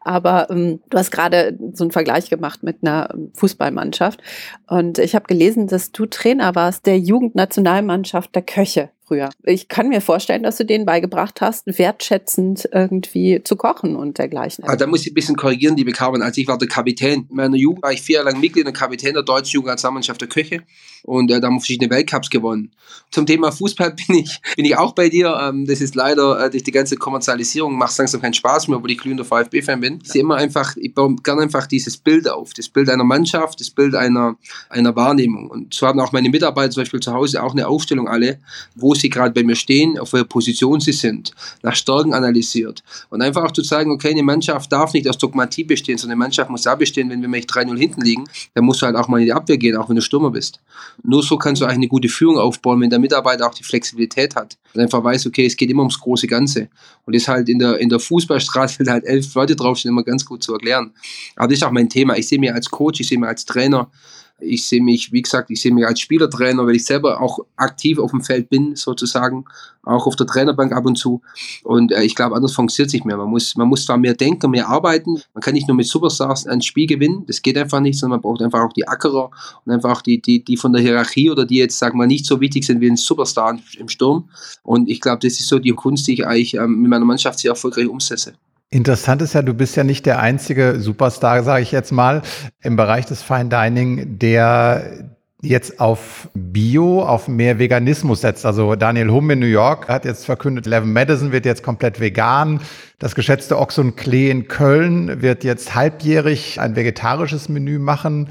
Aber 0.00 0.48
ähm, 0.50 0.80
du 0.90 0.98
hast 0.98 1.10
gerade 1.10 1.58
so 1.72 1.82
einen 1.82 1.90
Vergleich 1.90 2.30
gemacht 2.30 2.62
mit 2.62 2.78
einer 2.82 3.12
Fußballmannschaft. 3.34 4.22
Und 4.68 4.98
ich 4.98 5.16
habe 5.16 5.26
gelesen, 5.26 5.66
dass 5.66 5.90
du 5.90 6.06
Trainer 6.06 6.54
warst 6.54 6.86
der 6.86 6.98
Jugendnationalmannschaft 7.00 8.34
der 8.34 8.42
Köche 8.42 8.90
früher. 9.06 9.30
Ich 9.44 9.68
kann 9.68 9.88
mir 9.88 10.00
vorstellen, 10.00 10.42
dass 10.42 10.56
du 10.56 10.64
denen 10.64 10.84
beigebracht 10.84 11.40
hast, 11.40 11.66
wertschätzend 11.66 12.68
irgendwie 12.72 13.42
zu 13.44 13.56
kochen 13.56 13.96
und 13.96 14.18
dergleichen. 14.18 14.64
Ah, 14.66 14.76
da 14.76 14.86
muss 14.86 15.02
ich 15.02 15.12
ein 15.12 15.14
bisschen 15.14 15.36
korrigieren, 15.36 15.76
liebe 15.76 15.92
Carmen. 15.92 16.22
Als 16.22 16.36
ich 16.36 16.48
war 16.48 16.58
der 16.58 16.68
Kapitän 16.68 17.26
in 17.28 17.36
meiner 17.36 17.56
Jugend, 17.56 17.82
war 17.82 17.92
ich 17.92 18.02
vier 18.02 18.16
Jahre 18.16 18.30
lang 18.30 18.40
Mitglied 18.40 18.66
und 18.66 18.72
Kapitän 18.72 19.14
der 19.14 19.22
deutschen 19.22 19.54
Jugendnationalmannschaft 19.54 20.20
der 20.20 20.28
Köche 20.28 20.62
und 21.06 21.30
äh, 21.30 21.40
da 21.40 21.46
haben 21.46 21.54
wir 21.54 21.60
verschiedene 21.60 21.90
Weltcups 21.90 22.30
gewonnen. 22.30 22.72
Zum 23.12 23.26
Thema 23.26 23.52
Fußball 23.52 23.92
bin 24.08 24.16
ich, 24.16 24.40
bin 24.56 24.64
ich 24.64 24.76
auch 24.76 24.92
bei 24.92 25.08
dir. 25.08 25.38
Ähm, 25.40 25.64
das 25.66 25.80
ist 25.80 25.94
leider 25.94 26.44
äh, 26.44 26.50
durch 26.50 26.64
die 26.64 26.72
ganze 26.72 26.96
Kommerzialisierung 26.96 27.78
macht 27.78 27.92
es 27.92 27.98
langsam 27.98 28.20
keinen 28.20 28.34
Spaß 28.34 28.68
mehr, 28.68 28.78
obwohl 28.78 28.90
ich 28.90 28.98
glühender 28.98 29.24
VfB-Fan 29.24 29.80
bin. 29.80 30.00
Ich 30.02 30.10
sehe 30.10 30.22
immer 30.22 30.36
einfach, 30.36 30.76
ich 30.76 30.92
baue 30.92 31.14
gerne 31.22 31.42
einfach 31.42 31.66
dieses 31.66 31.96
Bild 31.96 32.28
auf. 32.28 32.52
Das 32.54 32.68
Bild 32.68 32.90
einer 32.90 33.04
Mannschaft, 33.04 33.60
das 33.60 33.70
Bild 33.70 33.94
einer, 33.94 34.36
einer 34.68 34.96
Wahrnehmung. 34.96 35.48
Und 35.48 35.74
so 35.74 35.86
haben 35.86 36.00
auch 36.00 36.12
meine 36.12 36.28
Mitarbeiter 36.28 36.72
zum 36.72 36.82
Beispiel 36.82 37.00
zu 37.00 37.12
Hause 37.12 37.42
auch 37.42 37.52
eine 37.52 37.68
Aufstellung 37.68 38.08
alle, 38.08 38.40
wo 38.74 38.92
sie 38.96 39.10
gerade 39.10 39.32
bei 39.32 39.42
mir 39.42 39.56
stehen, 39.56 39.98
auf 39.98 40.12
welcher 40.12 40.26
Position 40.26 40.80
sie 40.80 40.92
sind, 40.92 41.32
nach 41.62 41.74
Stärken 41.74 42.14
analysiert. 42.14 42.82
Und 43.10 43.22
einfach 43.22 43.44
auch 43.44 43.52
zu 43.52 43.62
zeigen, 43.62 43.90
okay, 43.90 44.10
eine 44.10 44.22
Mannschaft 44.22 44.72
darf 44.72 44.92
nicht 44.92 45.08
aus 45.08 45.18
Dogmatie 45.18 45.64
bestehen, 45.64 45.98
sondern 45.98 46.16
eine 46.16 46.24
Mannschaft 46.24 46.50
muss 46.50 46.62
da 46.62 46.74
bestehen, 46.74 47.10
wenn 47.10 47.20
wir 47.20 47.28
nämlich 47.28 47.46
3-0 47.46 47.78
hinten 47.78 48.00
liegen, 48.02 48.24
dann 48.54 48.64
musst 48.64 48.82
du 48.82 48.86
halt 48.86 48.96
auch 48.96 49.08
mal 49.08 49.18
in 49.18 49.26
die 49.26 49.32
Abwehr 49.32 49.58
gehen, 49.58 49.76
auch 49.76 49.88
wenn 49.88 49.96
du 49.96 50.02
Stürmer 50.02 50.30
bist. 50.30 50.60
Nur 51.02 51.22
so 51.22 51.36
kannst 51.36 51.62
du 51.62 51.66
eigentlich 51.66 51.76
eine 51.76 51.88
gute 51.88 52.08
Führung 52.08 52.38
aufbauen, 52.38 52.80
wenn 52.80 52.90
der 52.90 52.98
Mitarbeiter 52.98 53.46
auch 53.46 53.54
die 53.54 53.64
Flexibilität 53.64 54.34
hat 54.36 54.56
und 54.74 54.80
einfach 54.80 55.02
weiß, 55.02 55.26
okay, 55.26 55.46
es 55.46 55.56
geht 55.56 55.70
immer 55.70 55.82
ums 55.82 56.00
große 56.00 56.26
Ganze. 56.26 56.68
Und 57.04 57.14
das 57.14 57.22
ist 57.22 57.28
halt 57.28 57.48
in 57.48 57.58
der, 57.58 57.78
in 57.78 57.88
der 57.88 58.00
Fußballstraße 58.00 58.84
halt 58.88 59.04
elf 59.04 59.34
Leute 59.34 59.56
draufstehen, 59.56 59.92
immer 59.92 60.04
ganz 60.04 60.24
gut 60.24 60.42
zu 60.42 60.52
erklären. 60.52 60.92
Aber 61.36 61.48
das 61.48 61.58
ist 61.58 61.64
auch 61.64 61.70
mein 61.70 61.88
Thema. 61.88 62.16
Ich 62.16 62.28
sehe 62.28 62.38
mich 62.38 62.52
als 62.52 62.70
Coach, 62.70 63.00
ich 63.00 63.08
sehe 63.08 63.18
mich 63.18 63.28
als 63.28 63.44
Trainer, 63.44 63.90
ich 64.38 64.66
sehe 64.66 64.82
mich, 64.82 65.12
wie 65.12 65.22
gesagt, 65.22 65.50
ich 65.50 65.60
sehe 65.60 65.72
mich 65.72 65.86
als 65.86 66.00
Spielertrainer, 66.00 66.66
weil 66.66 66.76
ich 66.76 66.84
selber 66.84 67.20
auch 67.20 67.38
aktiv 67.56 67.98
auf 67.98 68.10
dem 68.10 68.22
Feld 68.22 68.50
bin, 68.50 68.76
sozusagen, 68.76 69.44
auch 69.82 70.06
auf 70.06 70.16
der 70.16 70.26
Trainerbank 70.26 70.72
ab 70.72 70.84
und 70.84 70.96
zu. 70.96 71.22
Und 71.62 71.92
äh, 71.92 72.02
ich 72.02 72.14
glaube, 72.14 72.34
anders 72.34 72.52
funktioniert 72.54 72.88
es 72.88 72.94
nicht 72.94 73.06
mehr. 73.06 73.16
Man 73.16 73.30
muss, 73.30 73.56
man 73.56 73.68
muss 73.68 73.86
zwar 73.86 73.96
mehr 73.96 74.14
denken, 74.14 74.50
mehr 74.50 74.68
arbeiten. 74.68 75.22
Man 75.32 75.40
kann 75.40 75.54
nicht 75.54 75.68
nur 75.68 75.76
mit 75.76 75.86
Superstars 75.86 76.46
ein 76.46 76.60
Spiel 76.60 76.86
gewinnen, 76.86 77.24
das 77.26 77.40
geht 77.40 77.56
einfach 77.56 77.80
nicht, 77.80 77.98
sondern 77.98 78.18
man 78.18 78.22
braucht 78.22 78.42
einfach 78.42 78.62
auch 78.62 78.72
die 78.72 78.86
Ackerer 78.86 79.30
und 79.64 79.72
einfach 79.72 79.98
auch 79.98 80.02
die, 80.02 80.20
die, 80.20 80.44
die 80.44 80.56
von 80.56 80.72
der 80.72 80.82
Hierarchie 80.82 81.30
oder 81.30 81.46
die 81.46 81.56
jetzt, 81.56 81.78
sagen 81.78 81.98
wir, 81.98 82.06
nicht 82.06 82.26
so 82.26 82.40
wichtig 82.40 82.66
sind 82.66 82.80
wie 82.80 82.90
ein 82.90 82.96
Superstar 82.96 83.58
im 83.78 83.88
Sturm. 83.88 84.28
Und 84.62 84.90
ich 84.90 85.00
glaube, 85.00 85.20
das 85.22 85.38
ist 85.38 85.48
so 85.48 85.58
die 85.58 85.72
Kunst, 85.72 86.06
die 86.08 86.14
ich 86.14 86.26
eigentlich 86.26 86.54
ähm, 86.54 86.80
mit 86.80 86.90
meiner 86.90 87.04
Mannschaft 87.04 87.38
sehr 87.38 87.52
erfolgreich 87.52 87.88
umsetze. 87.88 88.34
Interessant 88.68 89.22
ist 89.22 89.34
ja, 89.34 89.42
du 89.42 89.54
bist 89.54 89.76
ja 89.76 89.84
nicht 89.84 90.06
der 90.06 90.18
einzige 90.18 90.80
Superstar, 90.80 91.42
sage 91.44 91.62
ich 91.62 91.70
jetzt 91.70 91.92
mal, 91.92 92.22
im 92.62 92.76
Bereich 92.76 93.06
des 93.06 93.22
Fine 93.22 93.48
Dining, 93.48 94.18
der 94.18 95.16
jetzt 95.40 95.80
auf 95.80 96.28
Bio, 96.34 97.02
auf 97.02 97.28
mehr 97.28 97.58
Veganismus 97.58 98.22
setzt. 98.22 98.44
Also 98.44 98.74
Daniel 98.74 99.10
Hum 99.10 99.30
in 99.30 99.38
New 99.38 99.46
York 99.46 99.88
hat 99.88 100.04
jetzt 100.04 100.24
verkündet, 100.24 100.66
Levin 100.66 100.92
Madison 100.92 101.30
wird 101.30 101.46
jetzt 101.46 101.62
komplett 101.62 102.00
vegan. 102.00 102.60
Das 102.98 103.14
geschätzte 103.14 103.58
Ochs 103.58 103.78
und 103.78 103.96
Klee 103.96 104.30
in 104.30 104.48
Köln 104.48 105.22
wird 105.22 105.44
jetzt 105.44 105.74
halbjährig 105.74 106.60
ein 106.60 106.74
vegetarisches 106.74 107.48
Menü 107.48 107.78
machen. 107.78 108.28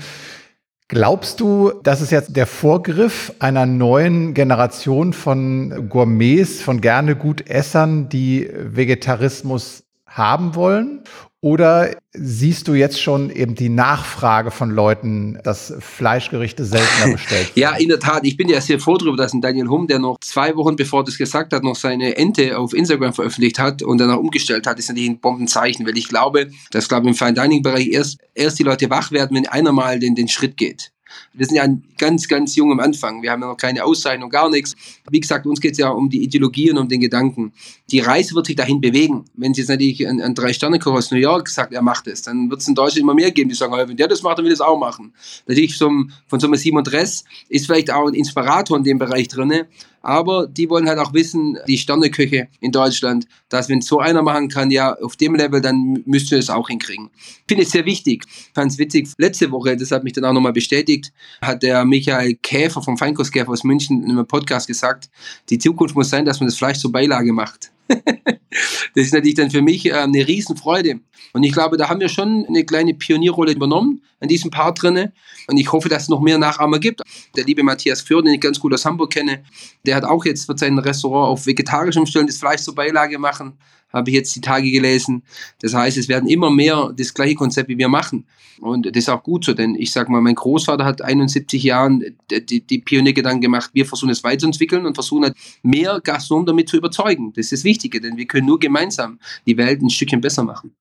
Glaubst 0.88 1.40
du, 1.40 1.72
das 1.82 2.02
ist 2.02 2.12
jetzt 2.12 2.36
der 2.36 2.46
Vorgriff 2.46 3.34
einer 3.40 3.66
neuen 3.66 4.34
Generation 4.34 5.14
von 5.14 5.90
Gourmets, 5.90 6.62
von 6.62 6.82
gerne 6.82 7.16
Gutessern, 7.16 8.10
die 8.10 8.50
Vegetarismus 8.54 9.85
haben 10.16 10.56
wollen? 10.56 11.04
Oder 11.42 11.96
siehst 12.12 12.68
du 12.68 12.74
jetzt 12.74 13.00
schon 13.00 13.30
eben 13.30 13.54
die 13.54 13.70
Nachfrage 13.70 14.50
von 14.50 14.72
Leuten, 14.72 15.38
dass 15.44 15.72
Fleischgerichte 15.80 16.66
seltener 16.66 17.14
bestellt 17.14 17.56
werden? 17.56 17.60
ja, 17.62 17.76
in 17.76 17.90
der 17.90 18.00
Tat. 18.00 18.26
Ich 18.26 18.36
bin 18.36 18.50
ja 18.50 18.60
sehr 18.62 18.80
froh 18.80 18.98
darüber, 18.98 19.16
dass 19.16 19.34
ein 19.34 19.42
Daniel 19.42 19.68
Hum, 19.68 19.86
der 19.86 20.00
noch 20.00 20.18
zwei 20.22 20.56
Wochen 20.56 20.76
bevor 20.76 21.04
das 21.04 21.20
gesagt 21.20 21.54
hat, 21.54 21.64
noch 21.64 21.76
seine 21.76 22.18
Ente 22.18 22.58
auf 22.58 22.74
Instagram 22.74 23.14
veröffentlicht 23.14 23.60
hat 23.60 23.84
und 23.84 24.00
dann 24.00 24.10
auch 24.10 24.18
umgestellt 24.18 24.66
hat, 24.66 24.80
ist 24.80 24.88
natürlich 24.88 25.10
ein 25.10 25.20
Bombenzeichen, 25.20 25.86
weil 25.86 25.98
ich 25.98 26.08
glaube, 26.08 26.50
dass, 26.72 26.88
glaube 26.88 27.04
ich, 27.06 27.10
im 27.10 27.16
Fine 27.16 27.34
Dining 27.34 27.62
Bereich 27.62 27.90
erst, 27.90 28.18
erst 28.34 28.58
die 28.58 28.64
Leute 28.64 28.90
wach 28.90 29.12
werden, 29.12 29.38
wenn 29.38 29.48
einer 29.48 29.72
mal 29.72 30.00
den, 30.00 30.16
den 30.16 30.28
Schritt 30.28 30.58
geht. 30.58 30.95
Wir 31.34 31.46
sind 31.46 31.56
ja 31.58 31.68
ganz, 31.98 32.28
ganz 32.28 32.56
jung 32.56 32.72
am 32.72 32.80
Anfang. 32.80 33.22
Wir 33.22 33.32
haben 33.32 33.42
ja 33.42 33.48
noch 33.48 33.58
keine 33.58 33.84
Auszeichnung, 33.84 34.30
gar 34.30 34.50
nichts. 34.50 34.76
Wie 35.10 35.20
gesagt, 35.20 35.46
uns 35.46 35.60
geht 35.60 35.74
es 35.74 35.78
ja 35.78 35.90
um 35.90 36.10
die 36.10 36.24
Ideologie 36.24 36.72
und 36.72 36.78
um 36.78 36.88
den 36.88 37.02
Gedanken. 37.02 37.54
Die 37.92 38.00
Reise 38.00 38.36
wird 38.36 38.48
sich 38.48 38.56
dahin 38.56 38.82
bewegen. 38.82 39.26
Wenn 39.36 39.52
es 39.52 39.58
jetzt 39.58 39.70
natürlich 39.70 40.08
ein, 40.08 40.22
ein 40.22 40.36
Drei-Sterne-Koch 40.36 40.94
aus 40.94 41.12
New 41.12 41.18
York 41.18 41.50
sagt, 41.50 41.74
er 41.74 41.82
macht 41.82 42.08
es, 42.08 42.22
dann 42.22 42.50
wird 42.50 42.62
es 42.62 42.68
in 42.68 42.76
Deutschland 42.76 43.02
immer 43.02 43.14
mehr 43.14 43.32
geben, 43.32 43.50
die 43.50 43.56
sagen, 43.56 43.74
wenn 43.74 43.98
der 43.98 44.08
das 44.08 44.24
macht, 44.24 44.38
dann 44.38 44.46
will 44.46 44.52
ich 44.52 44.58
das 44.58 44.68
auch 44.68 44.78
machen. 44.78 45.14
Natürlich 45.48 45.78
von 45.78 46.12
so 46.30 46.48
einem 46.48 46.56
Simon 46.56 46.84
Dress 46.84 47.26
ist 47.50 47.66
vielleicht 47.66 47.92
auch 47.92 48.08
ein 48.08 48.14
Inspirator 48.14 48.78
in 48.78 48.84
dem 48.84 48.98
Bereich 48.98 49.28
drin, 49.28 49.66
aber 50.06 50.48
die 50.48 50.70
wollen 50.70 50.88
halt 50.88 51.00
auch 51.00 51.14
wissen, 51.14 51.58
die 51.68 51.78
Sterneköche 51.78 52.48
in 52.60 52.72
Deutschland, 52.72 53.26
dass 53.50 53.70
wenn 53.70 53.82
so 53.82 54.00
einer 54.00 54.22
machen 54.22 54.50
kann, 54.50 54.70
ja, 54.70 54.94
auf 54.96 55.16
dem 55.16 55.36
Level, 55.36 55.62
dann 55.62 56.04
müsste 56.06 56.38
es 56.38 56.50
auch 56.50 56.68
hinkriegen. 56.68 57.10
Ich 57.16 57.44
finde 57.48 57.64
es 57.64 57.72
sehr 57.72 57.86
wichtig. 57.86 58.24
Ich 58.28 58.54
fand 58.54 58.72
es 58.72 58.78
witzig, 58.78 59.10
letzte 59.18 59.52
Woche, 59.52 59.76
das 59.76 59.92
hat 59.92 60.04
mich 60.04 60.14
dann 60.14 60.26
auch 60.26 60.34
nochmal 60.34 60.54
bestätigt, 60.54 61.12
hat 61.42 61.64
der 61.64 61.86
Michael 61.86 62.36
Käfer 62.36 62.82
vom 62.82 62.98
Feinkostkäfer 62.98 63.52
aus 63.52 63.64
München 63.64 64.04
in 64.04 64.12
einem 64.12 64.28
Podcast 64.28 64.68
gesagt, 64.68 65.10
die 65.50 65.58
Zukunft 65.58 65.96
muss 65.96 66.10
sein, 66.10 66.26
dass 66.26 66.40
man 66.40 66.48
das 66.48 66.58
Fleisch 66.58 66.78
zur 66.78 66.92
Beilage 66.92 67.34
macht. 67.34 67.72
Das 67.88 69.06
ist 69.06 69.14
natürlich 69.14 69.36
dann 69.36 69.52
für 69.52 69.62
mich 69.62 69.86
äh, 69.86 69.94
eine 69.94 70.28
Riesenfreude. 70.28 71.00
Und 71.34 71.44
ich 71.44 71.52
glaube, 71.52 71.78
da 71.78 71.90
haben 71.90 72.00
wir 72.00 72.10
schon 72.10 72.46
eine 72.48 72.66
kleine 72.66 72.94
Pionierrolle 72.94 73.52
übernommen 73.52 74.02
an 74.20 74.28
diesem 74.28 74.52
Part 74.52 74.82
drinne. 74.82 75.14
Und 75.48 75.58
ich 75.58 75.72
hoffe, 75.72 75.90
dass 75.90 76.04
es 76.04 76.10
noch 76.10 76.22
mehr 76.22 76.38
Nachahmer 76.38 76.80
gibt. 76.80 77.02
Der 77.36 77.44
liebe 77.44 77.64
Matthias 77.64 78.02
Föhr, 78.02 78.24
den 78.24 78.34
ich 78.34 78.42
ganz 78.42 78.60
gut 78.60 78.74
aus 78.74 78.86
Hamburg 78.86 79.12
kenne, 79.12 79.44
der 79.86 79.96
hat 79.96 80.04
auch 80.04 80.26
jetzt 80.26 80.46
für 80.46 80.58
sein 80.58 80.78
Restaurant 80.80 81.30
auf 81.30 81.46
vegetarisch 81.46 81.98
umstellen, 81.98 82.28
das 82.28 82.38
Fleisch 82.38 82.62
zur 82.62 82.76
Beilage 82.76 83.20
machen 83.20 83.58
habe 83.96 84.10
ich 84.10 84.16
jetzt 84.16 84.36
die 84.36 84.42
Tage 84.42 84.70
gelesen. 84.72 85.24
Das 85.62 85.74
heißt, 85.74 85.98
es 85.98 86.08
werden 86.08 86.30
immer 86.30 86.52
mehr 86.52 86.94
das 86.96 87.14
gleiche 87.14 87.36
Konzept 87.36 87.70
wie 87.70 87.78
wir 87.78 87.88
machen. 87.88 88.26
Und 88.62 88.86
das 88.86 88.96
ist 88.96 89.10
auch 89.10 89.24
gut 89.24 89.46
so, 89.46 89.54
denn 89.54 89.76
ich 89.76 89.92
sage 89.92 90.12
mal, 90.12 90.22
mein 90.22 90.36
Großvater 90.36 90.86
hat 90.86 91.02
71 91.02 91.64
Jahren 91.64 92.04
die, 92.30 92.62
die 92.62 92.80
Pioniergedanken 92.80 93.42
gemacht, 93.42 93.72
wir 93.74 93.86
versuchen 93.86 94.12
es 94.12 94.24
weiterzuentwickeln 94.24 94.86
und 94.86 94.96
versuchen 94.96 95.24
halt 95.24 95.36
mehr 95.64 96.00
Gastronomen 96.04 96.46
damit 96.46 96.70
zu 96.70 96.78
überzeugen. 96.78 97.34
Das 97.34 97.46
ist 97.46 97.52
das 97.52 97.64
Wichtige, 97.64 98.00
denn 98.00 98.18
wir 98.18 98.28
können 98.28 98.48
nur 98.48 98.60
gemeinsam 98.60 99.20
die 99.46 99.58
Welt 99.58 99.82
ein 99.82 99.90
Stückchen 99.90 100.22
besser 100.22 100.44
machen 100.44 100.76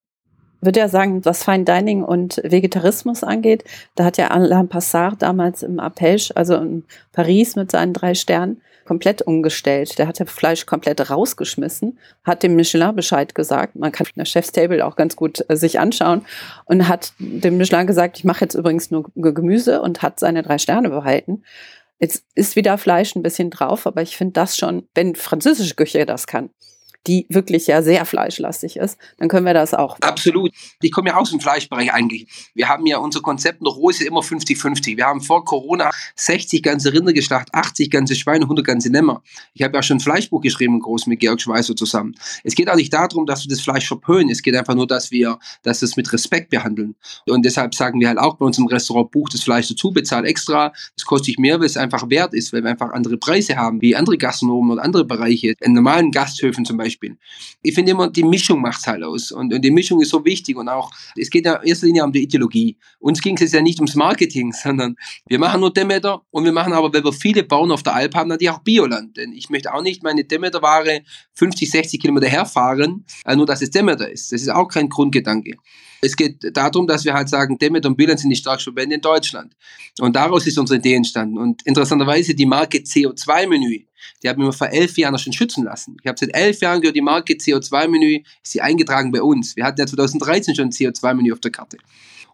würde 0.64 0.80
ja 0.80 0.88
sagen, 0.88 1.24
was 1.24 1.44
Fine 1.44 1.64
Dining 1.64 2.02
und 2.02 2.40
Vegetarismus 2.42 3.22
angeht, 3.22 3.64
da 3.96 4.04
hat 4.04 4.16
ja 4.16 4.28
Alain 4.28 4.68
Passard 4.68 5.22
damals 5.22 5.62
im 5.62 5.78
Apelche, 5.78 6.34
also 6.36 6.54
in 6.54 6.84
Paris 7.12 7.56
mit 7.56 7.70
seinen 7.70 7.92
drei 7.92 8.14
Sternen, 8.14 8.60
komplett 8.84 9.22
umgestellt. 9.22 9.98
Der 9.98 10.06
hat 10.06 10.20
das 10.20 10.30
Fleisch 10.30 10.66
komplett 10.66 11.10
rausgeschmissen, 11.10 11.98
hat 12.24 12.42
dem 12.42 12.56
Michelin 12.56 12.94
Bescheid 12.94 13.34
gesagt. 13.34 13.76
Man 13.76 13.92
kann 13.92 14.06
der 14.16 14.24
Chefstable 14.24 14.84
auch 14.84 14.96
ganz 14.96 15.16
gut 15.16 15.44
äh, 15.48 15.56
sich 15.56 15.80
anschauen 15.80 16.24
und 16.64 16.88
hat 16.88 17.12
dem 17.18 17.56
Michelin 17.56 17.86
gesagt, 17.86 18.18
ich 18.18 18.24
mache 18.24 18.44
jetzt 18.44 18.54
übrigens 18.54 18.90
nur 18.90 19.10
Gemüse 19.14 19.82
und 19.82 20.02
hat 20.02 20.20
seine 20.20 20.42
drei 20.42 20.58
Sterne 20.58 20.90
behalten. 20.90 21.42
Jetzt 21.98 22.24
ist 22.34 22.56
wieder 22.56 22.76
Fleisch 22.76 23.14
ein 23.14 23.22
bisschen 23.22 23.50
drauf, 23.50 23.86
aber 23.86 24.02
ich 24.02 24.16
finde 24.16 24.32
das 24.32 24.56
schon, 24.56 24.88
wenn 24.94 25.14
französische 25.14 25.74
Küche 25.74 26.04
das 26.06 26.26
kann, 26.26 26.50
die 27.06 27.26
wirklich 27.28 27.66
ja 27.66 27.82
sehr 27.82 28.04
fleischlastig 28.06 28.76
ist, 28.76 28.98
dann 29.18 29.28
können 29.28 29.44
wir 29.44 29.54
das 29.54 29.74
auch. 29.74 29.98
Absolut. 30.00 30.52
Ich 30.80 30.90
komme 30.90 31.10
ja 31.10 31.16
aus 31.16 31.30
dem 31.30 31.40
Fleischbereich 31.40 31.92
eigentlich. 31.92 32.26
Wir 32.54 32.68
haben 32.68 32.86
ja 32.86 32.98
unser 32.98 33.20
Konzept 33.20 33.62
noch 33.62 33.76
roh 33.76 33.90
ist 33.90 34.00
immer 34.00 34.20
50-50. 34.20 34.96
Wir 34.96 35.06
haben 35.06 35.20
vor 35.20 35.44
Corona 35.44 35.90
60 36.16 36.62
ganze 36.62 36.92
Rinder 36.92 37.12
geschlachtet, 37.12 37.54
80 37.54 37.90
ganze 37.90 38.14
Schweine, 38.14 38.44
100 38.44 38.64
ganze 38.64 38.88
Lämmer. 38.88 39.22
Ich 39.52 39.62
habe 39.62 39.74
ja 39.76 39.82
schon 39.82 39.98
ein 39.98 40.00
Fleischbuch 40.00 40.40
geschrieben, 40.40 40.80
groß 40.80 41.06
mit 41.06 41.20
Georg 41.20 41.40
Schweißer 41.40 41.76
zusammen. 41.76 42.14
Es 42.42 42.54
geht 42.54 42.70
auch 42.70 42.76
nicht 42.76 42.92
darum, 42.92 43.26
dass 43.26 43.44
wir 43.44 43.50
das 43.50 43.60
Fleisch 43.60 43.86
verpönen. 43.86 44.30
Es 44.30 44.42
geht 44.42 44.56
einfach 44.56 44.74
nur, 44.74 44.86
dass 44.86 45.10
wir, 45.10 45.38
dass 45.62 45.82
es 45.82 45.96
mit 45.96 46.12
Respekt 46.12 46.50
behandeln. 46.50 46.94
Und 47.28 47.44
deshalb 47.44 47.74
sagen 47.74 48.00
wir 48.00 48.08
halt 48.08 48.18
auch 48.18 48.36
bei 48.36 48.46
uns 48.46 48.58
im 48.58 48.66
Restaurant, 48.66 49.10
buch 49.10 49.28
das 49.28 49.42
Fleisch 49.42 49.68
dazu, 49.68 49.92
bezahlt 49.92 50.24
extra. 50.24 50.72
Das 50.96 51.04
kostet 51.04 51.26
sich 51.26 51.38
mehr, 51.38 51.60
weil 51.60 51.66
es 51.66 51.76
einfach 51.76 52.08
wert 52.08 52.32
ist, 52.32 52.52
weil 52.52 52.62
wir 52.62 52.70
einfach 52.70 52.92
andere 52.92 53.18
Preise 53.18 53.56
haben, 53.56 53.82
wie 53.82 53.94
andere 53.94 54.16
Gastronomen 54.16 54.72
und 54.72 54.78
andere 54.78 55.04
Bereiche. 55.04 55.54
In 55.60 55.74
normalen 55.74 56.10
Gasthöfen 56.10 56.64
zum 56.64 56.78
Beispiel 56.78 56.93
Beispiel. 56.94 57.18
Ich 57.62 57.74
finde 57.74 57.92
immer, 57.92 58.08
die 58.08 58.22
Mischung 58.22 58.60
macht 58.60 58.80
es 58.80 58.86
halt 58.86 59.02
aus. 59.02 59.32
Und, 59.32 59.52
und, 59.52 59.62
die 59.62 59.70
Mischung 59.70 60.00
ist 60.00 60.10
so 60.10 60.24
wichtig. 60.24 60.56
Und 60.56 60.68
auch, 60.68 60.90
es 61.16 61.30
geht 61.30 61.46
ja 61.46 61.54
in 61.56 61.68
erster 61.68 61.86
Linie 61.86 62.04
um 62.04 62.12
die 62.12 62.22
Ideologie. 62.22 62.76
Uns 62.98 63.20
ging 63.20 63.36
es 63.40 63.52
ja 63.52 63.60
nicht 63.60 63.78
ums 63.78 63.94
Marketing, 63.94 64.52
sondern 64.62 64.96
wir 65.26 65.38
machen 65.38 65.60
nur 65.60 65.72
Demeter 65.72 66.22
und 66.30 66.44
wir 66.44 66.52
machen 66.52 66.72
aber, 66.72 66.92
weil 66.92 67.04
wir 67.04 67.12
viele 67.12 67.42
Bauern 67.42 67.70
auf 67.70 67.82
der 67.82 67.94
Alp 67.94 68.14
haben, 68.14 68.28
natürlich 68.28 68.50
auch 68.50 68.62
Bioland. 68.62 69.16
Denn 69.16 69.32
ich 69.32 69.50
möchte 69.50 69.72
auch 69.72 69.82
nicht 69.82 70.02
meine 70.02 70.24
Demeter-Ware 70.24 71.02
50, 71.34 71.70
60 71.70 72.00
Kilometer 72.00 72.28
herfahren, 72.28 73.04
äh, 73.24 73.36
nur 73.36 73.46
dass 73.46 73.62
es 73.62 73.70
Demeter 73.70 74.10
ist. 74.10 74.32
Das 74.32 74.40
ist 74.40 74.48
auch 74.48 74.68
kein 74.68 74.88
Grundgedanke. 74.88 75.56
Es 76.04 76.16
geht 76.16 76.56
darum, 76.56 76.86
dass 76.86 77.04
wir 77.04 77.14
halt 77.14 77.28
sagen, 77.28 77.58
Demet 77.58 77.86
und 77.86 77.96
Bülent 77.96 78.20
sind 78.20 78.30
die 78.30 78.36
stärksten 78.36 78.72
Verbände 78.72 78.96
in 78.96 79.00
Deutschland. 79.00 79.54
Und 80.00 80.14
daraus 80.16 80.46
ist 80.46 80.58
unsere 80.58 80.78
Idee 80.78 80.94
entstanden. 80.94 81.38
Und 81.38 81.62
interessanterweise 81.62 82.34
die 82.34 82.46
Marke 82.46 82.78
CO2-Menü, 82.78 83.84
die 84.22 84.28
haben 84.28 84.42
wir 84.42 84.52
vor 84.52 84.68
elf 84.68 84.96
Jahren 84.98 85.18
schon 85.18 85.32
schützen 85.32 85.64
lassen. 85.64 85.96
Ich 86.02 86.08
habe 86.08 86.18
seit 86.18 86.34
elf 86.34 86.60
Jahren 86.60 86.80
gehört, 86.80 86.96
die 86.96 87.00
Marke 87.00 87.34
CO2-Menü 87.34 88.22
ist 88.42 88.52
sie 88.52 88.60
eingetragen 88.60 89.12
bei 89.12 89.22
uns. 89.22 89.56
Wir 89.56 89.64
hatten 89.64 89.80
ja 89.80 89.86
2013 89.86 90.54
schon 90.54 90.66
ein 90.66 90.70
CO2-Menü 90.70 91.32
auf 91.32 91.40
der 91.40 91.50
Karte. 91.50 91.78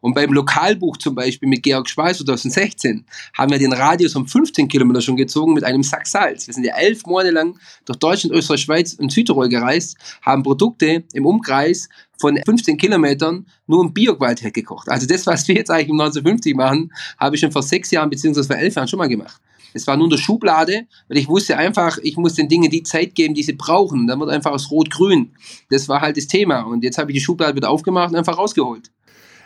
Und 0.01 0.14
beim 0.14 0.32
Lokalbuch 0.32 0.96
zum 0.96 1.14
Beispiel 1.14 1.48
mit 1.48 1.62
Georg 1.62 1.88
Schweiß 1.88 2.18
2016 2.18 3.05
haben 3.36 3.51
wir 3.51 3.59
den 3.59 3.72
Radius 3.72 4.16
um 4.16 4.26
15 4.26 4.68
Kilometer 4.68 5.01
schon 5.01 5.16
gezogen 5.16 5.55
mit 5.55 5.64
einem 5.64 5.82
Sack 5.82 6.07
Salz. 6.07 6.46
Wir 6.46 6.55
sind 6.55 6.64
ja 6.64 6.74
elf 6.76 7.05
Monate 7.07 7.30
lang 7.30 7.59
durch 7.84 7.98
Deutschland, 7.98 8.34
Österreich, 8.34 8.62
Schweiz 8.62 8.94
und 8.94 9.12
Südtirol 9.12 9.48
gereist, 9.48 9.96
haben 10.22 10.42
Produkte 10.42 11.05
im 11.12 11.26
Umkreis 11.26 11.88
von 12.18 12.38
15 12.44 12.76
Kilometern 12.76 13.46
nur 13.66 13.84
im 13.84 13.92
Bioqualität 13.92 14.44
hergekocht. 14.44 14.88
Also 14.88 15.07
das, 15.07 15.26
was 15.26 15.46
wir 15.48 15.55
jetzt 15.55 15.70
eigentlich 15.70 15.88
im 15.88 16.01
1950 16.01 16.55
machen, 16.55 16.92
habe 17.18 17.34
ich 17.34 17.40
schon 17.40 17.53
vor 17.53 17.62
sechs 17.62 17.90
Jahren 17.90 18.11
beziehungsweise 18.11 18.46
vor 18.46 18.57
elf 18.57 18.74
Jahren 18.74 18.88
schon 18.88 18.98
mal 18.98 19.09
gemacht. 19.09 19.40
Es 19.72 19.86
war 19.86 19.96
nur 19.96 20.07
in 20.07 20.11
der 20.11 20.18
Schublade, 20.18 20.86
weil 21.09 21.18
ich 21.18 21.28
wusste 21.28 21.57
einfach, 21.57 21.98
ich 22.03 22.16
muss 22.16 22.34
den 22.34 22.48
Dingen 22.48 22.70
die 22.70 22.82
Zeit 22.82 23.14
geben, 23.14 23.34
die 23.34 23.42
sie 23.42 23.53
brauchen. 23.53 24.07
Dann 24.07 24.18
wird 24.18 24.30
einfach 24.30 24.51
aus 24.51 24.70
Rot-Grün. 24.70 25.32
Das 25.70 25.88
war 25.88 26.01
halt 26.01 26.16
das 26.16 26.26
Thema. 26.26 26.62
Und 26.62 26.82
jetzt 26.82 26.98
habe 26.98 27.11
ich 27.11 27.18
die 27.18 27.24
Schublade 27.24 27.55
wieder 27.55 27.70
aufgemacht 27.70 28.11
und 28.11 28.16
einfach 28.16 28.36
rausgeholt. 28.36 28.90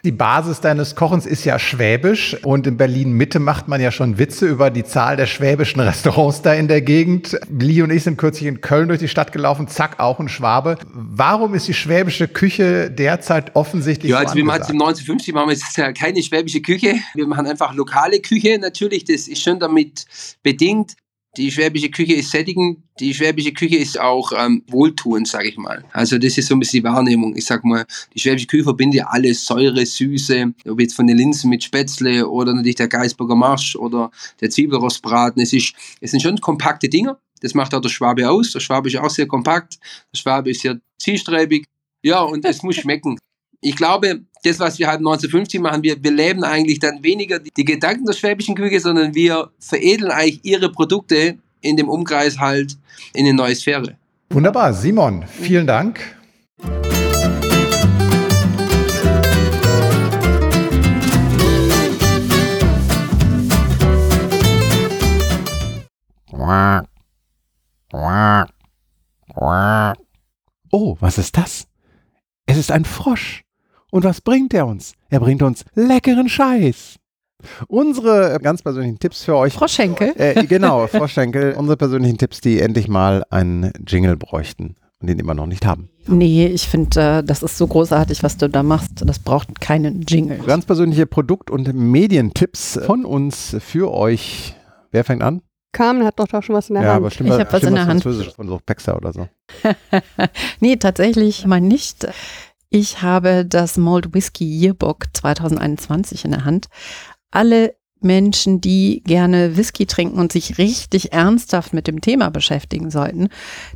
Die 0.05 0.13
Basis 0.13 0.61
deines 0.61 0.97
Kochens 0.97 1.25
ist 1.25 1.47
ja 1.47 1.59
Schwäbisch 1.59 2.37
und 2.45 2.67
in 2.67 2.77
Berlin 2.77 3.13
Mitte 3.13 3.39
macht 3.39 3.69
man 3.69 3.81
ja 3.81 3.91
schon 3.91 4.19
Witze 4.19 4.47
über 4.47 4.69
die 4.69 4.85
Zahl 4.85 5.17
der 5.17 5.25
schwäbischen 5.25 5.81
Restaurants 5.81 6.43
da 6.43 6.53
in 6.53 6.69
der 6.69 6.83
Gegend. 6.83 7.39
Lee 7.49 7.81
und 7.81 7.91
ich 7.91 8.03
sind 8.03 8.19
kürzlich 8.19 8.47
in 8.47 8.61
Köln 8.61 8.89
durch 8.89 9.01
die 9.01 9.09
Stadt 9.09 9.33
gelaufen, 9.33 9.67
zack, 9.67 10.01
auch 10.01 10.21
ein 10.21 10.29
Schwabe. 10.29 10.77
Warum 10.93 11.55
ist 11.55 11.69
die 11.69 11.73
schwäbische 11.73 12.29
Küche 12.29 12.91
derzeit 12.91 13.57
offensichtlich 13.57 14.11
Ja, 14.11 14.19
also 14.19 14.33
so 14.33 14.37
wir 14.37 14.45
machen 14.45 14.75
im 14.75 14.83
1950 14.83 15.33
machen 15.33 15.49
wir 15.49 15.55
jetzt 15.55 15.75
ja 15.79 15.91
keine 15.95 16.23
schwäbische 16.23 16.61
Küche. 16.61 16.97
Wir 17.15 17.27
machen 17.27 17.47
einfach 17.47 17.73
lokale 17.73 18.21
Küche 18.21 18.59
natürlich. 18.61 19.05
Das 19.05 19.27
ist 19.27 19.43
schon 19.43 19.59
damit 19.59 20.05
bedingt, 20.43 20.97
die 21.37 21.51
schwäbische 21.51 21.91
Küche 21.91 22.15
ist 22.15 22.31
sättigend, 22.31 22.79
die 23.01 23.13
schwäbische 23.13 23.53
Küche 23.53 23.77
ist 23.77 23.99
auch 23.99 24.33
ähm, 24.37 24.63
wohltuend, 24.69 25.27
sage 25.27 25.49
ich 25.49 25.57
mal. 25.57 25.85
Also 25.93 26.19
das 26.19 26.39
ist 26.39 26.47
so 26.47 26.55
ein 26.55 26.61
bisschen 26.61 26.83
die 26.83 26.89
Wahrnehmung. 26.89 27.37
Ich 27.37 27.47
sag 27.47 27.65
mal, 27.65 27.85
die 28.15 28.21
schwäbische 28.21 28.47
Küche 28.47 28.65
verbindet 28.65 28.99
ja 28.99 29.07
alles 29.09 29.45
Säure, 29.45 29.85
Süße, 29.85 30.55
ob 30.69 30.81
jetzt 30.81 30.95
von 30.95 31.07
den 31.07 31.17
Linsen 31.17 31.51
mit 31.51 31.65
Spätzle 31.65 32.29
oder 32.29 32.55
natürlich 32.55 32.77
der 32.77 32.89
Geisburger 32.89 33.35
Marsch 33.35 33.77
oder 33.77 34.11
der 34.41 34.51
Zwiebelrostbraten. 34.51 35.43
Es, 35.43 35.53
ist, 35.53 35.75
es 36.01 36.13
sind 36.13 36.23
schon 36.23 36.39
kompakte 36.41 36.89
Dinge. 36.89 37.17
Das 37.41 37.55
macht 37.55 37.75
auch 37.75 37.81
der 37.81 37.89
Schwabe 37.89 38.29
aus. 38.31 38.53
Der 38.53 38.61
Schwabe 38.61 38.89
ist 38.89 38.97
auch 38.97 39.11
sehr 39.11 39.27
kompakt. 39.27 39.79
Der 40.13 40.19
Schwabe 40.19 40.51
ist 40.51 40.63
sehr 40.63 40.79
zielstrebig. 40.99 41.67
Ja, 42.03 42.21
und 42.21 42.45
es 42.45 42.63
muss 42.63 42.77
schmecken. 42.77 43.19
Ich 43.67 43.77
glaube, 43.77 44.21
das, 44.43 44.61
was 44.61 44.79
wir 44.79 44.89
halt 44.89 44.99
1950 44.99 45.59
machen, 45.59 45.83
wir, 45.83 45.97
wir 45.99 46.11
leben 46.11 46.45
eigentlich 46.45 46.81
dann 46.81 47.03
weniger 47.03 47.39
die, 47.39 47.51
die 47.57 47.65
Gedanken 47.65 48.05
der 48.05 48.13
schwäbischen 48.13 48.55
Küche, 48.55 48.79
sondern 48.79 49.15
wir 49.15 49.49
veredeln 49.59 50.11
eigentlich 50.11 50.41
ihre 50.43 50.71
Produkte 50.71 51.39
in 51.63 51.79
dem 51.79 51.89
Umkreis 51.89 52.39
halt 52.39 52.77
in 53.15 53.25
eine 53.25 53.33
neue 53.33 53.55
Sphäre. 53.55 53.97
Wunderbar, 54.29 54.75
Simon, 54.75 55.25
vielen 55.27 55.67
Dank. 55.67 55.99
Oh, 70.71 70.99
was 71.01 71.17
ist 71.17 71.39
das? 71.39 71.67
Es 72.45 72.59
ist 72.59 72.71
ein 72.71 72.85
Frosch. 72.85 73.44
Und 73.95 74.03
was 74.03 74.21
bringt 74.21 74.53
er 74.53 74.67
uns? 74.67 74.95
Er 75.09 75.21
bringt 75.21 75.41
uns 75.41 75.65
leckeren 75.77 76.29
Scheiß. 76.29 76.97
Unsere 77.69 78.41
ganz 78.43 78.61
persönlichen 78.61 78.99
Tipps 78.99 79.23
für 79.23 79.37
euch. 79.37 79.53
Froschenkel. 79.53 80.15
Äh, 80.17 80.47
genau, 80.47 80.89
Froschenkel. 80.89 81.53
unsere 81.57 81.77
persönlichen 81.77 82.19
Tipps, 82.19 82.41
die 82.41 82.59
endlich 82.59 82.89
mal 82.89 83.23
einen 83.31 83.71
Jingle 83.87 84.17
bräuchten 84.17 84.75
und 84.99 85.07
den 85.07 85.21
immer 85.21 85.35
noch 85.35 85.47
nicht 85.47 85.65
haben. 85.65 85.91
Nee, 86.09 86.49
ich 86.49 86.67
finde, 86.67 87.19
äh, 87.19 87.23
das 87.23 87.45
ist 87.45 87.57
so 87.57 87.69
großartig, 87.69 88.25
was 88.25 88.37
du 88.37 88.49
da 88.49 88.65
machst. 88.65 89.05
Das 89.07 89.21
braucht 89.21 89.61
keinen 89.61 90.03
Jingle. 90.03 90.39
Ganz 90.39 90.67
persönliche 90.67 91.07
Produkt- 91.07 91.53
und 91.53 91.73
Medientipps 91.73 92.81
von 92.85 93.05
uns 93.05 93.55
für 93.61 93.93
euch. 93.93 94.57
Wer 94.91 95.05
fängt 95.05 95.23
an? 95.23 95.41
Carmen 95.71 96.05
hat 96.05 96.19
doch 96.19 96.27
da 96.27 96.43
schon 96.43 96.57
was 96.57 96.69
in 96.69 96.75
der 96.75 96.83
ja, 96.83 96.89
Hand. 96.95 96.97
Aber 96.97 97.11
stimmt, 97.13 97.31
ich 97.31 97.39
habe 97.39 97.53
was 97.53 97.63
in 97.63 97.75
der 97.77 97.87
Hand. 97.87 98.03
Von 98.03 98.49
so 98.49 98.59
Pexter 98.67 98.97
oder 98.97 99.13
so. 99.13 99.29
nee, 100.59 100.75
tatsächlich 100.75 101.47
mal 101.47 101.61
nicht. 101.61 102.09
Ich 102.77 103.03
habe 103.03 103.47
das 103.47 103.77
Mold 103.77 104.15
Whisky 104.15 104.45
Yearbook 104.45 105.05
2021 105.13 106.25
in 106.25 106.33
der 106.33 106.45
Hand. 106.45 106.67
Alle 107.31 107.77
Menschen, 108.01 108.61
die 108.61 109.01
gerne 109.07 109.57
Whisky 109.57 109.87
trinken 109.87 110.19
und 110.19 110.33
sich 110.33 110.59
richtig 110.59 111.13
ernsthaft 111.13 111.73
mit 111.73 111.87
dem 111.87 112.01
Thema 112.01 112.31
beschäftigen 112.31 112.91
sollten, 112.91 113.29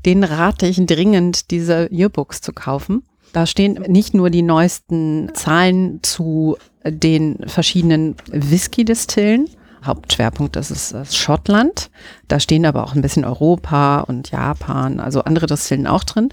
denen 0.04 0.24
rate 0.24 0.66
ich 0.66 0.84
dringend, 0.84 1.52
diese 1.52 1.88
Yearbooks 1.92 2.40
zu 2.40 2.52
kaufen. 2.52 3.04
Da 3.32 3.46
stehen 3.46 3.74
nicht 3.86 4.14
nur 4.14 4.30
die 4.30 4.42
neuesten 4.42 5.30
Zahlen 5.32 6.00
zu 6.02 6.56
den 6.84 7.38
verschiedenen 7.46 8.16
Whisky-Distillen. 8.32 9.48
Hauptschwerpunkt 9.84 10.56
das 10.56 10.72
ist 10.72 11.16
Schottland. 11.16 11.88
Da 12.26 12.40
stehen 12.40 12.66
aber 12.66 12.82
auch 12.82 12.96
ein 12.96 13.02
bisschen 13.02 13.24
Europa 13.24 14.00
und 14.00 14.32
Japan, 14.32 14.98
also 14.98 15.22
andere 15.22 15.46
Distillen 15.46 15.86
auch 15.86 16.02
drin 16.02 16.30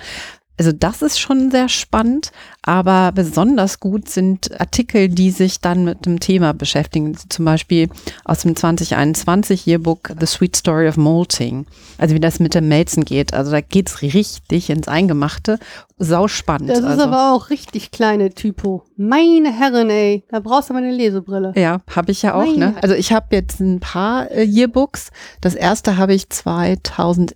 Also 0.57 0.71
das 0.71 1.01
ist 1.01 1.19
schon 1.19 1.51
sehr 1.51 1.67
spannend, 1.69 2.31
aber 2.61 3.11
besonders 3.11 3.79
gut 3.79 4.09
sind 4.09 4.59
Artikel, 4.59 5.09
die 5.09 5.31
sich 5.31 5.59
dann 5.59 5.83
mit 5.83 6.05
dem 6.05 6.19
Thema 6.19 6.53
beschäftigen. 6.53 7.17
Zum 7.29 7.45
Beispiel 7.45 7.89
aus 8.23 8.41
dem 8.41 8.55
2021 8.55 9.67
Yearbook 9.67 10.13
The 10.19 10.25
Sweet 10.25 10.55
Story 10.55 10.87
of 10.87 10.97
Molting. 10.97 11.65
Also 11.97 12.15
wie 12.15 12.19
das 12.19 12.39
mit 12.39 12.55
dem 12.55 12.67
Melzen 12.67 13.05
geht. 13.05 13.33
Also 13.33 13.51
da 13.51 13.61
geht's 13.61 14.01
richtig 14.01 14.69
ins 14.69 14.87
Eingemachte. 14.87 15.59
Sau 15.97 16.27
spannend. 16.27 16.69
Das 16.69 16.79
ist 16.79 16.85
also. 16.85 17.03
aber 17.03 17.33
auch 17.33 17.49
richtig 17.49 17.91
kleine 17.91 18.31
Typo. 18.33 18.83
Meine 18.97 19.51
Herren, 19.51 19.89
ey, 19.89 20.25
da 20.29 20.39
brauchst 20.39 20.69
du 20.69 20.73
mal 20.73 20.83
eine 20.83 20.93
Lesebrille. 20.93 21.53
Ja, 21.55 21.81
habe 21.93 22.11
ich 22.11 22.21
ja 22.21 22.33
auch. 22.33 22.45
Meine 22.45 22.55
Ne? 22.57 22.75
Also 22.81 22.95
ich 22.95 23.13
habe 23.13 23.35
jetzt 23.35 23.59
ein 23.59 23.79
paar 23.79 24.31
äh, 24.31 24.43
Yearbooks. 24.43 25.11
Das 25.41 25.55
erste 25.55 25.97
habe 25.97 26.13
ich 26.13 26.29
2011, 26.29 27.35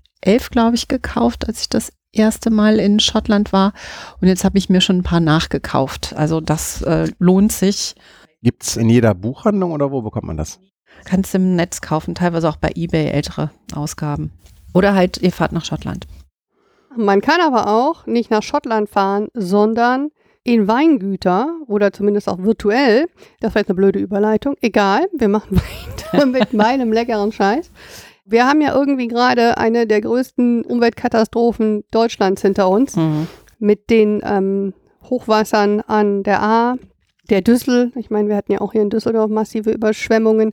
glaube 0.51 0.75
ich, 0.75 0.87
gekauft, 0.87 1.47
als 1.47 1.61
ich 1.61 1.69
das 1.69 1.91
erste 2.11 2.49
Mal 2.49 2.79
in 2.79 2.99
Schottland 2.99 3.53
war. 3.53 3.73
Und 4.21 4.27
jetzt 4.27 4.43
habe 4.43 4.57
ich 4.57 4.69
mir 4.69 4.81
schon 4.81 4.97
ein 4.97 5.03
paar 5.03 5.19
nachgekauft. 5.19 6.13
Also 6.15 6.41
das 6.41 6.81
äh, 6.81 7.07
lohnt 7.19 7.51
sich. 7.51 7.95
Gibt 8.41 8.63
es 8.63 8.77
in 8.77 8.89
jeder 8.89 9.13
Buchhandlung 9.13 9.71
oder 9.71 9.91
wo 9.91 10.01
bekommt 10.01 10.27
man 10.27 10.37
das? 10.37 10.59
Kannst 11.05 11.33
du 11.33 11.37
im 11.37 11.55
Netz 11.55 11.81
kaufen, 11.81 12.15
teilweise 12.15 12.49
auch 12.49 12.57
bei 12.57 12.71
eBay 12.75 13.09
ältere 13.09 13.51
Ausgaben. 13.73 14.31
Oder 14.73 14.93
halt, 14.93 15.17
ihr 15.21 15.31
fahrt 15.31 15.51
nach 15.51 15.65
Schottland. 15.65 16.07
Man 16.95 17.21
kann 17.21 17.41
aber 17.41 17.67
auch 17.67 18.05
nicht 18.05 18.31
nach 18.31 18.43
Schottland 18.43 18.89
fahren, 18.89 19.27
sondern 19.33 20.09
in 20.43 20.67
Weingüter 20.67 21.59
oder 21.67 21.91
zumindest 21.91 22.27
auch 22.27 22.39
virtuell. 22.39 23.07
Das 23.39 23.53
war 23.53 23.61
jetzt 23.61 23.69
eine 23.69 23.75
blöde 23.75 23.99
Überleitung. 23.99 24.55
Egal, 24.61 25.07
wir 25.17 25.27
machen 25.27 25.57
weiter 26.11 26.25
mit 26.25 26.53
meinem 26.53 26.91
leckeren 26.91 27.31
Scheiß. 27.31 27.71
Wir 28.29 28.47
haben 28.47 28.61
ja 28.61 28.73
irgendwie 28.75 29.07
gerade 29.07 29.57
eine 29.57 29.87
der 29.87 30.01
größten 30.01 30.63
Umweltkatastrophen 30.65 31.83
Deutschlands 31.91 32.41
hinter 32.41 32.69
uns 32.69 32.95
Mhm. 32.95 33.27
mit 33.59 33.89
den 33.89 34.21
ähm, 34.23 34.73
Hochwassern 35.09 35.81
an 35.81 36.23
der 36.23 36.41
A, 36.41 36.75
der 37.29 37.41
Düssel. 37.41 37.91
Ich 37.95 38.09
meine, 38.09 38.27
wir 38.29 38.35
hatten 38.35 38.51
ja 38.51 38.61
auch 38.61 38.71
hier 38.71 38.81
in 38.81 38.89
Düsseldorf 38.89 39.29
massive 39.29 39.71
Überschwemmungen. 39.71 40.51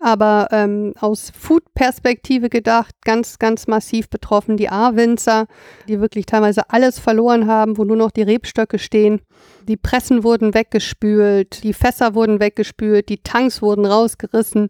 Aber 0.00 0.46
ähm, 0.52 0.94
aus 1.00 1.32
Food-Perspektive 1.36 2.48
gedacht, 2.50 2.94
ganz, 3.04 3.40
ganz 3.40 3.66
massiv 3.66 4.08
betroffen. 4.08 4.56
Die 4.56 4.68
A-Winzer, 4.68 5.46
die 5.88 6.00
wirklich 6.00 6.24
teilweise 6.24 6.70
alles 6.70 7.00
verloren 7.00 7.48
haben, 7.48 7.78
wo 7.78 7.84
nur 7.84 7.96
noch 7.96 8.12
die 8.12 8.22
Rebstöcke 8.22 8.78
stehen. 8.78 9.20
Die 9.66 9.76
Pressen 9.76 10.22
wurden 10.22 10.54
weggespült, 10.54 11.64
die 11.64 11.72
Fässer 11.72 12.14
wurden 12.14 12.38
weggespült, 12.38 13.08
die 13.08 13.22
Tanks 13.24 13.60
wurden 13.60 13.84
rausgerissen. 13.84 14.68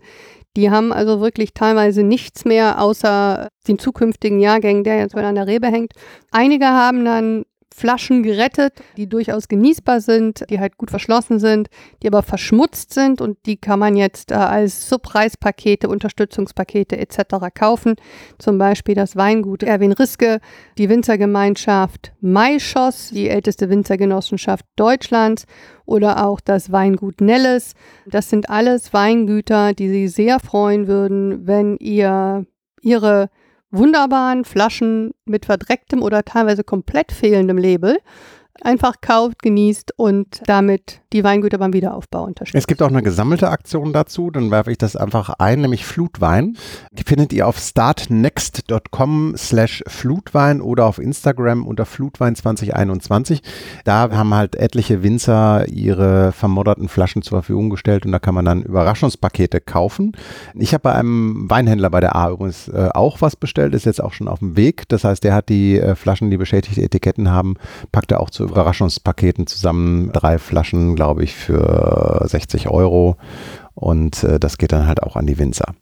Die 0.57 0.70
haben 0.70 0.92
also 0.92 1.20
wirklich 1.20 1.55
teilweise 1.55 2.03
nichts 2.03 2.44
mehr 2.44 2.80
außer 2.82 3.49
den 3.68 3.78
zukünftigen 3.78 4.40
Jahrgängen, 4.40 4.84
der 4.84 4.99
jetzt 4.99 5.14
wieder 5.14 5.28
an 5.28 5.34
der 5.34 5.46
Rebe 5.46 5.68
hängt. 5.68 5.92
Einige 6.30 6.66
haben 6.66 7.05
dann 7.05 7.44
Flaschen 7.79 8.22
gerettet, 8.22 8.74
die 8.97 9.09
durchaus 9.09 9.49
genießbar 9.49 10.01
sind, 10.01 10.45
die 10.51 10.59
halt 10.59 10.76
gut 10.76 10.91
verschlossen 10.91 11.39
sind, 11.39 11.68
die 12.03 12.09
aber 12.09 12.22
verschmutzt 12.22 12.93
sind 12.93 13.20
und 13.20 13.39
die 13.47 13.57
kann 13.57 13.79
man 13.79 13.97
jetzt 13.97 14.33
äh, 14.33 14.35
als 14.35 14.89
Subpreispakete, 14.89 15.89
Unterstützungspakete 15.89 16.99
etc. 16.99 17.55
kaufen. 17.55 17.95
Zum 18.39 18.59
Beispiel 18.59 18.95
das 18.95 19.16
Weingut 19.16 19.62
Erwin 19.62 19.93
Riske, 19.93 20.41
die 20.76 20.89
Winzergemeinschaft 20.89 22.12
Maischoss, 22.20 23.11
die 23.11 23.29
älteste 23.29 23.70
Winzergenossenschaft 23.70 24.66
Deutschlands 24.76 25.47
oder 25.87 26.26
auch 26.26 26.41
das 26.41 26.72
Weingut 26.72 27.20
Nelles. 27.20 27.74
Das 28.07 28.29
sind 28.29 28.51
alles 28.51 28.93
Weingüter, 28.93 29.72
die 29.72 29.89
Sie 29.89 30.09
sehr 30.09 30.41
freuen 30.41 30.87
würden, 30.87 31.47
wenn 31.47 31.76
ihr 31.76 32.45
ihre 32.83 33.31
wunderbaren 33.71 34.45
Flaschen 34.45 35.12
mit 35.25 35.47
verdrecktem 35.47 36.03
oder 36.03 36.25
teilweise 36.25 36.64
komplett 36.64 37.12
fehlendem 37.12 37.59
Label 37.59 37.99
einfach 38.62 39.00
kauft, 39.00 39.42
genießt 39.42 39.94
und 39.96 40.42
damit 40.46 41.00
die 41.12 41.24
Weingüter 41.24 41.59
beim 41.59 41.72
Wiederaufbau 41.72 42.24
unterstützt. 42.24 42.59
Es 42.59 42.66
gibt 42.66 42.82
auch 42.82 42.88
eine 42.88 43.02
gesammelte 43.02 43.48
Aktion 43.48 43.92
dazu, 43.92 44.30
dann 44.30 44.50
werfe 44.50 44.70
ich 44.70 44.78
das 44.78 44.94
einfach 44.96 45.30
ein, 45.38 45.62
nämlich 45.62 45.86
Flutwein. 45.86 46.56
Die 46.92 47.02
findet 47.02 47.32
ihr 47.32 47.46
auf 47.46 47.59
startnext.com 47.59 49.34
slash 49.36 49.82
Flutwein 49.86 50.61
oder 50.61 50.86
auf 50.86 50.98
Instagram 50.98 51.66
unter 51.66 51.86
Flutwein 51.86 52.34
2021. 52.34 53.42
Da 53.84 54.11
haben 54.11 54.34
halt 54.34 54.56
etliche 54.56 55.02
Winzer 55.02 55.66
ihre 55.68 56.32
vermodderten 56.32 56.88
Flaschen 56.88 57.22
zur 57.22 57.38
Verfügung 57.38 57.70
gestellt 57.70 58.04
und 58.04 58.12
da 58.12 58.18
kann 58.18 58.34
man 58.34 58.44
dann 58.44 58.62
Überraschungspakete 58.62 59.61
kaufen. 59.61 60.12
Ich 60.54 60.74
habe 60.74 60.82
bei 60.82 60.92
einem 60.94 61.48
Weinhändler 61.48 61.90
bei 61.90 62.00
der 62.00 62.16
A 62.16 62.30
übrigens 62.30 62.68
äh, 62.68 62.90
auch 62.92 63.22
was 63.22 63.36
bestellt, 63.36 63.74
ist 63.74 63.86
jetzt 63.86 64.02
auch 64.02 64.12
schon 64.12 64.28
auf 64.28 64.40
dem 64.40 64.56
Weg. 64.56 64.88
Das 64.88 65.04
heißt, 65.04 65.24
der 65.24 65.34
hat 65.34 65.48
die 65.48 65.78
äh, 65.78 65.94
Flaschen, 65.94 66.30
die 66.30 66.36
beschädigte 66.36 66.82
Etiketten 66.82 67.30
haben, 67.30 67.54
packt 67.92 68.12
er 68.12 68.20
auch 68.20 68.30
zu 68.30 68.47
Überraschungspaketen 68.49 69.46
zusammen. 69.46 70.11
Drei 70.12 70.38
Flaschen, 70.38 70.94
glaube 70.96 71.24
ich, 71.24 71.34
für 71.34 72.22
60 72.26 72.68
Euro. 72.68 73.16
Und 73.74 74.24
äh, 74.24 74.40
das 74.40 74.59
geht 74.59 74.72
dann 74.72 74.86
halt 74.86 75.03
auch 75.03 75.16
an 75.16 75.26
die 75.26 75.38
Winzer. 75.38 75.74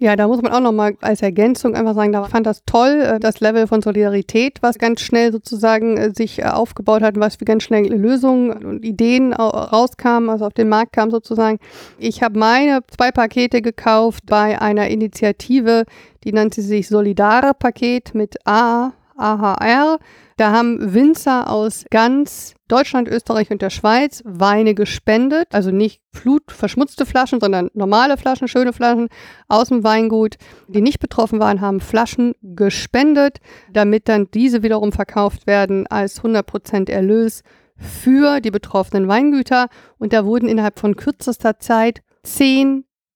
Ja, 0.00 0.14
da 0.14 0.28
muss 0.28 0.40
man 0.40 0.52
auch 0.52 0.60
nochmal 0.60 0.94
als 1.00 1.22
Ergänzung 1.22 1.74
einfach 1.74 1.94
sagen, 1.96 2.12
da 2.12 2.22
fand 2.22 2.46
das 2.46 2.62
toll, 2.64 3.00
äh, 3.02 3.18
das 3.18 3.40
Level 3.40 3.66
von 3.66 3.82
Solidarität, 3.82 4.58
was 4.60 4.78
ganz 4.78 5.00
schnell 5.00 5.32
sozusagen 5.32 5.96
äh, 5.96 6.14
sich 6.14 6.38
äh, 6.38 6.44
aufgebaut 6.44 7.02
hat, 7.02 7.18
was 7.18 7.34
für 7.34 7.44
ganz 7.44 7.64
schnell 7.64 7.92
Lösungen 7.92 8.64
und 8.64 8.84
Ideen 8.84 9.34
au- 9.34 9.48
rauskamen, 9.48 10.30
also 10.30 10.46
auf 10.46 10.52
den 10.52 10.68
Markt 10.68 10.92
kam 10.92 11.10
sozusagen. 11.10 11.58
Ich 11.98 12.22
habe 12.22 12.38
meine 12.38 12.80
zwei 12.96 13.10
Pakete 13.10 13.60
gekauft 13.60 14.22
bei 14.26 14.60
einer 14.60 14.86
Initiative, 14.86 15.84
die 16.22 16.32
nannte 16.32 16.62
sich 16.62 16.86
Solidare 16.86 17.52
Paket 17.54 18.14
mit 18.14 18.36
A, 18.46 18.92
AHR. 19.16 19.98
Da 20.38 20.52
haben 20.52 20.94
Winzer 20.94 21.50
aus 21.50 21.84
ganz 21.90 22.54
Deutschland, 22.68 23.08
Österreich 23.08 23.50
und 23.50 23.60
der 23.60 23.70
Schweiz 23.70 24.22
Weine 24.24 24.76
gespendet. 24.76 25.48
Also 25.52 25.72
nicht 25.72 26.00
flutverschmutzte 26.12 27.06
Flaschen, 27.06 27.40
sondern 27.40 27.70
normale 27.74 28.16
Flaschen, 28.16 28.46
schöne 28.46 28.72
Flaschen 28.72 29.08
aus 29.48 29.68
dem 29.68 29.82
Weingut. 29.82 30.36
Die 30.68 30.80
nicht 30.80 31.00
betroffen 31.00 31.40
waren, 31.40 31.60
haben 31.60 31.80
Flaschen 31.80 32.36
gespendet, 32.40 33.38
damit 33.72 34.08
dann 34.08 34.30
diese 34.32 34.62
wiederum 34.62 34.92
verkauft 34.92 35.48
werden 35.48 35.88
als 35.88 36.22
100% 36.22 36.88
Erlös 36.88 37.42
für 37.76 38.40
die 38.40 38.52
betroffenen 38.52 39.08
Weingüter. 39.08 39.66
Und 39.98 40.12
da 40.12 40.24
wurden 40.24 40.48
innerhalb 40.48 40.78
von 40.78 40.94
kürzester 40.94 41.58
Zeit 41.58 42.02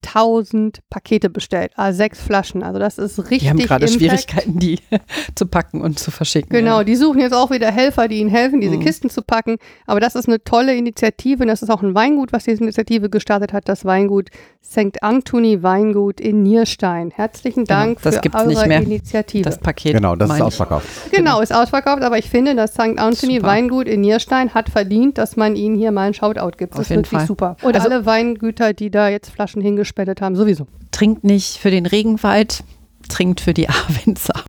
10.000 0.05 0.79
Pakete 0.91 1.31
bestellt, 1.31 1.73
also 1.77 1.97
sechs 1.97 2.21
Flaschen. 2.21 2.63
Also 2.63 2.79
das 2.79 2.99
ist 2.99 3.19
richtig 3.19 3.41
Die 3.41 3.49
haben 3.51 3.59
gerade. 3.59 3.89
Schwierigkeiten, 3.89 4.59
die 4.59 4.79
zu 5.35 5.47
packen 5.47 5.81
und 5.81 5.99
zu 5.99 6.11
verschicken. 6.11 6.51
Genau, 6.51 6.79
Ja. 6.79 6.85
die 6.85 6.97
suchen 6.97 7.21
jetzt 7.21 7.33
auch 7.35 7.51
wieder 7.51 7.71
Helfer, 7.71 8.09
die 8.09 8.17
ihnen 8.19 8.31
helfen, 8.31 8.61
diese 8.61 8.77
Mhm. 8.77 8.81
Kisten 8.81 9.11
zu 9.11 9.23
packen. 9.23 9.57
Aber 9.87 10.01
das 10.01 10.15
ist 10.15 10.29
eine 10.29 10.43
tolle 10.43 10.75
Initiative 10.75 11.43
und 11.43 11.49
das 11.49 11.63
ist 11.63 11.71
auch 11.71 11.83
ein 11.83 11.95
Weingut, 11.95 12.33
was 12.33 12.45
diese 12.45 12.63
Initiative 12.63 13.11
gestartet 13.11 13.53
hat, 13.53 13.69
das 13.69 13.85
Weingut 13.85 14.31
St. 14.65 15.03
Anthony 15.03 15.63
Weingut 15.63 16.21
in 16.21 16.43
Nierstein. 16.43 17.11
Herzlichen 17.11 17.65
Genau, 17.65 17.81
Dank 17.81 18.03
das 18.03 18.17
für 18.17 18.35
eure 18.35 18.47
nicht 18.49 18.67
mehr. 18.67 18.81
Initiative. 18.83 19.43
Das 19.45 19.59
Paket. 19.59 19.95
Genau, 19.95 20.17
das 20.17 20.31
ist 20.31 20.37
ich. 20.37 20.43
ausverkauft. 20.43 20.87
genau, 21.11 21.41
ist 21.41 21.55
ausverkauft, 21.55 22.03
aber 22.03 22.19
ich 22.19 22.29
finde, 22.31 22.55
das 22.55 22.73
St. 22.73 22.99
Anthony 22.99 23.37
Super. 23.37 23.47
Weingut 23.49 23.89
in 23.89 24.01
Nierstein 24.03 24.55
hat 24.55 24.69
verdient, 24.69 25.19
dass 25.19 25.37
man 25.37 25.57
ihnen 25.57 25.77
hier 25.77 25.91
mal 25.93 26.03
einen 26.03 26.15
Shoutout 26.15 26.57
gibt. 26.57 26.73
Das 26.75 26.81
Auf 26.81 26.83
ist 26.83 26.91
jeden 26.91 27.01
wirklich 27.05 27.19
Fall. 27.21 27.27
super. 27.27 27.57
Und 27.63 27.75
Also- 27.75 27.89
alle 27.89 28.07
Weingüter, 28.07 28.73
die 28.73 28.91
da 28.91 29.09
jetzt 29.09 29.31
Flaschen 29.31 29.61
hingespendet 29.93 30.21
haben, 30.21 30.37
sowieso. 30.37 30.67
Trinkt 30.91 31.25
nicht 31.25 31.59
für 31.59 31.71
den 31.71 31.87
Regenwald, 31.87 32.65
trinkt 33.09 33.41
für 33.41 33.55
die 33.55 33.69
A-Winzer. 33.69 34.45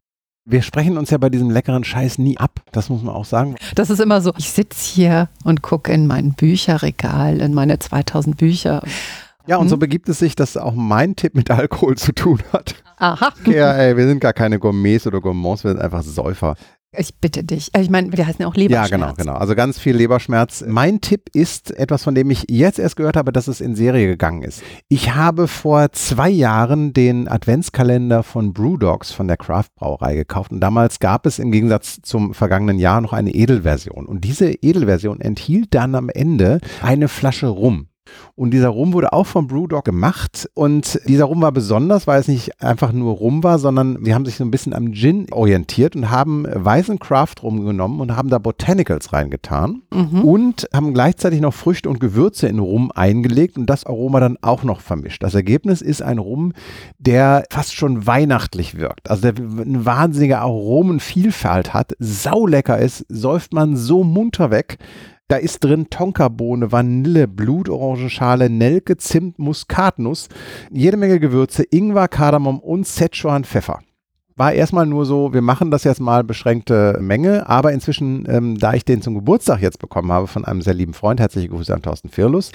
Wir 0.46 0.62
sprechen 0.62 0.98
uns 0.98 1.10
ja 1.10 1.18
bei 1.18 1.30
diesem 1.30 1.50
leckeren 1.50 1.84
Scheiß 1.86 2.18
nie 2.18 2.38
ab. 2.38 2.62
Das 2.74 2.90
muss 2.90 3.02
man 3.02 3.16
auch 3.16 3.24
sagen. 3.26 3.56
Das 3.76 3.90
ist 3.90 4.00
immer 4.02 4.20
so, 4.22 4.34
ich 4.38 4.50
sitze 4.52 4.94
hier 4.94 5.30
und 5.46 5.62
gucke 5.62 5.92
in 5.94 6.06
mein 6.06 6.34
Bücherregal, 6.34 7.40
in 7.40 7.54
meine 7.54 7.80
2000 7.80 8.36
Bücher. 8.38 8.82
Ja, 9.48 9.58
und 9.58 9.70
so 9.70 9.76
Mhm. 9.78 9.80
begibt 9.82 10.10
es 10.10 10.20
sich, 10.20 10.36
dass 10.36 10.58
auch 10.58 10.74
mein 10.76 11.16
Tipp 11.16 11.36
mit 11.36 11.50
Alkohol 11.52 11.96
zu 11.98 12.14
tun 12.14 12.40
hat. 12.52 12.76
Aha. 12.98 13.34
Ja, 13.46 13.74
ey, 13.74 13.98
wir 13.98 14.08
sind 14.08 14.20
gar 14.20 14.34
keine 14.34 14.60
Gourmets 14.60 15.08
oder 15.08 15.20
Gourmands, 15.22 15.64
wir 15.66 15.72
sind 15.72 15.82
einfach 15.82 16.04
Säufer. 16.04 16.56
Ich 16.96 17.16
bitte 17.20 17.44
dich. 17.44 17.72
Ich 17.76 17.90
meine, 17.90 18.12
wir 18.16 18.26
heißen 18.28 18.42
ja 18.42 18.48
auch 18.48 18.56
Ja, 18.56 18.62
Leberschmerz. 18.62 18.90
genau, 18.92 19.14
genau. 19.16 19.34
Also 19.34 19.56
ganz 19.56 19.80
viel 19.80 19.96
Leberschmerz. 19.96 20.64
Mein 20.68 21.02
Tipp 21.02 21.30
ist 21.34 21.72
etwas, 21.78 22.04
von 22.04 22.14
dem 22.16 22.30
ich 22.30 22.46
jetzt 22.50 22.78
erst 22.80 22.96
gehört 22.96 23.18
habe, 23.18 23.32
dass 23.32 23.48
es 23.48 23.62
in 23.62 23.76
Serie 23.76 24.08
gegangen 24.08 24.44
ist. 24.44 24.62
Ich 24.90 25.16
habe 25.16 25.48
vor 25.48 25.92
zwei 25.94 26.30
Jahren 26.30 26.94
den 26.94 27.28
Adventskalender 27.28 28.24
von 28.24 28.54
Brewdogs 28.54 29.12
von 29.12 29.28
der 29.28 29.38
Craft 29.38 29.70
Brauerei 29.76 30.16
gekauft 30.16 30.52
und 30.52 30.60
damals 30.60 31.00
gab 31.00 31.26
es 31.26 31.40
im 31.40 31.52
Gegensatz 31.52 32.00
zum 32.04 32.34
vergangenen 32.34 32.78
Jahr 32.80 33.02
noch 33.02 33.14
eine 33.14 33.32
Edelversion 33.34 34.06
und 34.06 34.24
diese 34.24 34.52
Edelversion 34.52 35.20
enthielt 35.22 35.74
dann 35.74 35.96
am 35.96 36.10
Ende 36.10 36.60
eine 36.82 37.08
Flasche 37.08 37.48
Rum. 37.48 37.88
Und 38.36 38.52
dieser 38.52 38.70
Rum 38.70 38.94
wurde 38.94 39.14
auch 39.14 39.28
vom 39.28 39.48
Brewdog 39.48 39.86
gemacht. 39.86 40.50
Und 40.54 41.00
dieser 41.08 41.26
Rum 41.26 41.42
war 41.42 41.52
besonders, 41.52 42.08
weil 42.08 42.20
es 42.20 42.28
nicht 42.28 42.62
einfach 42.62 42.92
nur 42.92 43.14
Rum 43.14 43.44
war, 43.44 43.60
sondern 43.60 44.06
wir 44.06 44.16
haben 44.16 44.26
sich 44.26 44.36
so 44.36 44.44
ein 44.44 44.52
bisschen 44.52 44.74
am 44.74 44.94
Gin 44.94 45.28
orientiert 45.32 45.96
und 45.96 46.10
haben 46.10 46.46
weißen 46.48 47.00
Craft 47.00 47.36
Rum 47.44 47.66
genommen 47.66 48.00
und 48.00 48.16
haben 48.16 48.30
da 48.30 48.40
Botanicals 48.40 49.14
reingetan 49.14 49.84
mhm. 49.94 50.24
und 50.24 50.68
haben 50.74 50.94
gleichzeitig 50.94 51.42
noch 51.42 51.54
Früchte 51.54 51.90
und 51.90 52.00
Gewürze 52.00 52.48
in 52.48 52.60
Rum 52.60 52.92
eingelegt 52.94 53.58
und 53.58 53.68
das 53.68 53.86
Aroma 53.86 54.20
dann 54.20 54.38
auch 54.42 54.64
noch 54.64 54.82
vermischt. 54.82 55.24
Das 55.24 55.36
Ergebnis 55.36 55.82
ist 55.82 56.02
ein 56.02 56.18
Rum, 56.18 56.54
der 56.98 57.46
fast 57.50 57.76
schon 57.76 58.08
weihnachtlich 58.08 58.78
wirkt. 58.78 59.10
Also 59.10 59.32
der 59.32 59.44
eine 59.44 59.86
wahnsinnige 59.86 60.40
Aromenvielfalt 60.40 61.74
hat, 61.74 61.94
saulecker 62.00 62.78
ist, 62.78 63.06
säuft 63.10 63.54
man 63.54 63.76
so 63.76 64.04
munter 64.04 64.52
weg. 64.52 64.78
Da 65.34 65.40
ist 65.40 65.64
drin 65.64 65.90
Tonkabohne, 65.90 66.72
Vanille, 66.72 67.28
Blutorangenschale, 67.28 68.52
Nelke, 68.52 68.98
Zimt, 68.98 69.40
Muskatnuss, 69.40 70.30
jede 70.70 70.96
Menge 70.96 71.20
Gewürze, 71.20 71.64
Ingwer, 71.64 72.08
Kardamom 72.08 72.60
und 72.60 72.86
Szechuan 72.86 73.44
Pfeffer. 73.44 73.80
War 74.36 74.54
erstmal 74.54 74.86
nur 74.86 75.08
so, 75.08 75.34
wir 75.34 75.42
machen 75.42 75.72
das 75.72 75.86
jetzt 75.86 76.02
mal 76.02 76.24
beschränkte 76.24 77.00
Menge, 77.02 77.50
aber 77.50 77.72
inzwischen, 77.72 78.28
ähm, 78.30 78.60
da 78.60 78.76
ich 78.76 78.86
den 78.86 79.02
zum 79.02 79.16
Geburtstag 79.16 79.60
jetzt 79.64 79.80
bekommen 79.80 80.12
habe 80.12 80.28
von 80.28 80.46
einem 80.46 80.62
sehr 80.62 80.76
lieben 80.76 80.94
Freund, 80.94 81.20
herzliche 81.20 81.50
Grüße 81.50 81.74
an 81.74 81.82
Thorsten 81.82 82.10
Firlus, 82.10 82.52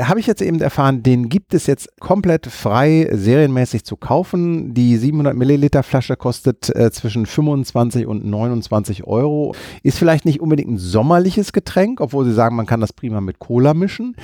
habe 0.00 0.18
ich 0.18 0.26
jetzt 0.26 0.40
eben 0.40 0.60
erfahren, 0.60 1.02
den 1.02 1.28
gibt 1.28 1.52
es 1.52 1.66
jetzt 1.66 2.00
komplett 2.00 2.46
frei 2.46 3.08
serienmäßig 3.12 3.84
zu 3.84 3.96
kaufen. 3.96 4.72
Die 4.72 4.96
700 4.96 5.36
Milliliter 5.36 5.82
Flasche 5.82 6.16
kostet 6.16 6.74
äh, 6.74 6.90
zwischen 6.90 7.26
25 7.26 8.06
und 8.06 8.24
29 8.24 9.04
Euro. 9.04 9.54
Ist 9.82 9.98
vielleicht 9.98 10.24
nicht 10.24 10.40
unbedingt 10.40 10.70
ein 10.70 10.78
sommerliches 10.78 11.52
Getränk, 11.52 12.00
obwohl 12.00 12.24
sie 12.24 12.32
sagen, 12.32 12.56
man 12.56 12.66
kann 12.66 12.80
das 12.80 12.94
prima 12.94 13.20
mit 13.20 13.38
Cola 13.38 13.74
mischen. 13.74 14.16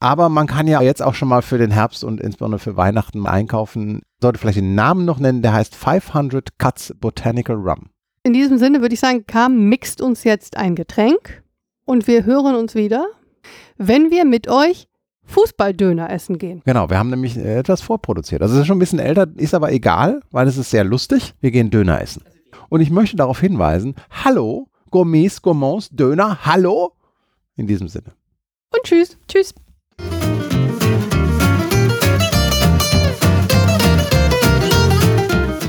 Aber 0.00 0.28
man 0.28 0.46
kann 0.46 0.66
ja 0.66 0.80
jetzt 0.80 1.02
auch 1.02 1.14
schon 1.14 1.28
mal 1.28 1.42
für 1.42 1.58
den 1.58 1.70
Herbst 1.70 2.04
und 2.04 2.20
insbesondere 2.20 2.58
für 2.58 2.76
Weihnachten 2.76 3.26
einkaufen. 3.26 4.00
Sollte 4.20 4.38
vielleicht 4.38 4.58
den 4.58 4.74
Namen 4.74 5.04
noch 5.04 5.18
nennen, 5.18 5.42
der 5.42 5.52
heißt 5.52 5.76
500 5.76 6.58
Cuts 6.58 6.94
Botanical 6.98 7.56
Rum. 7.56 7.90
In 8.24 8.32
diesem 8.32 8.56
Sinne 8.56 8.80
würde 8.80 8.94
ich 8.94 9.00
sagen, 9.00 9.26
Kam 9.26 9.68
mixt 9.68 10.00
uns 10.00 10.24
jetzt 10.24 10.56
ein 10.56 10.74
Getränk 10.74 11.42
und 11.84 12.06
wir 12.06 12.24
hören 12.24 12.54
uns 12.54 12.74
wieder, 12.74 13.06
wenn 13.76 14.10
wir 14.10 14.24
mit 14.24 14.48
euch 14.48 14.88
Fußballdöner 15.24 16.10
essen 16.10 16.38
gehen. 16.38 16.62
Genau, 16.64 16.90
wir 16.90 16.98
haben 16.98 17.10
nämlich 17.10 17.36
äh, 17.36 17.58
etwas 17.58 17.80
vorproduziert. 17.80 18.42
Also 18.42 18.54
es 18.54 18.60
ist 18.62 18.66
schon 18.66 18.76
ein 18.76 18.80
bisschen 18.80 18.98
älter, 18.98 19.26
ist 19.36 19.54
aber 19.54 19.72
egal, 19.72 20.20
weil 20.30 20.48
es 20.48 20.56
ist 20.56 20.70
sehr 20.70 20.84
lustig. 20.84 21.34
Wir 21.40 21.50
gehen 21.50 21.70
Döner 21.70 22.00
essen. 22.00 22.22
Und 22.68 22.80
ich 22.80 22.90
möchte 22.90 23.16
darauf 23.16 23.40
hinweisen, 23.40 23.94
hallo, 24.10 24.68
Gourmets, 24.90 25.40
Gourmands, 25.42 25.88
Döner, 25.90 26.44
hallo. 26.44 26.92
In 27.56 27.66
diesem 27.66 27.88
Sinne. 27.88 28.12
Und 28.74 28.82
tschüss. 28.84 29.16
Tschüss. 29.28 29.54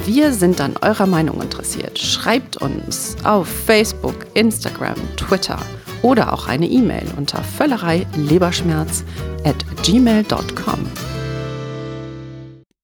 Wir 0.06 0.32
sind 0.32 0.62
an 0.62 0.76
eurer 0.82 1.08
Meinung 1.08 1.42
interessiert. 1.42 1.98
Schreibt 2.00 2.58
uns 2.58 3.18
auf 3.24 3.48
Facebook, 3.48 4.16
Instagram, 4.36 4.96
Twitter 5.18 5.60
oder 6.04 6.34
auch 6.34 6.48
eine 6.48 6.68
E-Mail 6.68 7.08
unter 7.18 7.42
völlerei 7.42 8.06
leberschmerz 8.16 9.04
at 9.44 9.56
gmail.com. 9.84 11.23